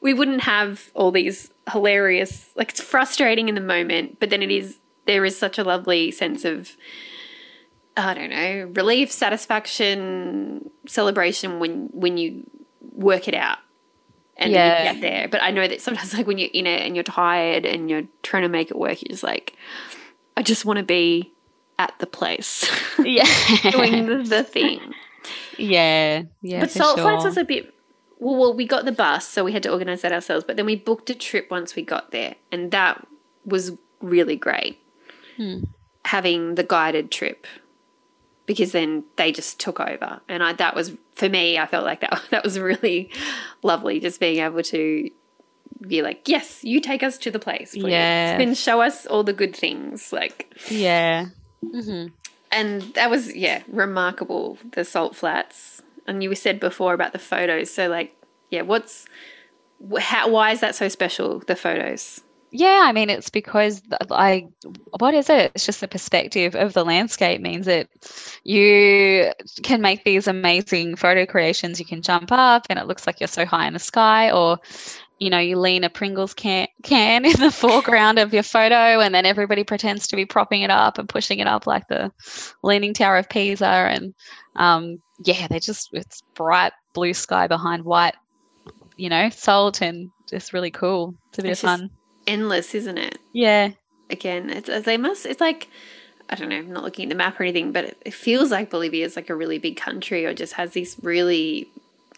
we 0.01 0.13
wouldn't 0.13 0.41
have 0.41 0.91
all 0.93 1.11
these 1.11 1.51
hilarious, 1.71 2.51
like, 2.55 2.71
it's 2.71 2.81
frustrating 2.81 3.49
in 3.49 3.55
the 3.55 3.61
moment, 3.61 4.19
but 4.19 4.29
then 4.29 4.43
it 4.43 4.51
is, 4.51 4.79
there 5.05 5.25
is 5.25 5.37
such 5.37 5.57
a 5.57 5.63
lovely 5.63 6.11
sense 6.11 6.45
of, 6.45 6.75
I 7.97 8.13
don't 8.13 8.29
know, 8.29 8.71
relief, 8.75 9.11
satisfaction, 9.11 10.69
celebration 10.87 11.59
when, 11.59 11.89
when 11.91 12.17
you 12.17 12.49
work 12.91 13.27
it 13.27 13.33
out 13.33 13.59
and 14.37 14.51
yeah. 14.51 14.77
you 14.77 14.93
get 14.93 15.01
there. 15.01 15.27
But 15.27 15.41
I 15.41 15.51
know 15.51 15.67
that 15.67 15.81
sometimes, 15.81 16.13
like, 16.13 16.27
when 16.27 16.37
you're 16.37 16.49
in 16.53 16.67
it 16.67 16.85
and 16.85 16.95
you're 16.95 17.03
tired 17.03 17.65
and 17.65 17.89
you're 17.89 18.03
trying 18.21 18.43
to 18.43 18.49
make 18.49 18.69
it 18.69 18.77
work, 18.77 19.01
you're 19.01 19.09
just 19.09 19.23
like, 19.23 19.55
I 20.37 20.43
just 20.43 20.65
want 20.65 20.77
to 20.77 20.83
be 20.83 21.31
at 21.79 21.93
the 21.99 22.07
place. 22.07 22.69
Yeah. 22.99 23.25
doing 23.71 24.05
the, 24.05 24.23
the, 24.23 24.43
thing. 24.45 24.93
Yeah. 25.57 26.23
Yeah. 26.41 26.61
But 26.61 26.71
Salt 26.71 26.97
sure. 26.97 27.03
Flats 27.03 27.25
was 27.25 27.37
a 27.37 27.43
bit 27.43 27.73
well, 28.19 28.35
well, 28.35 28.53
we 28.53 28.65
got 28.65 28.85
the 28.85 28.91
bus, 28.91 29.27
so 29.27 29.43
we 29.43 29.51
had 29.51 29.63
to 29.63 29.71
organize 29.71 30.01
that 30.01 30.11
ourselves. 30.11 30.45
But 30.45 30.57
then 30.57 30.65
we 30.65 30.75
booked 30.75 31.09
a 31.09 31.15
trip 31.15 31.51
once 31.51 31.75
we 31.75 31.83
got 31.83 32.11
there, 32.11 32.35
and 32.51 32.71
that 32.71 33.05
was 33.45 33.73
really 34.01 34.35
great. 34.35 34.79
Hmm. 35.37 35.63
Having 36.05 36.55
the 36.55 36.63
guided 36.63 37.11
trip, 37.11 37.45
because 38.45 38.71
then 38.71 39.03
they 39.17 39.31
just 39.31 39.59
took 39.59 39.79
over, 39.79 40.21
and 40.29 40.43
I 40.43 40.53
that 40.53 40.75
was 40.75 40.93
for 41.15 41.27
me. 41.27 41.57
I 41.57 41.65
felt 41.65 41.83
like 41.83 42.01
that 42.01 42.21
that 42.31 42.43
was 42.43 42.59
really 42.59 43.09
lovely, 43.63 43.99
just 43.99 44.19
being 44.19 44.43
able 44.43 44.63
to 44.63 45.09
be 45.81 46.01
like, 46.01 46.27
yes, 46.27 46.63
you 46.63 46.79
take 46.79 47.03
us 47.03 47.17
to 47.19 47.31
the 47.31 47.39
place, 47.39 47.73
please. 47.73 47.91
Yeah. 47.91 48.39
And 48.39 48.57
show 48.57 48.81
us 48.81 49.05
all 49.05 49.23
the 49.23 49.33
good 49.33 49.55
things. 49.55 50.13
Like, 50.13 50.53
yeah. 50.69 51.27
Mm-hmm. 51.73 52.07
And 52.51 52.81
that 52.93 53.09
was, 53.09 53.35
yeah, 53.35 53.63
remarkable, 53.67 54.57
the 54.71 54.85
salt 54.85 55.15
flats. 55.15 55.81
And 56.07 56.23
you 56.23 56.33
said 56.35 56.59
before 56.59 56.93
about 56.93 57.13
the 57.13 57.19
photos. 57.19 57.71
So, 57.71 57.89
like, 57.89 58.15
yeah, 58.49 58.61
what's, 58.61 59.07
how, 59.99 60.29
why 60.29 60.51
is 60.51 60.61
that 60.61 60.75
so 60.75 60.87
special, 60.87 61.39
the 61.39 61.55
photos? 61.55 62.21
Yeah, 62.51 62.83
I 62.83 62.93
mean, 62.93 63.09
it's 63.09 63.29
because 63.29 63.81
I, 64.09 64.47
what 64.99 65.13
is 65.13 65.29
it? 65.29 65.51
It's 65.55 65.65
just 65.65 65.81
the 65.81 65.89
perspective 65.89 66.55
of 66.55 66.71
the 66.71 66.85
landscape 66.85 67.41
means 67.41 67.65
that 67.65 67.89
you 68.45 69.33
can 69.61 69.81
make 69.81 70.05
these 70.05 70.25
amazing 70.25 70.95
photo 70.95 71.25
creations. 71.25 71.79
You 71.79 71.85
can 71.85 72.01
jump 72.01 72.31
up 72.31 72.67
and 72.69 72.79
it 72.79 72.87
looks 72.87 73.05
like 73.05 73.19
you're 73.19 73.27
so 73.27 73.45
high 73.45 73.67
in 73.67 73.73
the 73.73 73.79
sky, 73.79 74.31
or 74.31 74.59
you 75.17 75.29
know, 75.29 75.39
you 75.39 75.57
lean 75.57 75.83
a 75.83 75.89
Pringles 75.89 76.33
can, 76.33 76.67
can 76.83 77.25
in 77.25 77.39
the 77.39 77.51
foreground 77.51 78.19
of 78.19 78.33
your 78.33 78.43
photo, 78.43 78.99
and 78.99 79.15
then 79.15 79.25
everybody 79.25 79.63
pretends 79.63 80.07
to 80.07 80.15
be 80.15 80.25
propping 80.25 80.61
it 80.61 80.69
up 80.69 80.97
and 80.97 81.07
pushing 81.07 81.39
it 81.39 81.47
up 81.47 81.65
like 81.65 81.87
the 81.87 82.11
Leaning 82.63 82.93
Tower 82.93 83.17
of 83.17 83.29
Pisa. 83.29 83.65
And 83.65 84.13
um, 84.55 85.01
yeah, 85.23 85.47
they're 85.47 85.59
just, 85.59 85.89
it's 85.93 86.21
bright 86.33 86.73
blue 86.93 87.13
sky 87.13 87.47
behind 87.47 87.85
white, 87.85 88.15
you 88.97 89.09
know, 89.09 89.29
salt, 89.29 89.81
and 89.81 90.11
just 90.29 90.53
really 90.53 90.71
cool. 90.71 91.15
It's 91.29 91.39
a 91.39 91.41
bit 91.43 91.51
it's 91.51 91.63
of 91.63 91.69
fun. 91.69 91.89
Endless, 92.27 92.75
isn't 92.75 92.97
it? 92.97 93.17
Yeah. 93.31 93.71
Again, 94.09 94.49
it's, 94.49 94.85
they 94.85 94.97
must, 94.97 95.25
it's 95.25 95.41
like, 95.41 95.69
I 96.29 96.35
don't 96.35 96.49
know, 96.49 96.57
I'm 96.57 96.73
not 96.73 96.83
looking 96.83 97.05
at 97.05 97.09
the 97.09 97.15
map 97.15 97.39
or 97.39 97.43
anything, 97.43 97.71
but 97.71 97.85
it, 97.85 97.97
it 98.05 98.13
feels 98.13 98.51
like 98.51 98.69
Bolivia 98.69 99.05
is 99.05 99.15
like 99.15 99.29
a 99.29 99.35
really 99.35 99.59
big 99.59 99.77
country 99.77 100.25
or 100.25 100.33
just 100.33 100.53
has 100.53 100.71
these 100.71 100.97
really 101.01 101.69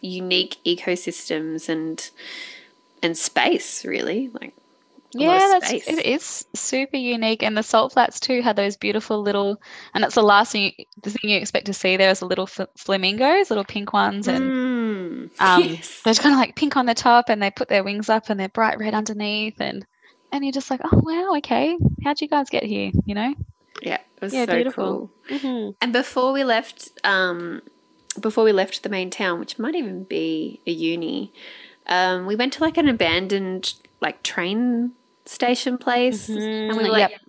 unique 0.02 0.58
ecosystems 0.66 1.70
and 1.70 2.10
and 3.04 3.18
space 3.18 3.86
really 3.86 4.30
like 4.40 4.54
yeah 5.14 5.58
that's 5.60 5.72
it 5.72 6.06
is 6.06 6.46
super 6.54 6.98
unique 6.98 7.42
and 7.42 7.58
the 7.58 7.64
salt 7.64 7.94
flats 7.94 8.20
too 8.20 8.42
had 8.42 8.56
those 8.56 8.76
beautiful 8.76 9.22
little 9.22 9.60
and 9.94 10.04
that's 10.04 10.16
the 10.16 10.22
last 10.22 10.52
thing 10.52 10.74
you, 10.78 10.86
the 11.02 11.10
thing 11.10 11.32
you 11.32 11.38
expect 11.38 11.66
to 11.66 11.74
see 11.74 11.96
there 11.96 12.10
is 12.10 12.22
a 12.22 12.26
little 12.26 12.46
fl- 12.46 12.64
flamingos 12.76 13.50
little 13.50 13.64
pink 13.64 13.94
ones 13.94 14.28
and 14.28 14.44
mm, 14.44 15.42
um, 15.42 15.64
yes. 15.64 16.02
they're 16.04 16.14
kind 16.14 16.34
of 16.34 16.40
like 16.40 16.56
pink 16.56 16.76
on 16.76 16.86
the 16.86 16.94
top 16.94 17.30
and 17.30 17.42
they 17.42 17.50
put 17.50 17.70
their 17.70 17.84
wings 17.84 18.10
up 18.10 18.30
and 18.30 18.40
they're 18.40 18.50
bright 18.50 18.80
red 18.80 18.94
underneath 18.94 19.60
and 19.62 19.86
and 20.32 20.44
you're 20.44 20.52
just 20.52 20.70
like 20.70 20.82
oh 20.84 21.02
wow 21.04 21.38
okay 21.38 21.78
how'd 22.04 22.20
you 22.20 22.28
guys 22.28 22.50
get 22.50 22.64
here 22.64 22.92
you 23.06 23.16
know 23.16 23.34
yeah 23.82 24.00
it 24.18 24.22
was 24.22 24.34
yeah, 24.34 24.46
so 24.46 24.54
beautiful. 24.54 25.12
cool 25.30 25.40
mm-hmm. 25.40 25.70
and 25.82 25.94
before 25.94 26.34
we 26.34 26.44
left 26.44 26.90
um 27.06 27.62
before 28.20 28.44
we 28.44 28.52
left 28.52 28.84
the 28.84 28.90
main 28.90 29.10
town 29.10 29.40
which 29.40 29.58
might 29.58 29.76
even 29.76 30.04
be 30.04 30.60
Uyuni 30.68 31.32
um, 31.88 32.26
we 32.26 32.36
went 32.36 32.54
to 32.54 32.64
like 32.64 32.78
an 32.78 32.88
abandoned 32.88 33.74
like 34.02 34.22
train 34.24 34.92
station 35.26 35.78
place, 35.78 36.30
mm-hmm. 36.30 36.42
and 36.42 36.78
we 36.78 36.84
were 36.84 36.90
like, 36.90 37.12
yep. 37.12 37.22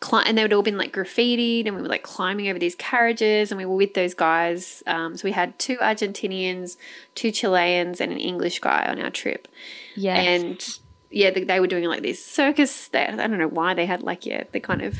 cli- 0.00 0.24
and 0.26 0.36
they 0.36 0.42
would 0.42 0.52
all 0.52 0.62
been 0.62 0.78
like 0.78 0.92
graffitied, 0.92 1.66
and 1.66 1.76
we 1.76 1.82
were 1.82 1.88
like 1.88 2.02
climbing 2.02 2.48
over 2.48 2.58
these 2.58 2.74
carriages, 2.74 3.50
and 3.50 3.58
we 3.58 3.66
were 3.66 3.76
with 3.76 3.94
those 3.94 4.14
guys. 4.14 4.82
Um, 4.86 5.16
so 5.16 5.24
we 5.24 5.32
had 5.32 5.58
two 5.58 5.76
Argentinians, 5.76 6.76
two 7.14 7.30
Chileans, 7.30 8.00
and 8.00 8.12
an 8.12 8.18
English 8.18 8.60
guy 8.60 8.86
on 8.88 9.00
our 9.00 9.10
trip. 9.10 9.48
Yeah, 9.94 10.16
and 10.16 10.78
yeah, 11.10 11.30
they, 11.30 11.44
they, 11.44 11.60
were 11.60 11.66
doing 11.66 11.84
like 11.84 12.02
this 12.02 12.24
circus. 12.24 12.88
They, 12.88 13.06
I 13.06 13.16
don't 13.16 13.38
know 13.38 13.48
why 13.48 13.74
they 13.74 13.86
had 13.86 14.02
like 14.02 14.26
yeah, 14.26 14.44
they 14.52 14.60
kind 14.60 14.82
of 14.82 14.96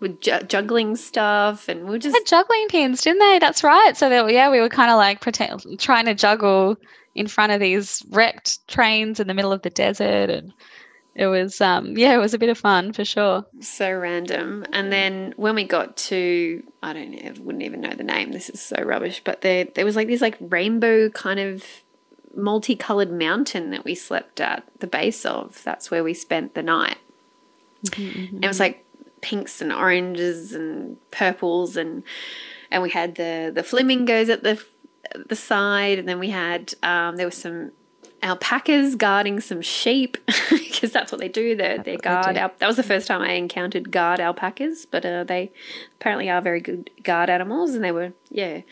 were 0.00 0.08
ju- 0.08 0.42
juggling 0.46 0.96
stuff, 0.96 1.68
and 1.68 1.84
we 1.84 1.90
were 1.90 1.98
just 1.98 2.26
juggling 2.26 2.68
pins, 2.68 3.02
didn't 3.02 3.20
they? 3.20 3.38
That's 3.38 3.64
right. 3.64 3.96
So 3.96 4.08
they, 4.08 4.34
yeah, 4.34 4.50
we 4.50 4.60
were 4.60 4.68
kind 4.68 4.90
of 4.90 4.96
like 4.96 5.20
pretend 5.20 5.78
trying 5.78 6.06
to 6.06 6.14
juggle 6.14 6.76
in 7.16 7.26
front 7.26 7.52
of 7.52 7.60
these 7.60 8.02
wrecked 8.10 8.66
trains 8.68 9.18
in 9.18 9.26
the 9.26 9.34
middle 9.34 9.52
of 9.52 9.62
the 9.62 9.70
desert 9.70 10.30
and 10.30 10.52
it 11.14 11.26
was 11.26 11.62
um 11.62 11.96
yeah, 11.96 12.14
it 12.14 12.18
was 12.18 12.34
a 12.34 12.38
bit 12.38 12.50
of 12.50 12.58
fun 12.58 12.92
for 12.92 13.04
sure. 13.04 13.44
So 13.60 13.90
random. 13.90 14.66
And 14.72 14.92
then 14.92 15.32
when 15.36 15.54
we 15.54 15.64
got 15.64 15.96
to 15.96 16.62
I 16.82 16.92
don't 16.92 17.10
know, 17.12 17.42
wouldn't 17.42 17.64
even 17.64 17.80
know 17.80 17.94
the 17.94 18.04
name. 18.04 18.32
This 18.32 18.50
is 18.50 18.60
so 18.60 18.76
rubbish. 18.82 19.22
But 19.24 19.40
there 19.40 19.64
there 19.64 19.84
was 19.86 19.96
like 19.96 20.08
this 20.08 20.20
like 20.20 20.36
rainbow 20.40 21.08
kind 21.08 21.40
of 21.40 21.64
multicolored 22.34 23.10
mountain 23.10 23.70
that 23.70 23.82
we 23.82 23.94
slept 23.94 24.42
at 24.42 24.64
the 24.80 24.86
base 24.86 25.24
of. 25.24 25.62
That's 25.64 25.90
where 25.90 26.04
we 26.04 26.12
spent 26.12 26.54
the 26.54 26.62
night. 26.62 26.98
Mm-hmm, 27.86 28.44
It 28.44 28.46
was 28.46 28.60
like 28.60 28.84
pinks 29.22 29.62
and 29.62 29.72
oranges 29.72 30.52
and 30.52 30.98
purples 31.10 31.78
and 31.78 32.02
and 32.70 32.82
we 32.82 32.90
had 32.90 33.14
the 33.14 33.50
the 33.54 33.62
flamingos 33.62 34.28
at 34.28 34.42
the 34.42 34.62
the 35.28 35.36
side 35.36 35.98
and 35.98 36.08
then 36.08 36.18
we 36.18 36.30
had 36.30 36.74
um, 36.82 37.16
there 37.16 37.26
was 37.26 37.36
some 37.36 37.72
alpacas 38.22 38.94
guarding 38.96 39.40
some 39.40 39.62
sheep 39.62 40.16
because 40.50 40.92
that's 40.92 41.12
what 41.12 41.20
they 41.20 41.28
do. 41.28 41.54
They 41.56 41.78
they 41.84 41.96
guard. 41.96 42.36
They 42.36 42.40
al- 42.40 42.52
that 42.58 42.66
was 42.66 42.76
the 42.76 42.82
first 42.82 43.06
time 43.06 43.22
I 43.22 43.32
encountered 43.32 43.90
guard 43.90 44.20
alpacas, 44.20 44.86
but 44.86 45.04
uh, 45.04 45.24
they 45.24 45.52
apparently 45.96 46.28
are 46.30 46.40
very 46.40 46.60
good 46.60 46.90
guard 47.02 47.30
animals, 47.30 47.74
and 47.74 47.84
they 47.84 47.92
were 47.92 48.12
yeah 48.30 48.62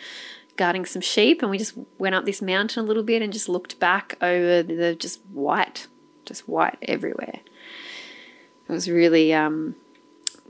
guarding 0.57 0.85
some 0.85 1.03
sheep. 1.03 1.43
And 1.43 1.51
we 1.51 1.59
just 1.59 1.76
went 1.99 2.14
up 2.14 2.24
this 2.24 2.43
mountain 2.43 2.85
a 2.85 2.87
little 2.87 3.03
bit 3.03 3.22
and 3.22 3.32
just 3.32 3.49
looked 3.49 3.78
back 3.78 4.16
over 4.20 4.62
the 4.62 4.95
just 4.95 5.20
white, 5.32 5.87
just 6.24 6.49
white 6.49 6.78
everywhere. 6.82 7.41
It 8.68 8.72
was 8.72 8.89
really 8.89 9.35
um, 9.35 9.76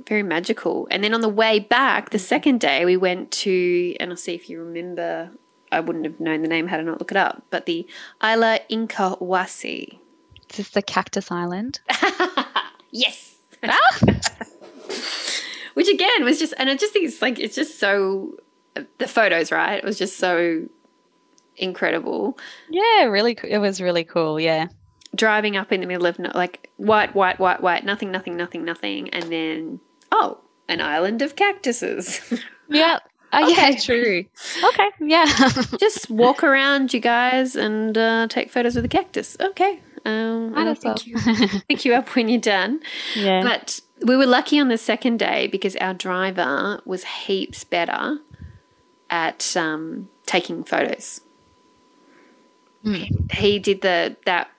very 0.06 0.22
magical. 0.22 0.86
And 0.90 1.02
then 1.02 1.14
on 1.14 1.20
the 1.20 1.28
way 1.28 1.58
back, 1.58 2.10
the 2.10 2.18
second 2.18 2.60
day, 2.60 2.84
we 2.84 2.96
went 2.96 3.32
to, 3.32 3.96
and 3.98 4.10
I'll 4.10 4.16
see 4.16 4.34
if 4.34 4.48
you 4.48 4.62
remember 4.62 5.30
I 5.74 5.80
wouldn't 5.80 6.04
have 6.04 6.20
known 6.20 6.42
the 6.42 6.48
name 6.48 6.68
had 6.68 6.80
I 6.80 6.82
not 6.84 6.98
looked 6.98 7.10
it 7.10 7.16
up, 7.16 7.42
but 7.50 7.66
the 7.66 7.86
Isla 8.22 8.60
Incahuasi. 8.70 9.98
Is 10.50 10.56
this 10.56 10.70
the 10.70 10.82
Cactus 10.82 11.30
Island? 11.30 11.80
yes. 12.90 13.36
Ah! 13.62 14.00
Which 15.74 15.88
again 15.88 16.24
was 16.24 16.38
just, 16.38 16.54
and 16.58 16.70
I 16.70 16.76
just 16.76 16.92
think 16.92 17.06
it's 17.06 17.20
like, 17.20 17.38
it's 17.38 17.56
just 17.56 17.80
so, 17.80 18.36
the 18.98 19.08
photos, 19.08 19.50
right? 19.50 19.74
It 19.74 19.84
was 19.84 19.98
just 19.98 20.18
so 20.18 20.68
incredible. 21.56 22.38
Yeah, 22.70 23.04
really, 23.04 23.36
it 23.42 23.58
was 23.58 23.80
really 23.80 24.04
cool. 24.04 24.38
Yeah. 24.38 24.68
Driving 25.14 25.56
up 25.56 25.72
in 25.72 25.80
the 25.80 25.86
middle 25.86 26.06
of 26.06 26.18
like 26.18 26.70
white, 26.76 27.14
white, 27.14 27.38
white, 27.40 27.60
white, 27.60 27.84
nothing, 27.84 28.10
nothing, 28.10 28.36
nothing, 28.36 28.64
nothing. 28.64 29.10
And 29.10 29.24
then, 29.30 29.80
oh, 30.12 30.40
an 30.68 30.80
island 30.80 31.22
of 31.22 31.36
cactuses. 31.36 32.20
yeah. 32.68 32.98
Oh, 33.34 33.50
okay. 33.50 33.72
yeah, 33.72 33.78
true. 33.78 34.24
Okay, 34.64 34.90
yeah. 35.00 35.24
Just 35.78 36.10
walk 36.10 36.44
around, 36.44 36.94
you 36.94 37.00
guys, 37.00 37.56
and 37.56 37.96
uh, 37.96 38.26
take 38.28 38.50
photos 38.50 38.74
with 38.74 38.84
the 38.84 38.88
cactus. 38.88 39.36
Okay. 39.40 39.80
Um, 40.04 40.52
I'll 40.56 40.76
pick 40.76 41.06
you, 41.06 41.16
pick 41.68 41.84
you 41.84 41.94
up 41.94 42.14
when 42.14 42.28
you're 42.28 42.40
done. 42.40 42.80
Yeah. 43.16 43.42
But 43.42 43.80
we 44.02 44.16
were 44.16 44.26
lucky 44.26 44.58
on 44.58 44.68
the 44.68 44.78
second 44.78 45.18
day 45.18 45.46
because 45.46 45.76
our 45.76 45.94
driver 45.94 46.80
was 46.84 47.04
heaps 47.04 47.64
better 47.64 48.18
at 49.10 49.56
um, 49.56 50.08
taking 50.26 50.64
photos. 50.64 51.20
Mm. 52.84 53.30
He, 53.32 53.36
he 53.36 53.58
did 53.58 53.80
the 53.80 54.16
that 54.26 54.50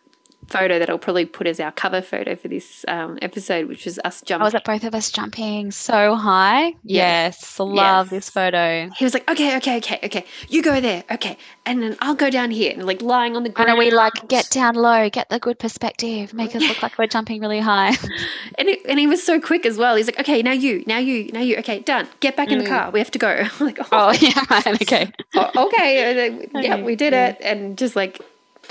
photo 0.47 0.79
that 0.79 0.89
I'll 0.89 0.97
probably 0.97 1.25
put 1.25 1.47
as 1.47 1.59
our 1.59 1.71
cover 1.71 2.01
photo 2.01 2.35
for 2.35 2.47
this 2.47 2.85
um, 2.87 3.17
episode, 3.21 3.67
which 3.67 3.85
was 3.85 3.99
us 4.03 4.21
jumping. 4.21 4.43
Oh, 4.43 4.45
was 4.45 4.53
it 4.53 4.63
both 4.63 4.83
of 4.83 4.93
us 4.95 5.11
jumping 5.11 5.71
so 5.71 6.15
high? 6.15 6.75
Yes. 6.83 7.39
yes 7.41 7.59
love 7.59 8.07
yes. 8.07 8.09
this 8.11 8.29
photo. 8.29 8.89
He 8.97 9.03
was 9.03 9.13
like, 9.13 9.29
okay, 9.29 9.57
okay, 9.57 9.77
okay, 9.77 9.99
okay. 10.03 10.25
You 10.49 10.61
go 10.61 10.79
there. 10.79 11.03
Okay. 11.11 11.37
And 11.65 11.81
then 11.81 11.97
I'll 11.99 12.15
go 12.15 12.29
down 12.29 12.51
here 12.51 12.71
and 12.73 12.85
like 12.85 13.01
lying 13.01 13.35
on 13.35 13.43
the 13.43 13.49
ground. 13.49 13.71
And 13.71 13.79
we 13.79 13.91
like 13.91 14.27
get 14.27 14.49
down 14.49 14.75
low, 14.75 15.09
get 15.09 15.29
the 15.29 15.39
good 15.39 15.59
perspective, 15.59 16.33
make 16.33 16.55
us 16.55 16.61
look 16.61 16.81
like 16.81 16.97
we're 16.97 17.07
jumping 17.07 17.41
really 17.41 17.59
high. 17.59 17.89
and, 18.57 18.69
it, 18.69 18.81
and 18.87 18.99
he 18.99 19.07
was 19.07 19.23
so 19.23 19.39
quick 19.39 19.65
as 19.65 19.77
well. 19.77 19.95
He's 19.95 20.07
like, 20.07 20.19
okay, 20.19 20.41
now 20.41 20.51
you, 20.51 20.83
now 20.87 20.97
you, 20.97 21.29
now 21.31 21.41
you. 21.41 21.57
Okay, 21.57 21.79
done. 21.79 22.07
Get 22.19 22.35
back 22.35 22.51
in 22.51 22.59
the 22.59 22.65
mm. 22.65 22.69
car. 22.69 22.91
We 22.91 22.99
have 22.99 23.11
to 23.11 23.19
go. 23.19 23.47
like, 23.59 23.79
oh, 23.79 23.85
oh 23.91 24.11
yeah, 24.13 24.43
right. 24.49 24.81
Okay. 24.81 25.11
oh, 25.35 25.67
okay. 25.67 26.47
Yeah, 26.53 26.83
we 26.83 26.95
did 26.95 27.13
it. 27.13 27.37
And 27.41 27.77
just 27.77 27.95
like 27.95 28.21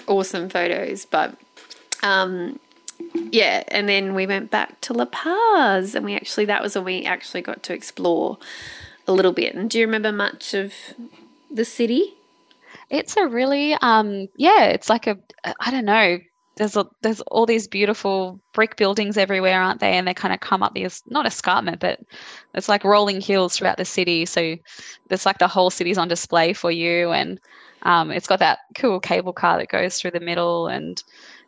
awesome 0.06 0.48
photos. 0.48 1.04
But 1.04 1.36
um, 2.04 2.60
yeah, 3.32 3.64
and 3.68 3.88
then 3.88 4.14
we 4.14 4.26
went 4.26 4.50
back 4.50 4.80
to 4.82 4.92
La 4.92 5.06
Paz, 5.06 5.94
and 5.94 6.04
we 6.04 6.14
actually 6.14 6.44
that 6.46 6.62
was 6.62 6.74
when 6.74 6.84
we 6.84 7.04
actually 7.04 7.42
got 7.42 7.62
to 7.64 7.74
explore 7.74 8.38
a 9.06 9.12
little 9.12 9.32
bit. 9.32 9.54
And 9.54 9.68
do 9.68 9.78
you 9.78 9.86
remember 9.86 10.12
much 10.12 10.54
of 10.54 10.72
the 11.50 11.64
city? 11.64 12.14
It's 12.90 13.16
a 13.16 13.26
really 13.26 13.74
um 13.74 14.28
yeah, 14.36 14.64
it's 14.64 14.88
like 14.88 15.06
a 15.06 15.18
I 15.60 15.70
don't 15.70 15.84
know. 15.84 16.18
There's 16.56 16.76
a, 16.76 16.86
there's 17.02 17.20
all 17.22 17.46
these 17.46 17.66
beautiful 17.66 18.40
brick 18.52 18.76
buildings 18.76 19.16
everywhere, 19.18 19.60
aren't 19.60 19.80
they? 19.80 19.94
And 19.94 20.06
they 20.06 20.14
kind 20.14 20.32
of 20.32 20.38
come 20.38 20.62
up 20.62 20.72
these 20.72 21.02
not 21.08 21.26
escarpment, 21.26 21.80
but 21.80 21.98
it's 22.54 22.68
like 22.68 22.84
rolling 22.84 23.20
hills 23.20 23.56
throughout 23.56 23.76
the 23.76 23.84
city. 23.84 24.24
So 24.24 24.56
it's 25.10 25.26
like 25.26 25.38
the 25.38 25.48
whole 25.48 25.70
city's 25.70 25.98
on 25.98 26.06
display 26.06 26.52
for 26.52 26.70
you, 26.70 27.10
and 27.10 27.40
um, 27.82 28.10
it's 28.12 28.28
got 28.28 28.38
that 28.38 28.60
cool 28.76 29.00
cable 29.00 29.32
car 29.32 29.58
that 29.58 29.68
goes 29.68 29.98
through 29.98 30.12
the 30.12 30.20
middle, 30.20 30.68
and 30.68 31.02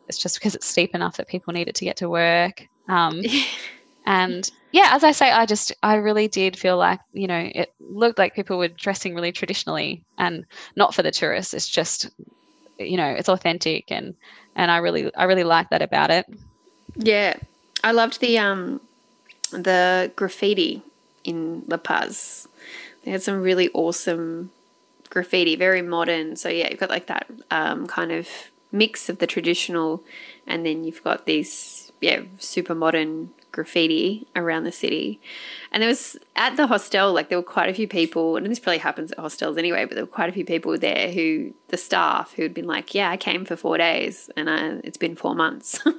it's 0.07 0.17
just 0.17 0.35
because 0.35 0.55
it's 0.55 0.67
steep 0.67 0.95
enough 0.95 1.17
that 1.17 1.27
people 1.27 1.53
need 1.53 1.67
it 1.67 1.75
to 1.75 1.85
get 1.85 1.97
to 1.97 2.09
work. 2.09 2.67
Um, 2.87 3.21
and 4.05 4.49
yeah, 4.71 4.89
as 4.91 5.03
I 5.03 5.11
say, 5.11 5.31
I 5.31 5.45
just 5.45 5.73
I 5.83 5.95
really 5.95 6.27
did 6.27 6.57
feel 6.57 6.77
like 6.77 6.99
you 7.13 7.27
know 7.27 7.49
it 7.53 7.73
looked 7.79 8.17
like 8.17 8.35
people 8.35 8.57
were 8.57 8.67
dressing 8.67 9.15
really 9.15 9.31
traditionally 9.31 10.03
and 10.17 10.45
not 10.75 10.93
for 10.93 11.03
the 11.03 11.11
tourists. 11.11 11.53
It's 11.53 11.69
just 11.69 12.09
you 12.77 12.97
know 12.97 13.07
it's 13.07 13.29
authentic 13.29 13.91
and 13.91 14.15
and 14.55 14.71
I 14.71 14.77
really 14.77 15.13
I 15.15 15.25
really 15.25 15.43
like 15.43 15.69
that 15.69 15.81
about 15.81 16.09
it. 16.09 16.25
Yeah, 16.95 17.35
I 17.83 17.91
loved 17.91 18.19
the 18.21 18.37
um 18.37 18.81
the 19.51 20.11
graffiti 20.15 20.81
in 21.23 21.63
La 21.67 21.77
Paz. 21.77 22.47
They 23.03 23.11
had 23.11 23.23
some 23.23 23.41
really 23.41 23.69
awesome 23.73 24.51
graffiti, 25.09 25.55
very 25.55 25.81
modern. 25.81 26.35
So 26.35 26.49
yeah, 26.49 26.69
you've 26.69 26.79
got 26.79 26.89
like 26.89 27.07
that 27.07 27.27
um, 27.51 27.87
kind 27.87 28.11
of 28.11 28.27
mix 28.71 29.09
of 29.09 29.19
the 29.19 29.27
traditional 29.27 30.03
and 30.45 30.65
then 30.65 30.83
you've 30.83 31.03
got 31.03 31.25
these 31.25 31.91
yeah 32.01 32.21
super 32.37 32.75
modern 32.75 33.31
graffiti 33.51 34.27
around 34.35 34.65
the 34.65 34.71
city. 34.71 35.19
And 35.71 35.81
there 35.81 35.87
was 35.87 36.15
at 36.35 36.55
the 36.57 36.67
hostel 36.67 37.11
like 37.11 37.29
there 37.29 37.37
were 37.37 37.43
quite 37.43 37.69
a 37.69 37.73
few 37.73 37.87
people 37.87 38.35
and 38.35 38.45
this 38.45 38.59
probably 38.59 38.77
happens 38.77 39.11
at 39.11 39.17
hostels 39.17 39.57
anyway 39.57 39.85
but 39.85 39.95
there 39.95 40.03
were 40.03 40.11
quite 40.11 40.29
a 40.29 40.31
few 40.31 40.45
people 40.45 40.77
there 40.77 41.11
who 41.11 41.53
the 41.69 41.77
staff 41.77 42.33
who 42.33 42.43
had 42.43 42.53
been 42.53 42.67
like 42.67 42.93
yeah 42.93 43.09
i 43.09 43.17
came 43.17 43.45
for 43.45 43.55
four 43.55 43.77
days 43.77 44.29
and 44.37 44.49
I, 44.49 44.79
it's 44.83 44.97
been 44.97 45.15
four 45.15 45.35
months. 45.35 45.79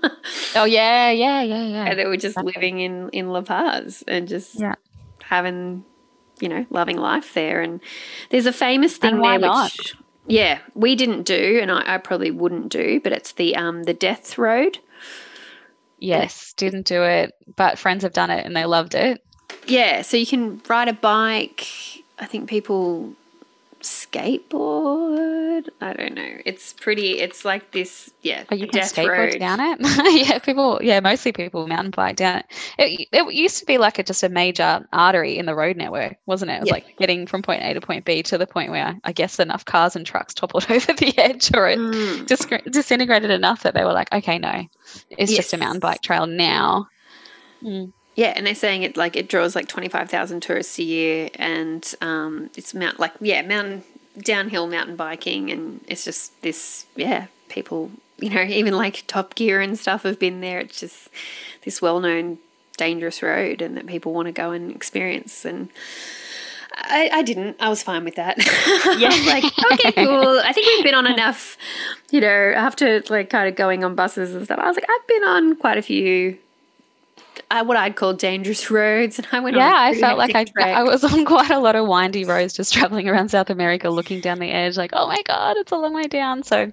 Oh 0.55 0.65
yeah 0.65 1.11
yeah 1.11 1.43
yeah 1.43 1.65
yeah. 1.65 1.85
And 1.87 1.99
they 1.99 2.07
were 2.07 2.17
just 2.17 2.37
living 2.37 2.81
in 2.81 3.11
in 3.11 3.29
la 3.29 3.43
paz 3.43 4.05
and 4.07 4.29
just 4.29 4.59
yeah. 4.59 4.75
having 5.23 5.85
you 6.41 6.49
know 6.49 6.67
loving 6.71 6.97
life 6.97 7.35
there. 7.35 7.61
And 7.61 7.81
there's 8.31 8.47
a 8.47 8.53
famous 8.53 8.97
thing 8.97 9.21
there 9.21 9.39
not? 9.39 9.73
which 9.77 9.95
yeah, 10.29 10.59
we 10.75 10.95
didn't 10.95 11.23
do, 11.25 11.59
and 11.61 11.71
I, 11.71 11.95
I 11.95 11.99
probably 11.99 12.31
wouldn't 12.31 12.71
do, 12.71 13.01
but 13.01 13.13
it's 13.13 13.33
the 13.33 13.57
um 13.57 13.85
the 13.85 13.95
Death 13.95 14.39
Road. 14.39 14.79
Yes, 15.99 16.53
didn't 16.53 16.87
do 16.87 17.03
it, 17.03 17.35
but 17.57 17.79
friends 17.79 18.05
have 18.05 18.13
done 18.13 18.31
it 18.31 18.47
and 18.47 18.55
they 18.55 18.65
loved 18.65 18.95
it. 18.95 19.25
Yeah, 19.67 20.03
so 20.03 20.17
you 20.17 20.27
can 20.27 20.61
ride 20.69 20.89
a 20.89 20.93
bike. 20.93 21.67
I 22.19 22.27
think 22.27 22.49
people 22.49 23.15
skateboard. 23.89 25.69
I 25.81 25.93
don't 25.93 26.15
know. 26.15 26.37
It's 26.45 26.73
pretty. 26.75 27.19
It's 27.21 27.45
like 27.45 27.73
this. 27.73 28.11
Yeah, 28.23 28.45
oh, 28.51 28.55
you 28.55 28.69
can 28.69 28.83
skateboard 28.83 29.33
road. 29.33 29.39
down 29.39 29.61
it. 29.61 29.79
yeah, 30.29 30.39
people. 30.39 30.81
Yeah, 30.83 31.01
mostly 31.01 31.33
people 31.33 31.67
mountain 31.67 31.91
bike 31.91 32.17
down 32.17 32.39
it. 32.39 32.47
it. 32.79 33.09
It 33.13 33.35
used 33.35 33.59
to 33.59 33.67
be 33.67 33.79
like 33.79 33.99
a, 33.99 34.03
just 34.03 34.23
a 34.23 34.29
major 34.29 34.87
artery 34.93 35.39
in 35.39 35.47
the 35.47 35.55
road 35.55 35.77
network, 35.77 36.17
wasn't 36.27 36.51
it? 36.51 36.55
It 36.55 36.61
was 36.61 36.69
yeah. 36.69 36.75
like 36.75 36.97
getting 36.99 37.27
from 37.27 37.43
point 37.43 37.63
A 37.63 37.75
to 37.75 37.81
point 37.81 38.05
B 38.05 38.23
to 38.25 38.39
the 38.39 38.47
point 38.47 38.71
where 38.71 38.99
I 39.05 39.13
guess 39.13 39.41
enough 39.41 39.65
cars 39.65 39.97
and 39.97 40.07
trucks 40.07 40.35
toppled 40.35 40.67
over 40.71 40.93
the 40.93 41.15
edge, 41.19 41.51
or 41.55 41.69
it 41.69 41.79
mm. 41.79 42.27
dis- 42.27 42.47
disintegrated 42.71 43.31
enough 43.31 43.63
that 43.63 43.75
they 43.75 43.85
were 43.85 43.93
like, 43.93 44.13
okay, 44.13 44.39
no, 44.39 44.65
it's 45.11 45.33
yes. 45.33 45.37
just 45.37 45.55
a 45.55 45.59
mountain 45.59 45.81
bike 45.81 46.03
trail 46.03 46.27
now. 46.27 46.87
Mm. 47.63 47.93
Yeah, 48.19 48.33
and 48.35 48.49
they're 48.49 48.57
saying 48.57 48.83
it 48.83 48.97
like 48.97 49.15
it 49.15 49.29
draws 49.29 49.55
like 49.55 49.69
twenty 49.69 49.89
five 49.89 50.11
thousand 50.11 50.41
tourists 50.41 50.77
a 50.81 50.83
year, 50.83 51.31
and 51.37 51.89
um, 52.01 52.51
it's 52.57 52.75
mount 52.75 52.99
like 52.99 53.13
yeah 53.21 53.43
mountain 53.43 53.85
downhill 54.19 54.67
mountain 54.67 54.97
biking, 54.97 55.53
and 55.53 55.81
it's 55.87 56.05
just 56.05 56.43
this 56.43 56.87
yeah 56.97 57.29
people 57.49 57.93
you 58.19 58.31
know 58.31 58.43
even 58.49 58.75
like 58.75 59.05
Top 59.07 59.37
Gear 59.37 59.61
and 59.61 59.79
stuff 59.79 60.03
have 60.03 60.19
been 60.19 60.41
there. 60.41 60.59
It's 60.59 60.81
just 60.81 61.11
this 61.63 61.81
well 61.81 62.01
known 62.01 62.39
dangerous 62.77 63.23
road, 63.23 63.63
and 63.63 63.77
that 63.77 63.87
people 63.87 64.13
want 64.13 64.27
to 64.27 64.33
go 64.33 64.51
and 64.51 64.75
experience 64.75 65.45
and. 65.45 65.69
I, 66.81 67.11
I, 67.13 67.23
didn't. 67.23 67.57
I 67.59 67.71
was 67.71 67.83
fine 67.83 68.05
with 68.05 68.15
that. 68.17 68.37
Yeah. 68.99 69.09
like, 69.27 69.45
okay, 69.73 69.91
cool. 70.05 70.41
I 70.45 70.53
think 70.53 70.67
we've 70.69 70.85
been 70.85 70.95
on 70.95 71.07
enough, 71.13 71.57
you 72.13 72.21
know, 72.21 72.53
after 72.55 73.03
like 73.11 73.31
kind 73.31 73.49
of 73.49 73.57
going 73.57 73.83
on 73.83 73.97
buses 73.97 74.33
and 74.33 74.45
stuff. 74.45 74.61
I 74.61 74.69
was 74.69 74.77
like, 74.77 74.89
I've 74.89 75.07
been 75.09 75.25
on 75.25 75.57
quite 75.57 75.77
a 75.77 75.83
few 75.83 76.39
uh, 77.51 77.65
what 77.65 77.77
I'd 77.77 77.97
call 77.97 78.13
dangerous 78.13 78.71
roads, 78.71 79.19
and 79.19 79.27
I 79.33 79.41
went. 79.41 79.57
On. 79.57 79.63
Yeah, 79.63 79.75
I 79.75 79.95
felt 79.95 80.19
like 80.19 80.35
I, 80.35 80.45
I 80.73 80.83
was 80.83 81.03
on 81.05 81.25
quite 81.27 81.51
a 81.51 81.59
lot 81.59 81.77
of 81.77 81.87
windy 81.87 82.25
roads, 82.25 82.53
just 82.55 82.73
traveling 82.75 83.09
around 83.09 83.31
South 83.31 83.51
America, 83.51 83.89
looking 83.91 84.21
down 84.21 84.39
the 84.39 84.51
edge, 84.51 84.77
like, 84.77 84.91
oh 84.93 85.07
my 85.07 85.23
god, 85.27 85.57
it's 85.57 85.73
a 85.73 85.77
long 85.77 85.95
way 85.95 86.05
down. 86.05 86.43
So, 86.43 86.71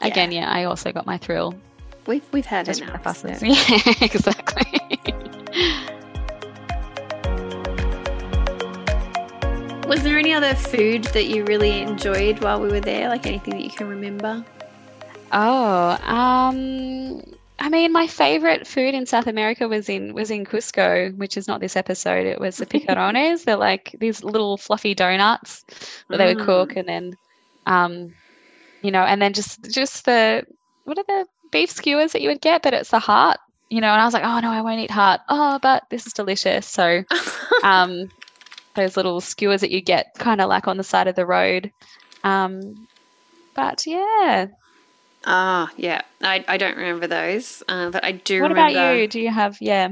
again, 0.00 0.32
yeah, 0.32 0.40
yeah 0.40 0.50
I 0.52 0.64
also 0.64 0.92
got 0.92 1.06
my 1.06 1.18
thrill. 1.18 1.54
we've 2.06 2.24
we've 2.32 2.46
had 2.46 2.66
Just 2.66 2.80
enough. 2.82 3.02
buses. 3.02 3.40
so- 3.40 3.46
Yeah, 3.46 3.94
exactly. 4.00 4.80
Was 9.86 10.02
there 10.02 10.18
any 10.18 10.34
other 10.34 10.52
food 10.54 11.04
that 11.04 11.26
you 11.26 11.44
really 11.44 11.80
enjoyed 11.80 12.40
while 12.42 12.60
we 12.60 12.68
were 12.68 12.80
there? 12.80 13.08
Like 13.08 13.24
anything 13.26 13.54
that 13.54 13.62
you 13.62 13.70
can 13.70 13.86
remember? 13.88 14.44
Oh, 15.30 15.96
um, 16.04 17.22
I 17.58 17.70
mean, 17.70 17.90
my 17.92 18.06
favorite 18.06 18.66
food 18.66 18.94
in 18.94 19.06
South 19.06 19.26
America 19.26 19.66
was 19.66 19.88
in 19.88 20.14
was 20.14 20.30
in 20.30 20.44
Cusco, 20.44 21.16
which 21.16 21.36
is 21.36 21.48
not 21.48 21.60
this 21.60 21.76
episode. 21.76 22.26
It 22.26 22.38
was 22.38 22.58
the 22.58 22.66
picarones. 22.66 23.44
They're 23.44 23.56
like 23.56 23.94
these 23.98 24.22
little 24.22 24.56
fluffy 24.56 24.94
donuts 24.94 25.64
that 26.08 26.18
they 26.18 26.34
would 26.34 26.44
cook, 26.44 26.76
and 26.76 26.86
then, 26.86 27.16
um, 27.66 28.14
you 28.82 28.90
know, 28.90 29.02
and 29.02 29.22
then 29.22 29.32
just 29.32 29.70
just 29.70 30.04
the 30.04 30.44
what 30.84 30.98
are 30.98 31.04
the 31.08 31.26
beef 31.50 31.70
skewers 31.70 32.12
that 32.12 32.20
you 32.20 32.28
would 32.28 32.42
get, 32.42 32.62
but 32.62 32.74
it's 32.74 32.90
the 32.90 32.98
heart, 32.98 33.38
you 33.70 33.80
know. 33.80 33.88
And 33.88 34.00
I 34.00 34.04
was 34.04 34.14
like, 34.14 34.24
oh 34.24 34.40
no, 34.40 34.50
I 34.50 34.60
won't 34.60 34.80
eat 34.80 34.90
heart. 34.90 35.22
Oh, 35.28 35.58
but 35.62 35.84
this 35.90 36.06
is 36.06 36.12
delicious. 36.12 36.66
So, 36.66 37.04
um, 37.62 38.10
those 38.74 38.96
little 38.98 39.20
skewers 39.22 39.62
that 39.62 39.70
you 39.70 39.80
get 39.80 40.14
kind 40.18 40.42
of 40.42 40.48
like 40.50 40.68
on 40.68 40.76
the 40.76 40.84
side 40.84 41.08
of 41.08 41.16
the 41.16 41.26
road. 41.26 41.72
Um, 42.22 42.86
but 43.54 43.86
yeah, 43.86 44.48
Ah, 45.26 45.70
yeah. 45.76 46.02
I, 46.22 46.44
I 46.46 46.56
don't 46.56 46.76
remember 46.76 47.06
those, 47.06 47.62
uh, 47.68 47.90
but 47.90 48.04
I 48.04 48.12
do 48.12 48.42
what 48.42 48.50
remember. 48.52 48.78
about 48.80 48.96
you? 48.98 49.08
Do 49.08 49.20
you 49.20 49.30
have 49.30 49.58
yeah? 49.60 49.88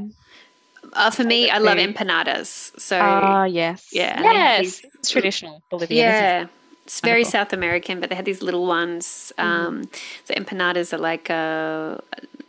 Uh, 0.93 1.11
for 1.11 1.25
me, 1.25 1.51
I 1.51 1.59
love 1.59 1.79
empanadas. 1.79 2.79
So 2.81 2.97
Ah, 3.01 3.45
yes. 3.45 3.89
yeah, 3.93 4.15
and 4.17 4.25
they 4.25 4.29
have 4.29 4.45
Yes. 4.65 4.81
It's 4.95 5.11
traditional 5.11 5.63
Bolivian. 5.71 6.09
isn't 6.09 6.25
it? 6.25 6.29
yeah, 6.29 6.47
it's 6.85 7.01
very 7.01 7.23
Wonderful. 7.23 7.31
South 7.33 7.53
American, 7.53 8.01
but 8.01 8.11
they 8.11 8.17
had 8.17 8.25
these 8.25 8.43
little 8.43 8.67
ones. 8.67 9.33
Um, 9.39 9.83
so 10.25 10.35
empanadas 10.35 10.93
are 10.93 10.99
like 10.99 11.31
a 11.31 12.01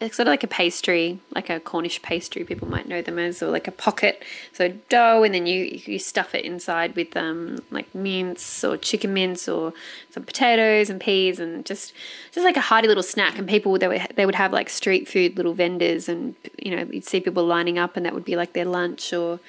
it's 0.01 0.17
sort 0.17 0.27
of 0.27 0.31
like 0.31 0.43
a 0.43 0.47
pastry, 0.47 1.19
like 1.33 1.49
a 1.49 1.59
Cornish 1.59 2.01
pastry. 2.01 2.43
People 2.43 2.67
might 2.67 2.87
know 2.87 3.01
them 3.01 3.17
as, 3.17 3.41
or 3.41 3.49
like 3.49 3.67
a 3.67 3.71
pocket. 3.71 4.21
So 4.53 4.69
dough, 4.89 5.23
and 5.23 5.33
then 5.33 5.45
you 5.45 5.81
you 5.85 5.99
stuff 5.99 6.35
it 6.35 6.43
inside 6.45 6.95
with 6.95 7.15
um 7.15 7.59
like 7.71 7.93
mince 7.95 8.63
or 8.63 8.77
chicken 8.77 9.13
mince 9.13 9.47
or 9.47 9.73
some 10.11 10.23
potatoes 10.23 10.89
and 10.89 10.99
peas, 10.99 11.39
and 11.39 11.65
just 11.65 11.93
just 12.31 12.43
like 12.43 12.57
a 12.57 12.61
hearty 12.61 12.87
little 12.87 13.03
snack. 13.03 13.37
And 13.37 13.47
people 13.47 13.77
they 13.77 13.87
would 13.87 14.01
they 14.15 14.25
would 14.25 14.35
have 14.35 14.51
like 14.51 14.69
street 14.69 15.07
food 15.07 15.37
little 15.37 15.53
vendors, 15.53 16.09
and 16.09 16.35
you 16.57 16.75
know 16.75 16.87
you'd 16.91 17.05
see 17.05 17.21
people 17.21 17.45
lining 17.45 17.77
up, 17.77 17.95
and 17.95 18.05
that 18.05 18.13
would 18.13 18.25
be 18.25 18.35
like 18.35 18.53
their 18.53 18.65
lunch 18.65 19.13
or 19.13 19.39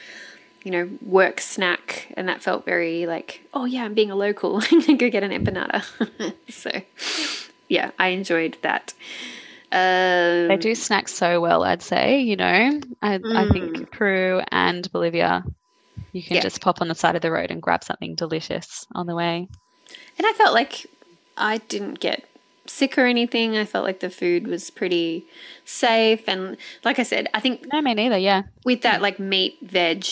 you 0.67 0.73
know, 0.73 0.91
work 1.01 1.41
snack, 1.41 2.13
and 2.17 2.29
that 2.29 2.43
felt 2.43 2.65
very 2.65 3.07
like, 3.07 3.41
oh 3.55 3.67
yeah, 3.67 3.85
I'm 3.85 3.95
being 3.95 4.11
a 4.11 4.17
local. 4.17 4.57
I'm 4.57 4.81
gonna 4.85 4.99
go 4.99 5.09
get 5.09 5.23
an 5.23 5.31
empanada. 5.31 5.85
so, 6.49 6.83
yeah, 7.69 7.93
I 8.01 8.09
enjoyed 8.09 8.59
that. 8.63 8.93
Um, 9.77 10.49
They 10.49 10.57
do 10.57 10.75
snack 10.75 11.09
so 11.09 11.41
well, 11.41 11.63
I'd 11.65 11.83
say. 11.83 12.21
You 12.21 12.37
know, 12.37 12.81
I, 13.03 13.21
I 13.25 13.49
think 13.53 13.91
Peru 13.93 14.41
and 14.51 14.91
Bolivia, 14.93 15.45
you 16.13 16.23
can 16.23 16.37
Yeah. 16.37 16.41
just 16.41 16.61
pop 16.61 16.81
on 16.81 16.89
the 16.89 16.95
side 16.95 17.15
of 17.17 17.23
the 17.23 17.31
road 17.31 17.51
and 17.51 17.61
grab 17.63 17.85
something 17.85 18.15
delicious 18.15 18.87
on 18.95 19.07
the 19.07 19.15
way. 19.15 19.49
and 20.19 20.27
I 20.27 20.33
felt 20.33 20.55
like 20.55 20.87
I 21.37 21.59
didn't 21.59 22.01
get 22.01 22.25
sick 22.67 22.97
or 22.99 23.07
anything. 23.07 23.57
I 23.57 23.65
felt 23.65 23.85
like 23.85 24.01
the 24.01 24.11
food 24.11 24.47
was 24.47 24.71
pretty 24.71 25.25
safe, 25.65 26.29
and 26.29 26.57
like 26.85 26.99
I 26.99 27.03
said, 27.05 27.29
I 27.35 27.41
think 27.41 27.67
No, 27.73 27.81
me 27.83 27.95
neither. 27.95 28.19
Yeah. 28.19 28.43
with 28.65 28.83
that 28.83 29.03
like 29.03 29.19
meat 29.21 29.59
veg 29.63 30.05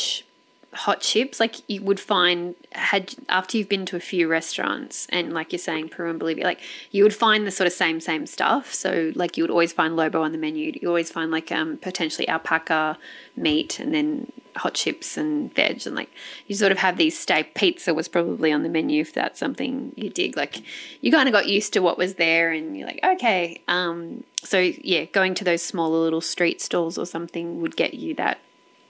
hot 0.75 1.01
chips 1.01 1.39
like 1.39 1.57
you 1.69 1.81
would 1.83 2.01
find 2.01 2.55
had 2.73 3.15
after 3.29 3.57
you've 3.57 3.69
been 3.69 3.87
to 3.87 3.97
a 3.97 4.01
few 4.01 4.29
restaurants 4.29 5.07
and 5.11 5.33
like 5.33 5.53
you're 5.53 5.59
saying 5.59 5.89
Peru 5.89 6.11
and 6.11 6.19
Bolivia 6.19 6.45
like 6.45 6.61
you 6.91 7.03
would 7.05 7.15
find 7.15 7.47
the 7.47 7.51
sort 7.51 7.67
of 7.67 7.73
same 7.73 8.01
same 8.01 8.27
stuff. 8.27 8.75
So 8.75 9.13
like 9.15 9.37
you 9.37 9.45
would 9.45 9.51
always 9.51 9.73
find 9.73 9.95
lomo 9.95 10.23
on 10.23 10.33
the 10.33 10.39
menu. 10.39 10.73
You 10.81 10.89
always 10.89 11.11
find 11.11 11.31
like 11.31 11.53
um 11.53 11.77
potentially 11.79 12.29
alpaca 12.29 12.99
meat 13.37 13.79
and 13.79 13.95
then 13.95 14.33
hot 14.57 14.75
chips 14.75 15.17
and 15.17 15.53
veg 15.55 15.85
and 15.87 15.97
like 15.97 16.11
you 16.47 16.55
sort 16.55 16.71
of 16.71 16.79
have 16.79 16.97
these 16.97 17.19
steak 17.19 17.55
pizza 17.55 17.93
was 17.93 18.07
probably 18.07 18.53
on 18.53 18.63
the 18.63 18.69
menu 18.69 19.01
if 19.01 19.13
that's 19.13 19.39
something 19.39 19.93
you 19.97 20.11
dig. 20.11 20.37
Like 20.37 20.63
you 21.01 21.13
kind 21.13 21.29
of 21.29 21.33
got 21.33 21.49
used 21.49 21.73
to 21.75 21.81
what 21.81 21.99
was 21.99 22.15
there 22.15 22.51
and 22.51 22.77
you're 22.77 22.87
like 22.87 23.01
okay 23.05 23.61
um 23.69 24.25
so 24.43 24.59
yeah 24.59 25.05
going 25.05 25.35
to 25.35 25.45
those 25.45 25.63
smaller 25.63 25.99
little 25.99 26.21
street 26.21 26.61
stalls 26.61 26.99
or 26.99 27.07
something 27.07 27.61
would 27.61 27.77
get 27.77 27.95
you 27.95 28.15
that 28.15 28.39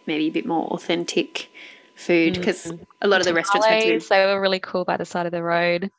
maybe 0.06 0.26
a 0.28 0.30
bit 0.30 0.46
more 0.46 0.66
authentic 0.68 1.50
food 1.94 2.34
because 2.34 2.72
a 3.02 3.06
lot 3.08 3.20
of 3.20 3.26
the 3.26 3.34
restaurants 3.34 3.66
had 3.66 3.80
to 3.80 4.08
they 4.08 4.26
were 4.26 4.40
really 4.40 4.58
cool 4.60 4.84
by 4.84 4.96
the 4.96 5.04
side 5.04 5.26
of 5.26 5.32
the 5.32 5.42
road. 5.42 5.90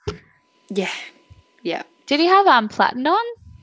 yeah 0.69 0.91
yeah 1.63 1.83
Did 2.07 2.19
you 2.19 2.27
have 2.27 2.47
um 2.47 2.67
platinum? 2.69 3.17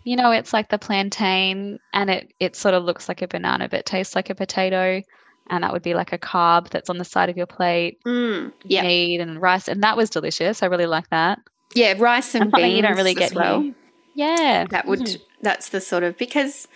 You 0.04 0.16
know, 0.16 0.32
it's 0.32 0.52
like 0.52 0.68
the 0.68 0.78
plantain, 0.78 1.78
and 1.92 2.10
it 2.10 2.32
it 2.40 2.56
sort 2.56 2.74
of 2.74 2.82
looks 2.82 3.08
like 3.08 3.22
a 3.22 3.28
banana, 3.28 3.68
but 3.68 3.86
tastes 3.86 4.16
like 4.16 4.30
a 4.30 4.34
potato, 4.34 5.00
and 5.48 5.62
that 5.62 5.72
would 5.72 5.82
be 5.84 5.94
like 5.94 6.12
a 6.12 6.18
carb 6.18 6.70
that's 6.70 6.90
on 6.90 6.98
the 6.98 7.04
side 7.04 7.28
of 7.30 7.36
your 7.36 7.46
plate. 7.46 7.98
mm, 8.04 8.52
yeah 8.64 8.82
Meat 8.82 9.20
and 9.20 9.40
rice, 9.40 9.68
and 9.68 9.82
that 9.84 9.96
was 9.96 10.10
delicious. 10.10 10.60
I 10.62 10.66
really 10.66 10.86
like 10.86 11.08
that. 11.10 11.38
yeah 11.74 11.94
rice 11.98 12.34
and 12.34 12.44
And 12.44 12.52
beans 12.52 12.74
you 12.76 12.82
don't 12.82 12.96
really 12.96 13.14
get 13.14 13.32
well 13.34 13.60
here. 13.60 13.74
Yeah, 14.14 14.66
that 14.70 14.86
would 14.86 15.22
that's 15.40 15.68
the 15.68 15.80
sort 15.80 16.02
of 16.02 16.18
because 16.18 16.66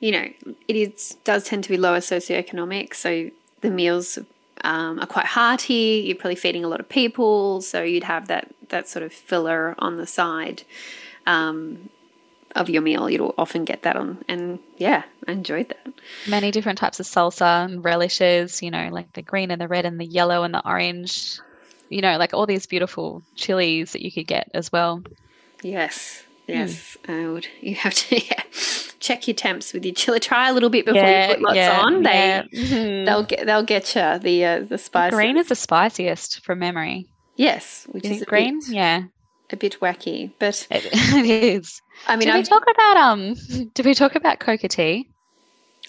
you 0.00 0.12
know 0.12 0.26
it 0.68 0.76
is 0.76 1.16
does 1.24 1.44
tend 1.44 1.62
to 1.64 1.70
be 1.70 1.76
lower 1.76 1.98
socioeconomic 1.98 2.94
so 2.94 3.30
the 3.60 3.70
meals 3.70 4.18
um, 4.62 4.98
are 4.98 5.06
quite 5.06 5.26
hearty 5.26 6.04
you're 6.06 6.16
probably 6.16 6.34
feeding 6.34 6.64
a 6.64 6.68
lot 6.68 6.80
of 6.80 6.88
people 6.88 7.60
so 7.60 7.82
you'd 7.82 8.04
have 8.04 8.28
that 8.28 8.52
that 8.68 8.88
sort 8.88 9.02
of 9.02 9.12
filler 9.12 9.74
on 9.78 9.96
the 9.96 10.06
side 10.06 10.62
um, 11.26 11.88
of 12.56 12.68
your 12.68 12.82
meal 12.82 13.08
you'd 13.08 13.20
often 13.38 13.64
get 13.64 13.82
that 13.82 13.96
on 13.96 14.22
and 14.28 14.58
yeah 14.76 15.04
i 15.28 15.32
enjoyed 15.32 15.68
that 15.68 15.90
many 16.28 16.50
different 16.50 16.78
types 16.78 17.00
of 17.00 17.06
salsa 17.06 17.64
and 17.64 17.84
relishes. 17.84 18.62
You 18.62 18.70
know, 18.70 18.88
like 18.90 19.12
the 19.12 19.22
green 19.22 19.50
and 19.50 19.60
the 19.60 19.68
red 19.68 19.84
and 19.84 20.00
the 20.00 20.06
yellow 20.06 20.42
and 20.42 20.54
the 20.54 20.66
orange. 20.66 21.38
You 21.88 22.02
know, 22.02 22.16
like 22.18 22.34
all 22.34 22.46
these 22.46 22.66
beautiful 22.66 23.22
chilies 23.34 23.92
that 23.92 24.02
you 24.02 24.12
could 24.12 24.26
get 24.26 24.50
as 24.54 24.70
well. 24.70 25.02
Yes, 25.62 26.22
yes, 26.46 26.96
I 27.08 27.28
would. 27.28 27.48
You 27.60 27.74
have 27.76 27.94
to 27.94 28.16
yeah, 28.26 28.42
check 29.00 29.26
your 29.26 29.34
temps 29.34 29.72
with 29.72 29.84
your 29.84 29.94
chili. 29.94 30.20
Try 30.20 30.48
a 30.48 30.52
little 30.52 30.70
bit 30.70 30.84
before 30.86 31.02
you 31.02 31.26
put 31.34 31.40
lots 31.40 31.58
on. 31.84 32.02
They 32.02 32.10
yeah. 32.10 32.42
Mhm. 32.54 33.06
they'll 33.06 33.24
get 33.24 33.46
they'll 33.46 33.62
get 33.64 33.94
you 33.96 34.18
the 34.18 34.44
uh, 34.44 34.60
the 34.60 34.78
spice. 34.78 35.12
Green 35.12 35.36
is 35.36 35.48
the 35.48 35.54
spiciest 35.56 36.44
from 36.44 36.58
memory. 36.60 37.06
yes, 37.36 37.86
which 37.90 38.04
You 38.04 38.10
is 38.12 38.16
think 38.18 38.28
green? 38.28 38.58
bit, 38.60 38.68
Yeah, 38.68 39.02
a 39.50 39.56
bit 39.56 39.78
wacky, 39.80 40.30
but 40.38 40.66
it, 40.70 40.84
it 40.92 41.26
is. 41.44 41.80
I 42.06 42.16
mean, 42.16 42.28
did 42.28 42.34
we 42.34 42.42
talk 42.42 42.62
about 42.70 42.96
um? 42.96 43.34
Did 43.74 43.86
we 43.86 43.94
talk 43.94 44.14
about 44.14 44.38
coca 44.38 44.68
tea? 44.68 45.08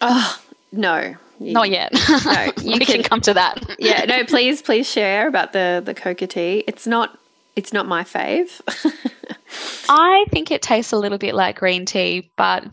oh 0.01 0.39
no, 0.71 1.15
You- 1.39 1.53
Not 1.53 1.69
yet. 1.69 1.91
No, 1.93 2.51
you 2.63 2.73
we 2.79 2.85
can, 2.85 3.01
can- 3.01 3.03
come 3.03 3.21
to 3.21 3.33
that. 3.33 3.75
Yeah, 3.77 4.05
no, 4.05 4.23
please, 4.25 4.61
please 4.61 4.89
share 4.89 5.27
about 5.27 5.51
the 5.53 5.81
the 5.83 5.93
coca 5.93 6.27
tea. 6.27 6.63
It's 6.67 6.87
not 6.87 7.17
it's 7.55 7.73
not 7.73 7.85
my 7.87 8.03
fave. 8.03 8.61
I 9.89 10.25
think 10.31 10.51
it 10.51 10.61
tastes 10.61 10.93
a 10.93 10.97
little 10.97 11.17
bit 11.17 11.35
like 11.35 11.59
green 11.59 11.85
tea, 11.85 12.31
but 12.37 12.63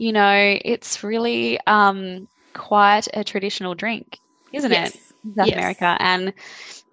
you 0.00 0.12
know, 0.12 0.58
it's 0.64 1.04
really 1.04 1.60
um 1.66 2.26
quite 2.54 3.06
a 3.14 3.22
traditional 3.22 3.74
drink, 3.74 4.18
isn't 4.52 4.72
Yes. 4.72 4.96
it? 4.96 5.00
South 5.38 5.48
Yes. 5.48 5.52
America, 5.52 5.96
and 6.00 6.32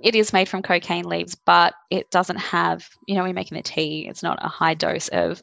it 0.04 0.14
is 0.16 0.34
made 0.34 0.50
from 0.50 0.62
cocaine 0.62 1.06
leaves, 1.06 1.36
but 1.36 1.74
it 1.90 2.12
doesn't 2.12 2.38
have, 2.38 2.86
you 3.08 3.16
know, 3.16 3.24
we're 3.24 3.34
making 3.34 3.58
a 3.58 3.64
tea. 3.64 4.08
It's 4.10 4.24
not 4.24 4.40
a 4.44 4.50
high 4.50 4.74
dose 4.74 5.08
of, 5.08 5.42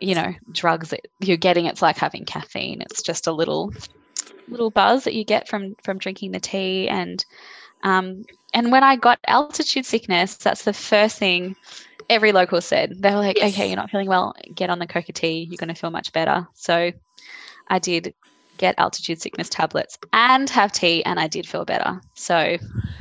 you 0.00 0.14
know, 0.14 0.32
drugs 0.52 0.90
that 0.90 1.00
you're 1.20 1.36
getting. 1.36 1.66
It's 1.66 1.82
like 1.82 1.98
having 1.98 2.24
caffeine. 2.24 2.80
It's 2.82 3.02
just 3.02 3.26
a 3.26 3.32
little, 3.32 3.72
little 4.48 4.70
buzz 4.70 5.04
that 5.04 5.14
you 5.14 5.24
get 5.24 5.48
from 5.48 5.74
from 5.84 5.98
drinking 5.98 6.30
the 6.32 6.40
tea. 6.40 6.88
And 6.88 7.24
um, 7.82 8.24
and 8.54 8.70
when 8.72 8.84
I 8.84 8.96
got 8.96 9.18
altitude 9.26 9.84
sickness, 9.84 10.36
that's 10.36 10.64
the 10.64 10.72
first 10.72 11.18
thing 11.18 11.56
every 12.10 12.32
local 12.32 12.60
said. 12.60 12.94
They 13.00 13.10
were 13.10 13.16
like, 13.16 13.38
Yes. 13.38 13.52
"Okay, 13.52 13.68
you're 13.68 13.76
not 13.76 13.90
feeling 13.90 14.08
well. 14.08 14.34
Get 14.54 14.70
on 14.70 14.78
the 14.78 14.86
coca 14.86 15.12
tea. 15.12 15.46
You're 15.48 15.58
going 15.58 15.68
to 15.68 15.74
feel 15.74 15.90
much 15.90 16.12
better." 16.12 16.46
So 16.54 16.92
I 17.68 17.78
did 17.78 18.14
get 18.56 18.74
altitude 18.78 19.20
sickness 19.20 19.48
tablets 19.48 19.98
and 20.12 20.48
have 20.48 20.70
tea 20.70 21.04
and 21.04 21.18
I 21.18 21.26
did 21.26 21.46
feel 21.46 21.64
better. 21.64 22.00
So 22.14 22.56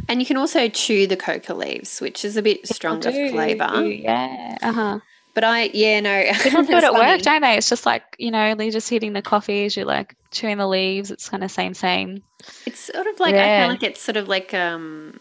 and 0.09 0.19
you 0.19 0.25
can 0.25 0.37
also 0.37 0.67
chew 0.67 1.07
the 1.07 1.17
coca 1.17 1.53
leaves, 1.53 2.01
which 2.01 2.25
is 2.25 2.37
a 2.37 2.41
bit 2.41 2.67
stronger 2.67 3.11
flavour. 3.11 3.85
Yeah. 3.85 4.57
Uh-huh. 4.61 4.99
But 5.33 5.43
I, 5.43 5.63
yeah, 5.73 5.99
no. 5.99 6.31
People 6.43 6.63
do 6.63 6.77
it 6.77 6.83
at 6.83 6.93
work, 6.93 7.21
don't 7.21 7.41
they? 7.41 7.57
It's 7.57 7.69
just 7.69 7.85
like, 7.85 8.03
you 8.19 8.29
know, 8.29 8.53
they're 8.53 8.69
just 8.69 8.89
hitting 8.89 9.13
the 9.13 9.21
coffees, 9.21 9.75
you're 9.75 9.85
like 9.85 10.15
chewing 10.31 10.57
the 10.57 10.67
leaves. 10.67 11.09
It's 11.09 11.29
kind 11.29 11.43
of 11.43 11.49
same, 11.51 11.73
same. 11.73 12.21
It's 12.65 12.79
sort 12.79 13.07
of 13.07 13.19
like 13.19 13.35
I 13.35 13.61
feel 13.61 13.69
like 13.69 13.83
it's 13.83 14.01
sort 14.01 14.17
of 14.17 14.27
like 14.27 14.53
um, 14.53 15.19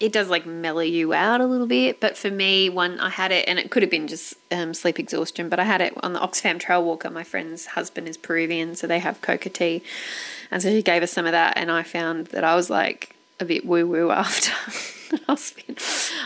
it 0.00 0.12
does 0.12 0.28
like 0.30 0.46
mellow 0.46 0.80
you 0.80 1.12
out 1.12 1.40
a 1.42 1.46
little 1.46 1.66
bit. 1.66 2.00
But 2.00 2.16
for 2.16 2.30
me, 2.30 2.68
one 2.70 2.98
I 2.98 3.10
had 3.10 3.30
it, 3.32 3.46
and 3.46 3.58
it 3.58 3.70
could 3.70 3.82
have 3.82 3.90
been 3.90 4.08
just 4.08 4.34
um, 4.50 4.72
sleep 4.74 4.98
exhaustion, 4.98 5.48
but 5.50 5.60
I 5.60 5.64
had 5.64 5.80
it 5.82 5.92
on 6.02 6.14
the 6.14 6.20
Oxfam 6.20 6.58
Trail 6.58 6.82
Walker. 6.82 7.10
My 7.10 7.22
friend's 7.22 7.66
husband 7.66 8.08
is 8.08 8.16
Peruvian, 8.16 8.74
so 8.74 8.86
they 8.86 8.98
have 8.98 9.20
coca 9.20 9.50
tea, 9.50 9.82
and 10.50 10.62
so 10.62 10.70
he 10.70 10.82
gave 10.82 11.02
us 11.02 11.12
some 11.12 11.26
of 11.26 11.32
that, 11.32 11.56
and 11.56 11.70
I 11.70 11.82
found 11.82 12.28
that 12.28 12.44
I 12.44 12.54
was 12.56 12.70
like 12.70 13.14
a 13.38 13.44
bit 13.44 13.64
woo 13.66 13.86
woo 13.86 14.10
after. 14.24 14.52
I 15.28 15.32
was 15.32 15.52
a 15.52 15.66
bit, 15.66 15.82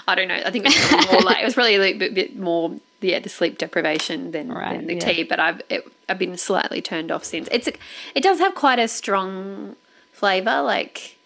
I 0.06 0.14
don't 0.14 0.28
know. 0.28 0.40
I 0.44 0.50
think 0.50 0.66
it 0.68 1.10
more 1.10 1.20
like 1.22 1.40
it 1.40 1.44
was 1.44 1.54
probably 1.54 1.74
a 1.74 1.78
little 1.80 1.98
bit, 1.98 2.14
bit 2.14 2.36
more 2.36 2.76
yeah 3.00 3.18
the 3.18 3.28
sleep 3.28 3.58
deprivation 3.58 4.30
than, 4.30 4.50
Right, 4.52 4.76
than 4.76 4.86
the 4.86 4.94
yeah. 4.94 5.00
tea. 5.00 5.22
But 5.24 5.40
I've 5.40 5.62
it, 5.68 5.84
I've 6.08 6.18
been 6.18 6.36
slightly 6.36 6.80
turned 6.80 7.10
off 7.10 7.24
since. 7.24 7.48
It's 7.50 7.66
a, 7.66 7.72
it 8.14 8.22
does 8.22 8.38
have 8.38 8.54
quite 8.54 8.78
a 8.78 8.86
strong 8.88 9.74
flavor. 10.12 10.60
Like 10.62 11.16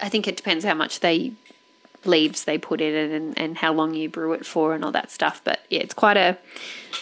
I 0.00 0.08
think 0.08 0.26
it 0.26 0.36
depends 0.36 0.64
how 0.64 0.74
much 0.74 1.00
they 1.00 1.32
leaves 2.04 2.44
they 2.44 2.58
put 2.58 2.80
in 2.80 2.94
it 2.94 3.10
and, 3.10 3.38
and 3.38 3.58
how 3.58 3.72
long 3.72 3.94
you 3.94 4.08
brew 4.08 4.32
it 4.32 4.44
for 4.46 4.74
and 4.74 4.84
all 4.84 4.92
that 4.92 5.10
stuff. 5.10 5.40
But 5.44 5.60
yeah, 5.70 5.80
it's 5.80 5.94
quite 5.94 6.16
a 6.16 6.38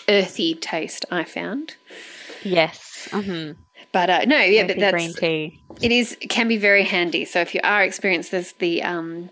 earthy 0.08 0.54
taste. 0.54 1.04
I 1.10 1.24
found. 1.24 1.74
Yes. 2.42 3.08
hmm 3.10 3.52
But 3.92 4.10
uh, 4.10 4.24
no, 4.26 4.38
yeah, 4.38 4.66
but 4.66 4.78
that's 4.78 4.92
green 4.92 5.12
tea. 5.14 5.60
it 5.80 5.92
is 5.92 6.16
can 6.28 6.48
be 6.48 6.56
very 6.56 6.84
handy. 6.84 7.24
So 7.24 7.40
if 7.40 7.54
you 7.54 7.60
are 7.64 7.82
experienced, 7.82 8.30
there's 8.30 8.52
the 8.52 8.82
um, 8.82 9.30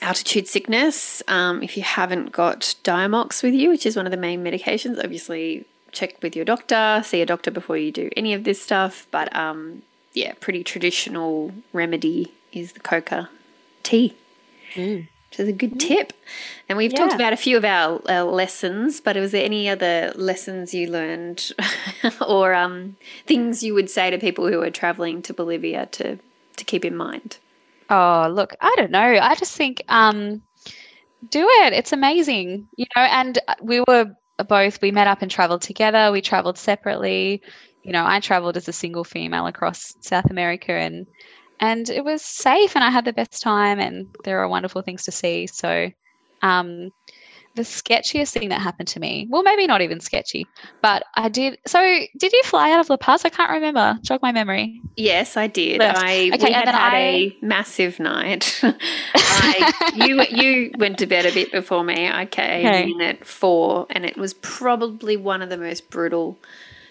altitude 0.00 0.48
sickness. 0.48 1.22
Um, 1.28 1.62
if 1.62 1.76
you 1.76 1.82
haven't 1.82 2.32
got 2.32 2.74
Diamox 2.84 3.42
with 3.42 3.54
you, 3.54 3.68
which 3.70 3.86
is 3.86 3.96
one 3.96 4.06
of 4.06 4.10
the 4.10 4.16
main 4.18 4.42
medications, 4.44 5.02
obviously 5.02 5.66
check 5.92 6.22
with 6.22 6.36
your 6.36 6.44
doctor. 6.44 7.00
See 7.04 7.22
a 7.22 7.26
doctor 7.26 7.50
before 7.50 7.76
you 7.76 7.90
do 7.92 8.10
any 8.16 8.34
of 8.34 8.44
this 8.44 8.60
stuff. 8.60 9.06
But 9.10 9.34
um, 9.34 9.82
yeah, 10.12 10.34
pretty 10.40 10.64
traditional 10.64 11.52
remedy 11.72 12.32
is 12.52 12.72
the 12.72 12.80
coca 12.80 13.28
tea. 13.82 14.14
Which 14.76 15.40
is 15.40 15.48
a 15.48 15.52
good 15.52 15.78
tip. 15.78 16.12
And 16.68 16.78
we've 16.78 16.94
talked 16.94 17.14
about 17.14 17.34
a 17.34 17.36
few 17.36 17.56
of 17.56 17.64
our, 17.64 18.00
lessons, 18.24 19.00
but 19.00 19.16
was 19.16 19.32
there 19.32 19.44
any 19.44 19.68
other 19.68 20.12
lessons 20.14 20.72
you 20.72 20.90
learned 20.90 21.52
or 22.26 22.54
um, 22.54 22.96
things 23.26 23.62
you 23.62 23.74
would 23.74 23.90
say 23.90 24.10
to 24.10 24.18
people 24.18 24.48
who 24.48 24.62
are 24.62 24.70
traveling 24.70 25.20
to 25.22 25.34
Bolivia 25.34 25.86
to, 25.92 26.18
to 26.56 26.64
keep 26.64 26.84
in 26.84 26.96
mind? 26.96 27.36
Oh, 27.90 28.28
look, 28.30 28.54
I 28.60 28.74
don't 28.76 28.90
know. 28.90 29.00
I 29.00 29.34
just 29.34 29.56
think 29.56 29.82
um 29.88 30.42
do 31.28 31.46
it. 31.62 31.72
It's 31.72 31.92
amazing. 31.92 32.68
You 32.76 32.86
know, 32.94 33.02
and 33.02 33.38
we 33.62 33.80
were 33.80 34.14
both 34.46 34.80
we 34.82 34.90
met 34.90 35.06
up 35.06 35.22
and 35.22 35.30
traveled 35.30 35.62
together. 35.62 36.12
We 36.12 36.20
traveled 36.20 36.58
separately. 36.58 37.42
You 37.82 37.92
know, 37.92 38.04
I 38.06 38.20
traveled 38.20 38.56
as 38.56 38.68
a 38.68 38.72
single 38.72 39.04
female 39.04 39.46
across 39.46 39.94
South 40.00 40.30
America 40.30 40.72
and 40.72 41.06
and 41.60 41.88
it 41.90 42.04
was 42.04 42.22
safe 42.22 42.74
and 42.76 42.84
I 42.84 42.90
had 42.90 43.04
the 43.04 43.12
best 43.12 43.42
time 43.42 43.78
and 43.80 44.06
there 44.24 44.40
are 44.40 44.48
wonderful 44.48 44.82
things 44.82 45.04
to 45.04 45.12
see. 45.12 45.46
So 45.46 45.90
um 46.42 46.90
the 47.54 47.62
sketchiest 47.62 48.32
thing 48.32 48.50
that 48.50 48.60
happened 48.60 48.88
to 48.88 49.00
me, 49.00 49.26
well, 49.30 49.42
maybe 49.42 49.66
not 49.66 49.80
even 49.80 49.98
sketchy, 50.00 50.46
but 50.80 51.02
I 51.16 51.28
did. 51.28 51.58
So, 51.66 51.80
did 52.16 52.32
you 52.32 52.42
fly 52.44 52.70
out 52.70 52.80
of 52.80 52.88
La 52.88 52.96
Paz? 52.96 53.24
I 53.24 53.30
can't 53.30 53.50
remember. 53.50 53.98
Jog 54.02 54.22
my 54.22 54.30
memory. 54.30 54.80
Yes, 54.96 55.36
I 55.36 55.48
did. 55.48 55.80
Left. 55.80 55.98
I 55.98 56.30
Okay, 56.34 56.44
we 56.46 56.52
had 56.52 56.66
had 56.66 56.74
I- 56.94 56.98
a 56.98 57.36
massive 57.42 57.98
night. 57.98 58.60
I, 59.14 59.72
you 59.96 60.22
you 60.30 60.72
went 60.78 60.98
to 60.98 61.06
bed 61.06 61.26
a 61.26 61.32
bit 61.32 61.50
before 61.50 61.82
me. 61.82 62.08
I 62.08 62.26
came 62.26 62.66
Okay. 62.66 62.90
in 62.92 63.00
at 63.00 63.24
four, 63.24 63.86
and 63.90 64.04
it 64.04 64.16
was 64.16 64.34
probably 64.34 65.16
one 65.16 65.42
of 65.42 65.48
the 65.50 65.56
most 65.58 65.90
brutal 65.90 66.38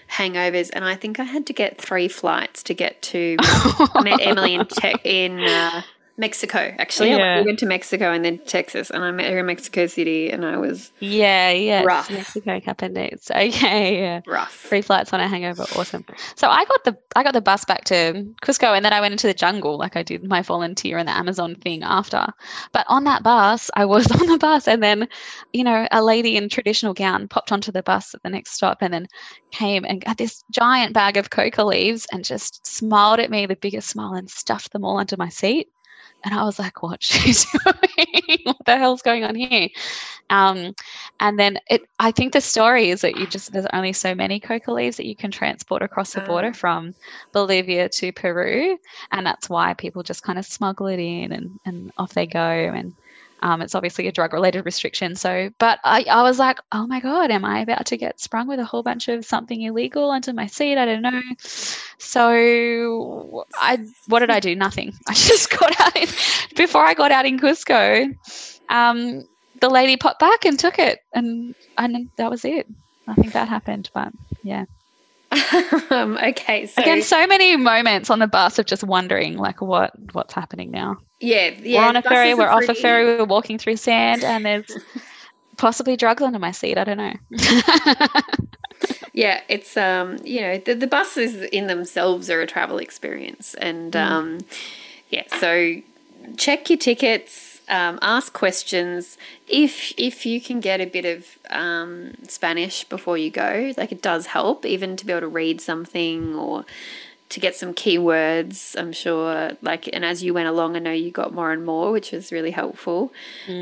hangovers. 0.09 0.69
And 0.73 0.85
I 0.85 0.95
think 0.95 1.19
I 1.19 1.23
had 1.23 1.45
to 1.47 1.53
get 1.53 1.79
three 1.79 2.07
flights 2.07 2.63
to 2.63 2.73
get 2.73 3.01
to. 3.03 3.37
I 3.41 4.01
met 4.03 4.19
Emily 4.21 4.55
in 4.55 4.65
te- 4.65 4.95
in 5.03 5.39
uh, 5.39 5.81
Mexico. 6.17 6.73
Actually, 6.79 7.13
I 7.13 7.17
Yeah. 7.17 7.39
we 7.41 7.45
went 7.45 7.59
to 7.59 7.65
Mexico 7.67 8.11
and 8.11 8.25
then 8.25 8.39
Texas, 8.39 8.89
and 8.89 9.03
I 9.03 9.11
met 9.11 9.31
her 9.31 9.39
in 9.39 9.45
Mexico 9.45 9.85
City, 9.85 10.31
and 10.31 10.43
I 10.45 10.57
was 10.57 10.91
Yeah, 10.99 11.51
yeah. 11.51 11.83
Rough. 11.83 12.09
Mexico 12.09 12.59
Cup 12.59 12.77
dates. 12.93 13.29
Okay, 13.35 13.99
yeah. 13.99 14.21
rough. 14.25 14.51
Free 14.51 14.81
flights 14.81 15.13
on 15.13 15.19
a 15.19 15.27
hangover, 15.27 15.63
awesome. 15.75 16.05
So 16.35 16.49
I 16.49 16.65
got 16.65 16.83
the 16.83 16.97
I 17.15 17.23
got 17.23 17.33
the 17.33 17.41
bus 17.41 17.65
back 17.65 17.83
to 17.85 18.25
Cusco, 18.41 18.75
and 18.75 18.83
then 18.83 18.93
I 18.93 19.01
went 19.01 19.11
into 19.11 19.27
the 19.27 19.33
jungle, 19.33 19.77
like 19.77 19.95
I 19.95 20.03
did 20.03 20.23
my 20.27 20.41
volunteer 20.41 20.97
in 20.97 21.05
the 21.05 21.15
Amazon 21.15 21.55
thing 21.55 21.83
after. 21.83 22.25
But 22.71 22.85
on 22.89 23.03
that 23.05 23.23
bus, 23.23 23.69
I 23.75 23.85
was 23.85 24.09
on 24.19 24.25
the 24.27 24.37
bus, 24.39 24.67
and 24.67 24.81
then, 24.81 25.07
you 25.53 25.63
know, 25.63 25.87
a 25.91 26.03
lady 26.03 26.35
in 26.35 26.49
traditional 26.49 26.93
gown 26.93 27.27
popped 27.27 27.51
onto 27.51 27.71
the 27.71 27.83
bus 27.83 28.15
at 28.15 28.23
the 28.23 28.29
next 28.29 28.53
stop, 28.53 28.79
and 28.81 28.93
then 28.93 29.07
came 29.51 29.85
and 29.85 30.03
got 30.03 30.17
this 30.17 30.43
giant 30.51 30.93
bag 30.93 31.17
of 31.17 31.29
coca 31.29 31.63
leaves 31.63 32.07
and 32.11 32.25
just 32.25 32.65
smiled 32.65 33.19
at 33.19 33.29
me, 33.29 33.45
the 33.45 33.55
biggest 33.55 33.89
smile, 33.89 34.13
and 34.13 34.29
stuffed 34.29 34.71
them 34.73 34.83
all 34.83 34.97
under 34.97 35.15
my 35.17 35.29
seat. 35.29 35.67
And 36.25 36.33
I 36.33 36.43
was 36.43 36.59
like, 36.59 36.81
"What's 36.83 37.05
she 37.05 37.33
doing? 37.65 38.37
what 38.43 38.57
the 38.65 38.77
hell's 38.77 39.01
going 39.01 39.23
on 39.23 39.35
here?" 39.35 39.69
Um, 40.29 40.73
and 41.19 41.39
then 41.39 41.59
it, 41.69 41.81
I 41.99 42.11
think 42.11 42.33
the 42.33 42.41
story 42.41 42.89
is 42.89 43.01
that 43.01 43.15
you 43.17 43.27
just 43.27 43.51
there's 43.53 43.67
only 43.73 43.93
so 43.93 44.15
many 44.15 44.39
coca 44.39 44.71
leaves 44.71 44.97
that 44.97 45.05
you 45.07 45.15
can 45.15 45.31
transport 45.31 45.81
across 45.83 46.13
the 46.13 46.21
border 46.21 46.51
Ah. 46.51 46.53
from 46.53 46.93
Bolivia 47.33 47.89
to 47.89 48.11
Peru, 48.11 48.77
and 49.11 49.25
that's 49.25 49.49
why 49.49 49.73
people 49.73 50.03
just 50.03 50.23
kind 50.23 50.39
of 50.39 50.45
smuggle 50.45 50.87
it 50.87 50.99
in 50.99 51.31
and 51.33 51.59
and 51.65 51.91
off 51.97 52.13
they 52.13 52.27
go. 52.27 52.39
And 52.41 52.93
um, 53.41 53.61
it's 53.61 53.75
obviously 53.75 54.07
a 54.07 54.11
drug 54.11 54.33
related 54.33 54.65
restriction. 54.65 55.15
So, 55.15 55.49
but 55.59 55.79
I, 55.83 56.05
I 56.09 56.23
was 56.23 56.39
like, 56.39 56.59
oh 56.71 56.87
my 56.87 56.99
god, 56.99 57.31
am 57.31 57.45
I 57.45 57.59
about 57.59 57.85
to 57.87 57.97
get 57.97 58.19
sprung 58.19 58.47
with 58.47 58.59
a 58.59 58.65
whole 58.65 58.83
bunch 58.83 59.07
of 59.07 59.25
something 59.25 59.61
illegal 59.61 60.09
onto 60.09 60.33
my 60.33 60.47
seat? 60.47 60.77
I 60.77 60.85
don't 60.85 61.01
know. 61.01 61.21
So 61.97 63.45
I 63.55 63.85
what 64.07 64.19
did 64.19 64.31
I 64.31 64.39
do? 64.39 64.55
Nothing. 64.55 64.93
I 65.07 65.13
just 65.13 65.49
got 65.57 65.79
out 65.79 65.95
in, 65.95 66.07
before 66.55 66.83
I 66.83 66.93
got 66.93 67.11
out 67.11 67.25
in 67.25 67.39
Cusco. 67.39 68.15
Um, 68.69 69.27
the 69.59 69.69
lady 69.69 69.97
popped 69.97 70.19
back 70.19 70.45
and 70.45 70.59
took 70.59 70.79
it, 70.79 70.99
and 71.13 71.55
and 71.77 72.09
that 72.17 72.29
was 72.29 72.45
it. 72.45 72.67
Nothing 73.07 73.29
bad 73.29 73.47
happened, 73.47 73.89
but 73.93 74.11
yeah. 74.43 74.65
um, 75.91 76.17
okay, 76.17 76.65
so 76.65 76.81
Again, 76.81 77.01
so 77.01 77.27
many 77.27 77.55
moments 77.57 78.09
on 78.09 78.19
the 78.19 78.27
bus 78.27 78.59
of 78.59 78.65
just 78.65 78.83
wondering, 78.83 79.37
like, 79.37 79.61
what 79.61 79.91
what's 80.13 80.33
happening 80.33 80.71
now? 80.71 80.97
yeah, 81.19 81.49
yeah, 81.61 81.81
we're 81.81 81.87
on 81.87 81.95
a 81.95 82.01
ferry. 82.01 82.33
We're 82.33 82.49
off 82.49 82.69
a 82.69 82.75
ferry. 82.75 83.05
We're 83.05 83.25
walking 83.25 83.57
through 83.57 83.77
sand, 83.77 84.23
and 84.23 84.45
there's 84.45 84.71
possibly 85.57 85.97
drugs 85.97 86.21
under 86.21 86.39
my 86.39 86.51
seat. 86.51 86.77
I 86.77 86.83
don't 86.83 86.97
know. 86.97 87.13
Yeah, 89.17 89.41
it's 89.49 89.75
um, 89.75 90.19
you 90.23 90.41
know, 90.41 90.59
the, 90.59 90.75
the 90.75 90.85
buses 90.85 91.41
in 91.51 91.65
themselves 91.65 92.29
are 92.29 92.39
a 92.39 92.45
travel 92.45 92.77
experience, 92.77 93.55
and 93.55 93.95
um, 93.95 94.41
yeah, 95.09 95.23
so 95.39 95.81
check 96.37 96.69
your 96.69 96.77
tickets, 96.77 97.46
um, 97.69 97.99
ask 98.01 98.33
questions. 98.33 99.17
If 99.47 99.93
if 99.97 100.25
you 100.25 100.39
can 100.39 100.59
get 100.59 100.81
a 100.81 100.85
bit 100.85 101.05
of 101.05 101.37
um, 101.49 102.13
Spanish 102.27 102.83
before 102.83 103.17
you 103.17 103.29
go, 103.29 103.73
like 103.77 103.91
it 103.91 104.01
does 104.01 104.27
help, 104.27 104.65
even 104.65 104.95
to 104.97 105.05
be 105.05 105.11
able 105.13 105.21
to 105.21 105.27
read 105.27 105.61
something 105.61 106.35
or 106.35 106.65
to 107.29 107.39
get 107.39 107.55
some 107.55 107.73
keywords. 107.73 108.77
I'm 108.79 108.93
sure, 108.93 109.51
like, 109.61 109.89
and 109.91 110.05
as 110.05 110.23
you 110.23 110.33
went 110.33 110.47
along, 110.47 110.75
I 110.77 110.79
know 110.79 110.91
you 110.91 111.11
got 111.11 111.33
more 111.33 111.51
and 111.51 111.65
more, 111.65 111.91
which 111.91 112.11
was 112.11 112.31
really 112.31 112.51
helpful. 112.51 113.11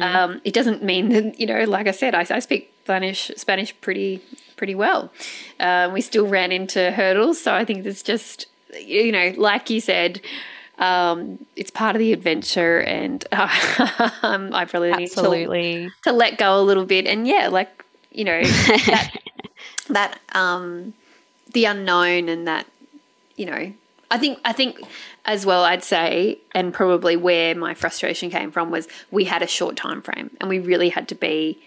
Um, 0.03 0.41
it 0.43 0.53
doesn't 0.53 0.83
mean 0.83 1.09
that 1.09 1.39
you 1.39 1.47
know, 1.47 1.63
like 1.63 1.87
I 1.87 1.91
said, 1.91 2.13
I, 2.13 2.25
I 2.29 2.39
speak 2.39 2.71
Spanish 2.83 3.31
Spanish 3.35 3.73
pretty 3.81 4.21
pretty 4.55 4.75
well. 4.75 5.11
Um, 5.59 5.93
we 5.93 6.01
still 6.01 6.27
ran 6.27 6.51
into 6.51 6.91
hurdles, 6.91 7.41
so 7.41 7.53
I 7.53 7.65
think 7.65 7.85
it's 7.85 8.03
just 8.03 8.47
you 8.79 9.11
know, 9.11 9.33
like 9.37 9.69
you 9.69 9.81
said. 9.81 10.21
Um, 10.77 11.45
it's 11.55 11.71
part 11.71 11.95
of 11.95 11.99
the 11.99 12.11
adventure, 12.11 12.79
and 12.79 13.23
um, 13.31 14.53
I 14.53 14.65
probably 14.65 14.91
need 14.91 15.11
to 15.11 15.19
Absolutely. 15.19 15.89
to 16.03 16.11
let 16.11 16.37
go 16.37 16.59
a 16.59 16.63
little 16.63 16.85
bit 16.85 17.07
and 17.07 17.27
yeah 17.27 17.47
like 17.47 17.85
you 18.15 18.23
know 18.23 18.41
that 18.43 19.11
that 19.89 20.19
um 20.33 20.93
the 21.53 21.65
unknown 21.65 22.29
and 22.29 22.47
that 22.47 22.65
you 23.35 23.45
know 23.45 23.71
i 24.09 24.17
think 24.17 24.39
i 24.45 24.51
think 24.51 24.79
as 25.25 25.45
well 25.45 25.63
i'd 25.63 25.83
say 25.83 26.37
and 26.53 26.73
probably 26.73 27.15
where 27.15 27.53
my 27.55 27.73
frustration 27.73 28.29
came 28.29 28.51
from 28.51 28.71
was 28.71 28.87
we 29.11 29.25
had 29.25 29.41
a 29.41 29.47
short 29.47 29.75
time 29.75 30.01
frame 30.01 30.29
and 30.39 30.49
we 30.49 30.59
really 30.59 30.89
had 30.89 31.07
to 31.07 31.15
be 31.15 31.61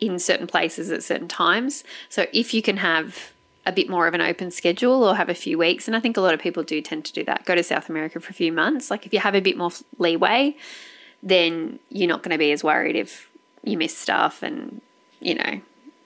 in 0.00 0.18
certain 0.18 0.46
places 0.46 0.90
at 0.90 1.02
certain 1.02 1.28
times 1.28 1.84
so 2.08 2.26
if 2.32 2.52
you 2.52 2.62
can 2.62 2.78
have 2.78 3.32
a 3.66 3.72
bit 3.72 3.88
more 3.88 4.06
of 4.06 4.14
an 4.14 4.20
open 4.20 4.50
schedule 4.50 5.04
or 5.04 5.14
have 5.14 5.28
a 5.28 5.34
few 5.34 5.56
weeks 5.58 5.86
and 5.86 5.96
i 5.96 6.00
think 6.00 6.16
a 6.16 6.20
lot 6.20 6.34
of 6.34 6.40
people 6.40 6.62
do 6.62 6.80
tend 6.80 7.04
to 7.04 7.12
do 7.12 7.24
that 7.24 7.44
go 7.44 7.54
to 7.54 7.62
south 7.62 7.88
america 7.88 8.20
for 8.20 8.30
a 8.30 8.34
few 8.34 8.52
months 8.52 8.90
like 8.90 9.06
if 9.06 9.12
you 9.12 9.20
have 9.20 9.34
a 9.34 9.40
bit 9.40 9.56
more 9.56 9.70
leeway 9.98 10.54
then 11.22 11.78
you're 11.90 12.08
not 12.08 12.22
going 12.22 12.32
to 12.32 12.38
be 12.38 12.52
as 12.52 12.62
worried 12.62 12.96
if 12.96 13.30
you 13.62 13.78
miss 13.78 13.96
stuff 13.96 14.42
and 14.42 14.80
you 15.20 15.34
know 15.34 15.60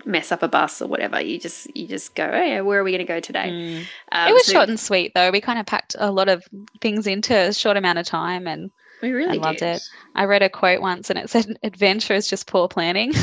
mess 0.09 0.33
up 0.33 0.43
a 0.43 0.49
bus 0.49 0.83
or 0.83 0.89
whatever. 0.89 1.21
You 1.21 1.39
just 1.39 1.75
you 1.77 1.87
just 1.87 2.15
go, 2.15 2.25
oh 2.25 2.43
yeah, 2.43 2.61
where 2.63 2.81
are 2.81 2.85
we 2.85 2.91
going 2.91 3.07
to 3.07 3.13
go 3.13 3.21
today? 3.21 3.85
Um, 4.11 4.29
it 4.29 4.33
was 4.33 4.47
so 4.47 4.53
short 4.53 4.69
and 4.69 4.81
sweet, 4.81 5.13
though. 5.15 5.31
We 5.31 5.41
kind 5.41 5.59
of 5.59 5.67
packed 5.67 5.95
a 5.99 6.11
lot 6.11 6.29
of 6.29 6.45
things 6.81 7.07
into 7.07 7.37
a 7.37 7.53
short 7.53 7.77
amount 7.77 7.99
of 7.99 8.07
time, 8.07 8.49
and 8.49 8.71
we 9.03 9.13
really 9.13 9.39
I 9.39 9.43
loved 9.43 9.63
it. 9.63 9.83
I 10.15 10.25
read 10.25 10.43
a 10.43 10.49
quote 10.49 10.81
once, 10.81 11.11
and 11.11 11.19
it 11.19 11.31
said, 11.31 11.59
"Adventure 11.63 12.15
is 12.15 12.29
just 12.29 12.47
poor 12.47 12.67
planning." 12.67 13.13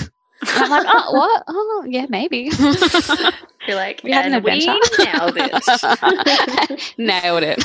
I'm 0.55 0.69
like, 0.69 0.85
oh, 0.87 1.11
what? 1.13 1.43
Oh, 1.47 1.85
yeah, 1.87 2.05
maybe. 2.09 2.49
You're 3.67 3.77
like, 3.77 4.01
We 4.03 4.11
had 4.11 4.27
an 4.27 4.33
and 4.35 4.43
we 4.43 4.51
adventure." 4.51 5.03
nailed 5.03 5.37
it. 5.37 5.51
Nailed 6.99 7.41
it. 7.43 7.63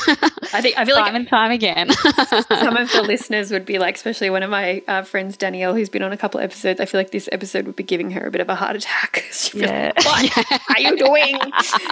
I 0.53 0.61
think 0.61 0.77
I 0.77 0.83
feel 0.85 0.95
like 0.95 1.05
time 1.05 1.15
and 1.15 1.27
time 1.27 1.51
again. 1.51 1.91
some 1.91 2.75
of 2.75 2.91
the 2.91 3.03
listeners 3.05 3.51
would 3.51 3.65
be 3.67 3.77
like, 3.77 3.95
especially 3.95 4.31
one 4.31 4.41
of 4.41 4.49
my 4.49 4.81
uh, 4.87 5.03
friends, 5.03 5.37
Danielle, 5.37 5.75
who's 5.75 5.89
been 5.89 6.01
on 6.01 6.11
a 6.11 6.17
couple 6.17 6.39
of 6.39 6.43
episodes. 6.43 6.79
I 6.79 6.85
feel 6.85 6.99
like 6.99 7.11
this 7.11 7.29
episode 7.31 7.65
would 7.67 7.75
be 7.75 7.83
giving 7.83 8.09
her 8.11 8.25
a 8.25 8.31
bit 8.31 8.41
of 8.41 8.49
a 8.49 8.55
heart 8.55 8.75
attack. 8.75 9.25
She'd 9.31 9.59
be 9.59 9.65
Yeah. 9.65 9.91
like, 9.95 10.35
what 10.35 10.61
are 10.75 10.81
you 10.81 10.97
doing? 10.97 11.39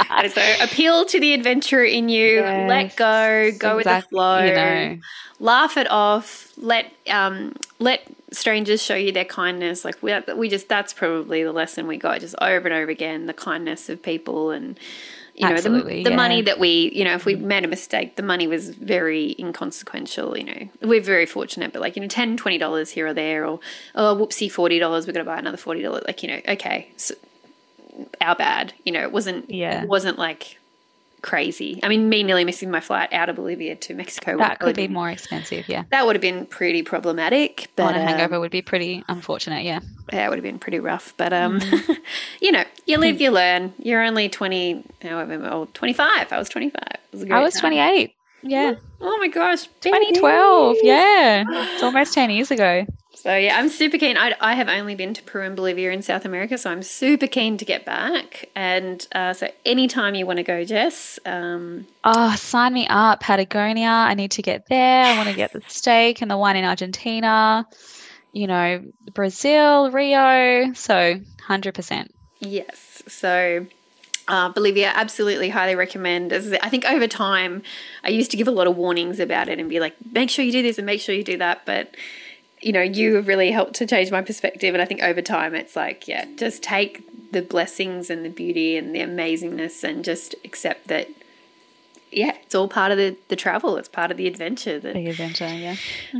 and 0.09 0.31
so 0.31 0.55
appeal 0.61 1.05
to 1.05 1.19
the 1.19 1.33
adventurer 1.35 1.83
in 1.83 2.09
you. 2.09 2.41
Let 2.41 2.85
Yes, 2.85 2.95
go. 2.95 3.51
Go 3.59 3.75
with 3.75 3.85
the 3.85 4.03
flow. 4.09 4.39
You 4.43 4.53
know, 4.55 4.97
Laugh 5.39 5.77
it 5.77 5.89
off. 5.89 6.51
Let 6.57 6.91
um 7.09 7.55
let 7.79 8.01
strangers 8.31 8.81
show 8.81 8.95
you 8.95 9.11
their 9.11 9.25
kindness. 9.25 9.85
Like 9.85 10.01
we 10.01 10.13
we 10.35 10.49
just 10.49 10.69
that's 10.69 10.93
probably 10.93 11.43
the 11.43 11.51
lesson 11.51 11.87
we 11.87 11.97
got 11.97 12.19
just 12.19 12.35
over 12.41 12.67
and 12.67 12.73
over 12.73 12.91
again. 12.91 13.25
The 13.25 13.33
kindness 13.33 13.89
of 13.89 14.01
people 14.01 14.51
and. 14.51 14.79
You 15.35 15.47
know, 15.47 15.61
the, 15.61 15.69
the 15.69 16.01
yeah. 16.01 16.15
money 16.17 16.41
that 16.41 16.59
we, 16.59 16.91
you 16.93 17.05
know, 17.05 17.13
if 17.13 17.23
we 17.23 17.35
made 17.35 17.63
a 17.63 17.67
mistake, 17.69 18.17
the 18.17 18.23
money 18.23 18.45
was 18.45 18.71
very 18.71 19.37
inconsequential. 19.39 20.37
You 20.37 20.43
know, 20.43 20.69
we're 20.81 20.99
very 20.99 21.25
fortunate, 21.25 21.71
but 21.71 21.81
like, 21.81 21.95
you 21.95 22.01
know, 22.01 22.09
10 22.09 22.37
$20 22.37 22.89
here 22.91 23.07
or 23.07 23.13
there, 23.13 23.45
or, 23.45 23.61
oh, 23.95 24.17
whoopsie, 24.17 24.47
$40, 24.51 24.81
we're 24.81 24.99
going 25.13 25.13
to 25.13 25.23
buy 25.23 25.37
another 25.37 25.55
$40. 25.55 26.05
Like, 26.05 26.23
you 26.23 26.27
know, 26.27 26.41
okay, 26.45 26.89
so 26.97 27.15
our 28.19 28.35
bad. 28.35 28.73
You 28.83 28.91
know, 28.91 29.01
it 29.01 29.13
wasn't, 29.13 29.49
Yeah. 29.49 29.83
it 29.83 29.87
wasn't 29.87 30.17
like 30.17 30.58
crazy. 31.21 31.79
I 31.83 31.89
mean, 31.89 32.09
me 32.09 32.23
nearly 32.23 32.45
missing 32.45 32.71
my 32.71 32.79
flight 32.79 33.11
out 33.13 33.29
of 33.29 33.35
Bolivia 33.35 33.75
to 33.75 33.93
Mexico. 33.93 34.33
would 34.33 34.41
that 34.41 34.59
could 34.59 34.75
be 34.75 34.83
been- 34.87 34.93
more 34.93 35.09
expensive. 35.09 35.67
Yeah. 35.69 35.83
That 35.91 36.05
would 36.05 36.15
have 36.15 36.21
been 36.21 36.45
pretty 36.45 36.83
problematic, 36.83 37.69
but 37.75 37.87
on 37.87 37.95
a 37.95 37.99
um, 38.01 38.07
hangover 38.07 38.39
would 38.39 38.51
be 38.51 38.61
pretty 38.61 39.03
unfortunate. 39.07 39.63
Yeah. 39.63 39.79
yeah, 40.13 40.25
it 40.25 40.29
would 40.29 40.37
have 40.37 40.43
been 40.43 40.59
pretty 40.59 40.79
rough. 40.79 41.13
But 41.17 41.33
um, 41.33 41.59
Mm. 41.59 41.97
you 42.41 42.51
know, 42.51 42.63
you 42.85 42.97
live, 42.97 43.19
you 43.21 43.31
learn. 43.31 43.73
You're 43.79 44.03
only 44.03 44.29
twenty, 44.29 44.83
however 45.01 45.47
old, 45.49 45.73
twenty 45.73 45.93
five. 45.93 46.31
I 46.31 46.37
was 46.37 46.49
twenty 46.49 46.69
five. 46.69 47.31
I 47.31 47.41
was 47.41 47.55
28. 47.55 48.13
Yeah. 48.43 48.75
Oh 49.01 49.17
my 49.17 49.27
gosh, 49.27 49.67
2012. 49.81 50.77
Yeah. 50.83 51.43
It's 51.47 51.83
almost 51.83 52.13
10 52.13 52.29
years 52.29 52.51
ago. 52.51 52.85
So 53.21 53.35
yeah, 53.35 53.59
I'm 53.59 53.67
super 53.67 53.97
keen. 53.97 54.15
I, 54.15 54.33
I 54.39 54.53
have 54.53 54.69
only 54.69 54.95
been 54.95 55.13
to 55.13 55.21
Peru 55.23 55.45
and 55.45 55.53
Bolivia 55.53 55.91
in 55.91 56.01
South 56.01 56.23
America, 56.23 56.57
so 56.57 56.71
I'm 56.71 56.81
super 56.81 57.27
keen 57.27 57.57
to 57.57 57.65
get 57.65 57.83
back. 57.83 58.47
And 58.55 59.05
uh, 59.13 59.33
so 59.33 59.49
anytime 59.65 60.15
you 60.15 60.25
want 60.25 60.37
to 60.37 60.43
go, 60.43 60.63
Jess, 60.63 61.19
um, 61.25 61.85
Oh, 62.05 62.33
sign 62.37 62.71
me 62.71 62.87
up. 62.89 63.19
Patagonia. 63.19 63.89
I 63.89 64.13
need 64.13 64.31
to 64.31 64.41
get 64.41 64.67
there. 64.69 65.03
I 65.03 65.17
want 65.17 65.27
to 65.27 65.35
get 65.35 65.51
the 65.51 65.61
steak 65.67 66.21
and 66.21 66.31
the 66.31 66.37
wine 66.37 66.55
in 66.55 66.63
Argentina. 66.63 67.67
You 68.31 68.47
know, 68.47 68.85
Brazil, 69.13 69.91
Rio. 69.91 70.71
So 70.71 71.19
100%. 71.49 72.09
Yes. 72.39 73.03
So 73.05 73.65
uh, 74.29 74.47
Bolivia, 74.53 74.93
absolutely 74.95 75.49
highly 75.49 75.75
recommend. 75.75 76.31
As 76.31 76.53
I 76.53 76.69
think 76.69 76.85
over 76.85 77.05
time, 77.05 77.63
I 78.01 78.11
used 78.11 78.31
to 78.31 78.37
give 78.37 78.47
a 78.47 78.51
lot 78.51 78.67
of 78.67 78.77
warnings 78.77 79.19
about 79.19 79.49
it 79.49 79.59
and 79.59 79.69
be 79.69 79.81
like, 79.81 79.95
make 80.09 80.29
sure 80.29 80.45
you 80.45 80.53
do 80.53 80.61
this 80.61 80.77
and 80.77 80.85
make 80.85 81.01
sure 81.01 81.13
you 81.13 81.25
do 81.25 81.37
that. 81.39 81.65
But 81.65 81.93
you 82.61 82.71
know, 82.71 82.81
you 82.81 83.15
have 83.15 83.27
really 83.27 83.51
helped 83.51 83.75
to 83.75 83.85
change 83.85 84.11
my 84.11 84.21
perspective. 84.21 84.73
And 84.73 84.81
I 84.81 84.85
think 84.85 85.01
over 85.01 85.21
time, 85.21 85.55
it's 85.55 85.75
like, 85.75 86.07
yeah, 86.07 86.25
just 86.35 86.61
take 86.63 87.03
the 87.31 87.41
blessings 87.41 88.09
and 88.09 88.25
the 88.25 88.29
beauty 88.29 88.75
and 88.75 88.93
the 88.93 88.99
amazingness 88.99 89.83
and 89.83 90.03
just 90.03 90.35
accept 90.43 90.87
that. 90.87 91.09
Yeah, 92.11 92.35
it's 92.41 92.55
all 92.55 92.67
part 92.67 92.91
of 92.91 92.97
the, 92.97 93.15
the 93.27 93.35
travel. 93.35 93.77
It's 93.77 93.87
part 93.87 94.09
of 94.09 94.17
the 94.17 94.27
adventure. 94.27 94.79
That 94.79 94.93
Big 94.93 95.07
adventure. 95.07 95.47
Yeah. 95.47 95.75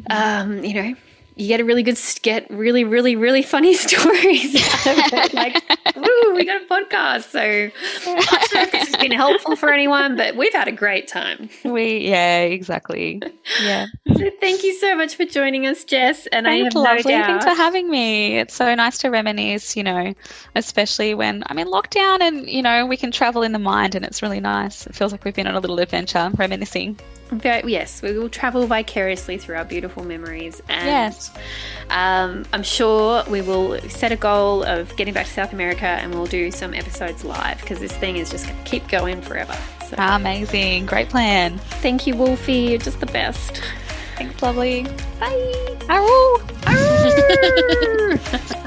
um, 0.10 0.64
you 0.64 0.74
know, 0.76 0.96
you 1.40 1.48
get 1.48 1.62
a 1.62 1.64
really 1.64 1.84
good, 1.84 1.98
get 2.22 2.50
really, 2.50 2.84
really, 2.84 3.16
really 3.16 3.42
funny 3.42 3.74
stories 3.88 4.56
out 4.86 4.98
of 4.98 5.14
it. 5.14 5.34
Like, 5.40 5.64
ooh, 5.96 6.34
we 6.36 6.44
got 6.44 6.62
a 6.62 6.66
podcast. 6.66 7.30
So 7.30 7.40
I'm 7.40 8.16
not 8.16 8.50
sure 8.50 8.62
if 8.62 8.72
this 8.72 8.88
has 8.90 8.96
been 8.98 9.12
helpful 9.12 9.56
for 9.56 9.72
anyone, 9.72 10.18
but 10.18 10.36
we've 10.36 10.52
had 10.52 10.68
a 10.68 10.72
great 10.72 11.08
time. 11.08 11.50
We, 11.64 12.10
yeah, 12.10 12.42
exactly. 12.42 13.22
Yeah. 13.62 13.86
So 14.18 14.30
thank 14.42 14.64
you 14.64 14.74
so 14.74 14.98
much 14.98 15.16
for 15.16 15.24
joining 15.24 15.66
us, 15.66 15.86
Jess. 15.86 16.28
And 16.28 16.48
I 16.48 16.56
have 16.56 16.74
no 16.74 16.82
lovely. 16.82 17.14
doubt. 17.14 17.26
Thanks 17.28 17.46
for 17.46 17.54
having 17.54 17.90
me. 17.90 18.40
It's 18.40 18.54
so 18.54 18.76
nice 18.76 18.98
to 19.00 19.10
reminisce, 19.10 19.78
you 19.78 19.84
know, 19.84 20.14
especially 20.56 21.14
when 21.14 21.44
I'm 21.46 21.58
in 21.58 21.68
lockdown 21.68 22.22
and, 22.22 22.50
you 22.50 22.62
know, 22.62 22.86
we 22.86 22.98
can 22.98 23.12
travel 23.12 23.44
in 23.44 23.54
the 23.54 23.60
mind 23.60 23.96
and 23.96 24.04
it's 24.04 24.22
really 24.22 24.42
nice. 24.42 24.88
It 24.88 24.96
feels 24.96 25.14
like 25.14 25.24
we've 25.24 25.36
been 25.36 25.48
on 25.48 25.56
a 25.56 25.60
little 25.60 25.80
adventure 25.80 26.32
reminiscing. 26.36 27.00
Very, 27.32 27.72
yes, 27.72 28.02
we 28.02 28.18
will 28.18 28.30
travel 28.30 28.66
vicariously 28.66 29.38
through 29.38 29.56
our 29.58 29.64
beautiful 29.66 30.04
memories. 30.04 30.62
And 30.68 30.86
Yes. 30.88 31.32
um, 31.92 32.46
I'm 32.52 32.64
sure 32.64 33.24
we 33.30 33.42
will 33.42 33.80
set 33.90 34.12
a 34.12 34.16
goal 34.16 34.64
of 34.64 34.96
getting 34.96 35.14
back 35.14 35.28
to 35.28 35.32
South 35.34 35.54
America 35.54 35.86
and 35.86 36.14
we'll 36.14 36.26
do 36.26 36.50
some 36.52 36.74
episodes 36.74 37.24
live 37.24 37.62
because 37.62 37.80
this 37.80 37.92
thing 37.94 38.18
is 38.18 38.32
just 38.32 38.48
going 38.48 38.58
to 38.64 38.70
keep 38.70 38.88
going 38.88 39.22
forever. 39.22 39.56
So 39.88 39.96
Amazing. 40.00 40.88
Great 40.88 41.10
plan. 41.10 41.58
thank 41.82 42.08
you, 42.08 42.16
Wolfie. 42.16 42.54
You're 42.54 42.80
just 42.80 43.00
the 43.00 43.06
best. 43.06 43.62
Thanks, 44.16 44.42
lovely. 44.42 44.84
Bye. 45.20 45.78
Aroo. 45.88 46.40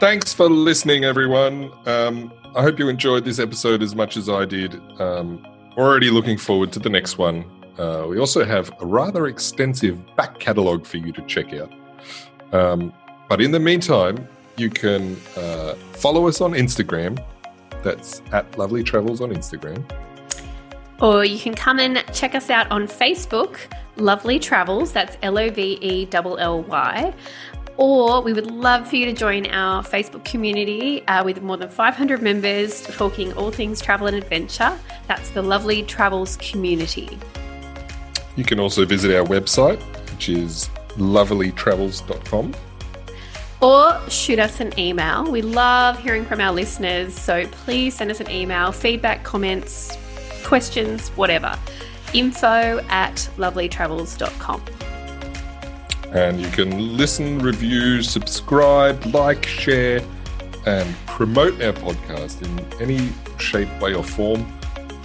Thanks 0.00 0.32
for 0.32 0.48
listening, 0.48 1.04
everyone. 1.04 1.72
Um, 1.84 2.32
I 2.54 2.62
hope 2.62 2.78
you 2.78 2.88
enjoyed 2.88 3.24
this 3.24 3.40
episode 3.40 3.82
as 3.82 3.96
much 3.96 4.16
as 4.16 4.28
I 4.28 4.44
did. 4.44 4.80
Um, 5.00 5.44
already 5.76 6.08
looking 6.08 6.38
forward 6.38 6.70
to 6.74 6.78
the 6.78 6.88
next 6.88 7.18
one. 7.18 7.44
Uh, 7.76 8.06
we 8.08 8.20
also 8.20 8.44
have 8.44 8.70
a 8.80 8.86
rather 8.86 9.26
extensive 9.26 9.98
back 10.14 10.38
catalogue 10.38 10.86
for 10.86 10.98
you 10.98 11.10
to 11.10 11.22
check 11.22 11.52
out. 11.52 11.72
Um, 12.52 12.92
but 13.28 13.40
in 13.40 13.50
the 13.50 13.58
meantime, 13.58 14.28
you 14.56 14.70
can 14.70 15.16
uh, 15.36 15.74
follow 15.94 16.28
us 16.28 16.40
on 16.40 16.52
Instagram. 16.52 17.20
That's 17.82 18.22
at 18.30 18.56
Lovelly 18.56 18.84
Travels 18.84 19.20
on 19.20 19.30
Instagram. 19.30 19.84
Or 21.00 21.24
you 21.24 21.40
can 21.40 21.54
come 21.54 21.80
and 21.80 22.04
check 22.12 22.36
us 22.36 22.50
out 22.50 22.70
on 22.70 22.86
Facebook, 22.86 23.58
Lovelly 23.96 24.40
Travels. 24.40 24.92
That's 24.92 25.16
L 25.22 25.38
O 25.38 25.50
V 25.50 25.78
E 25.80 26.08
L 26.12 26.38
L 26.38 26.62
Y. 26.62 27.14
Or 27.78 28.20
we 28.20 28.32
would 28.32 28.50
love 28.50 28.88
for 28.88 28.96
you 28.96 29.06
to 29.06 29.12
join 29.12 29.46
our 29.46 29.84
Facebook 29.84 30.24
community 30.24 31.06
uh, 31.06 31.22
with 31.24 31.40
more 31.42 31.56
than 31.56 31.68
500 31.68 32.20
members 32.20 32.82
talking 32.82 33.32
all 33.34 33.52
things 33.52 33.80
travel 33.80 34.08
and 34.08 34.16
adventure. 34.16 34.76
That's 35.06 35.30
the 35.30 35.42
Lovelly 35.42 35.86
Travels 35.86 36.36
community. 36.38 37.18
You 38.34 38.44
can 38.44 38.58
also 38.58 38.84
visit 38.84 39.16
our 39.16 39.24
website, 39.24 39.80
which 40.10 40.28
is 40.28 40.68
lovellytravels.com. 40.96 42.54
Or 43.60 44.00
shoot 44.08 44.38
us 44.38 44.60
an 44.60 44.78
email. 44.78 45.30
We 45.30 45.42
love 45.42 45.98
hearing 45.98 46.24
from 46.24 46.40
our 46.40 46.52
listeners, 46.52 47.14
so 47.14 47.46
please 47.46 47.94
send 47.94 48.10
us 48.10 48.20
an 48.20 48.30
email, 48.30 48.72
feedback, 48.72 49.24
comments, 49.24 49.96
questions, 50.44 51.10
whatever. 51.10 51.56
Info 52.12 52.80
at 52.88 53.16
lovellytravels.com. 53.36 54.62
And 56.12 56.40
you 56.40 56.48
can 56.48 56.96
listen, 56.96 57.38
review, 57.38 58.02
subscribe, 58.02 59.04
like, 59.06 59.44
share, 59.44 60.00
and 60.66 60.94
promote 61.06 61.60
our 61.62 61.72
podcast 61.72 62.42
in 62.42 62.80
any 62.80 63.10
shape, 63.38 63.68
way, 63.80 63.94
or 63.94 64.02
form. 64.04 64.46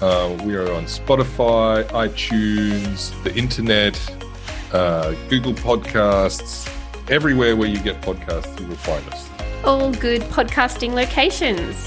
Uh, 0.01 0.35
we 0.43 0.55
are 0.55 0.71
on 0.73 0.85
Spotify, 0.85 1.83
iTunes, 1.91 3.11
the 3.23 3.35
internet, 3.35 3.99
uh, 4.73 5.13
Google 5.29 5.53
Podcasts, 5.53 6.69
everywhere 7.09 7.55
where 7.55 7.69
you 7.69 7.79
get 7.79 8.01
podcasts, 8.01 8.59
you 8.59 8.67
will 8.67 8.75
find 8.77 9.07
us. 9.09 9.29
all 9.65 9.93
good 9.93 10.21
podcasting 10.23 10.93
locations. 10.93 11.77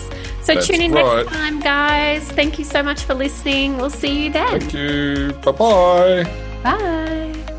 So 0.43 0.55
That's 0.55 0.67
tune 0.67 0.81
in 0.81 0.93
right. 0.93 1.27
next 1.27 1.37
time, 1.37 1.61
guys. 1.61 2.31
Thank 2.33 2.59
you 2.59 2.65
so 2.65 2.83
much 2.83 3.03
for 3.03 3.15
listening. 3.15 3.77
We'll 3.79 3.91
see 3.91 4.25
you 4.25 4.33
then. 4.33 4.61
Thank 4.61 4.73
you. 4.73 5.33
Bye 5.45 5.53
bye. 5.53 6.25
Bye. 6.63 7.53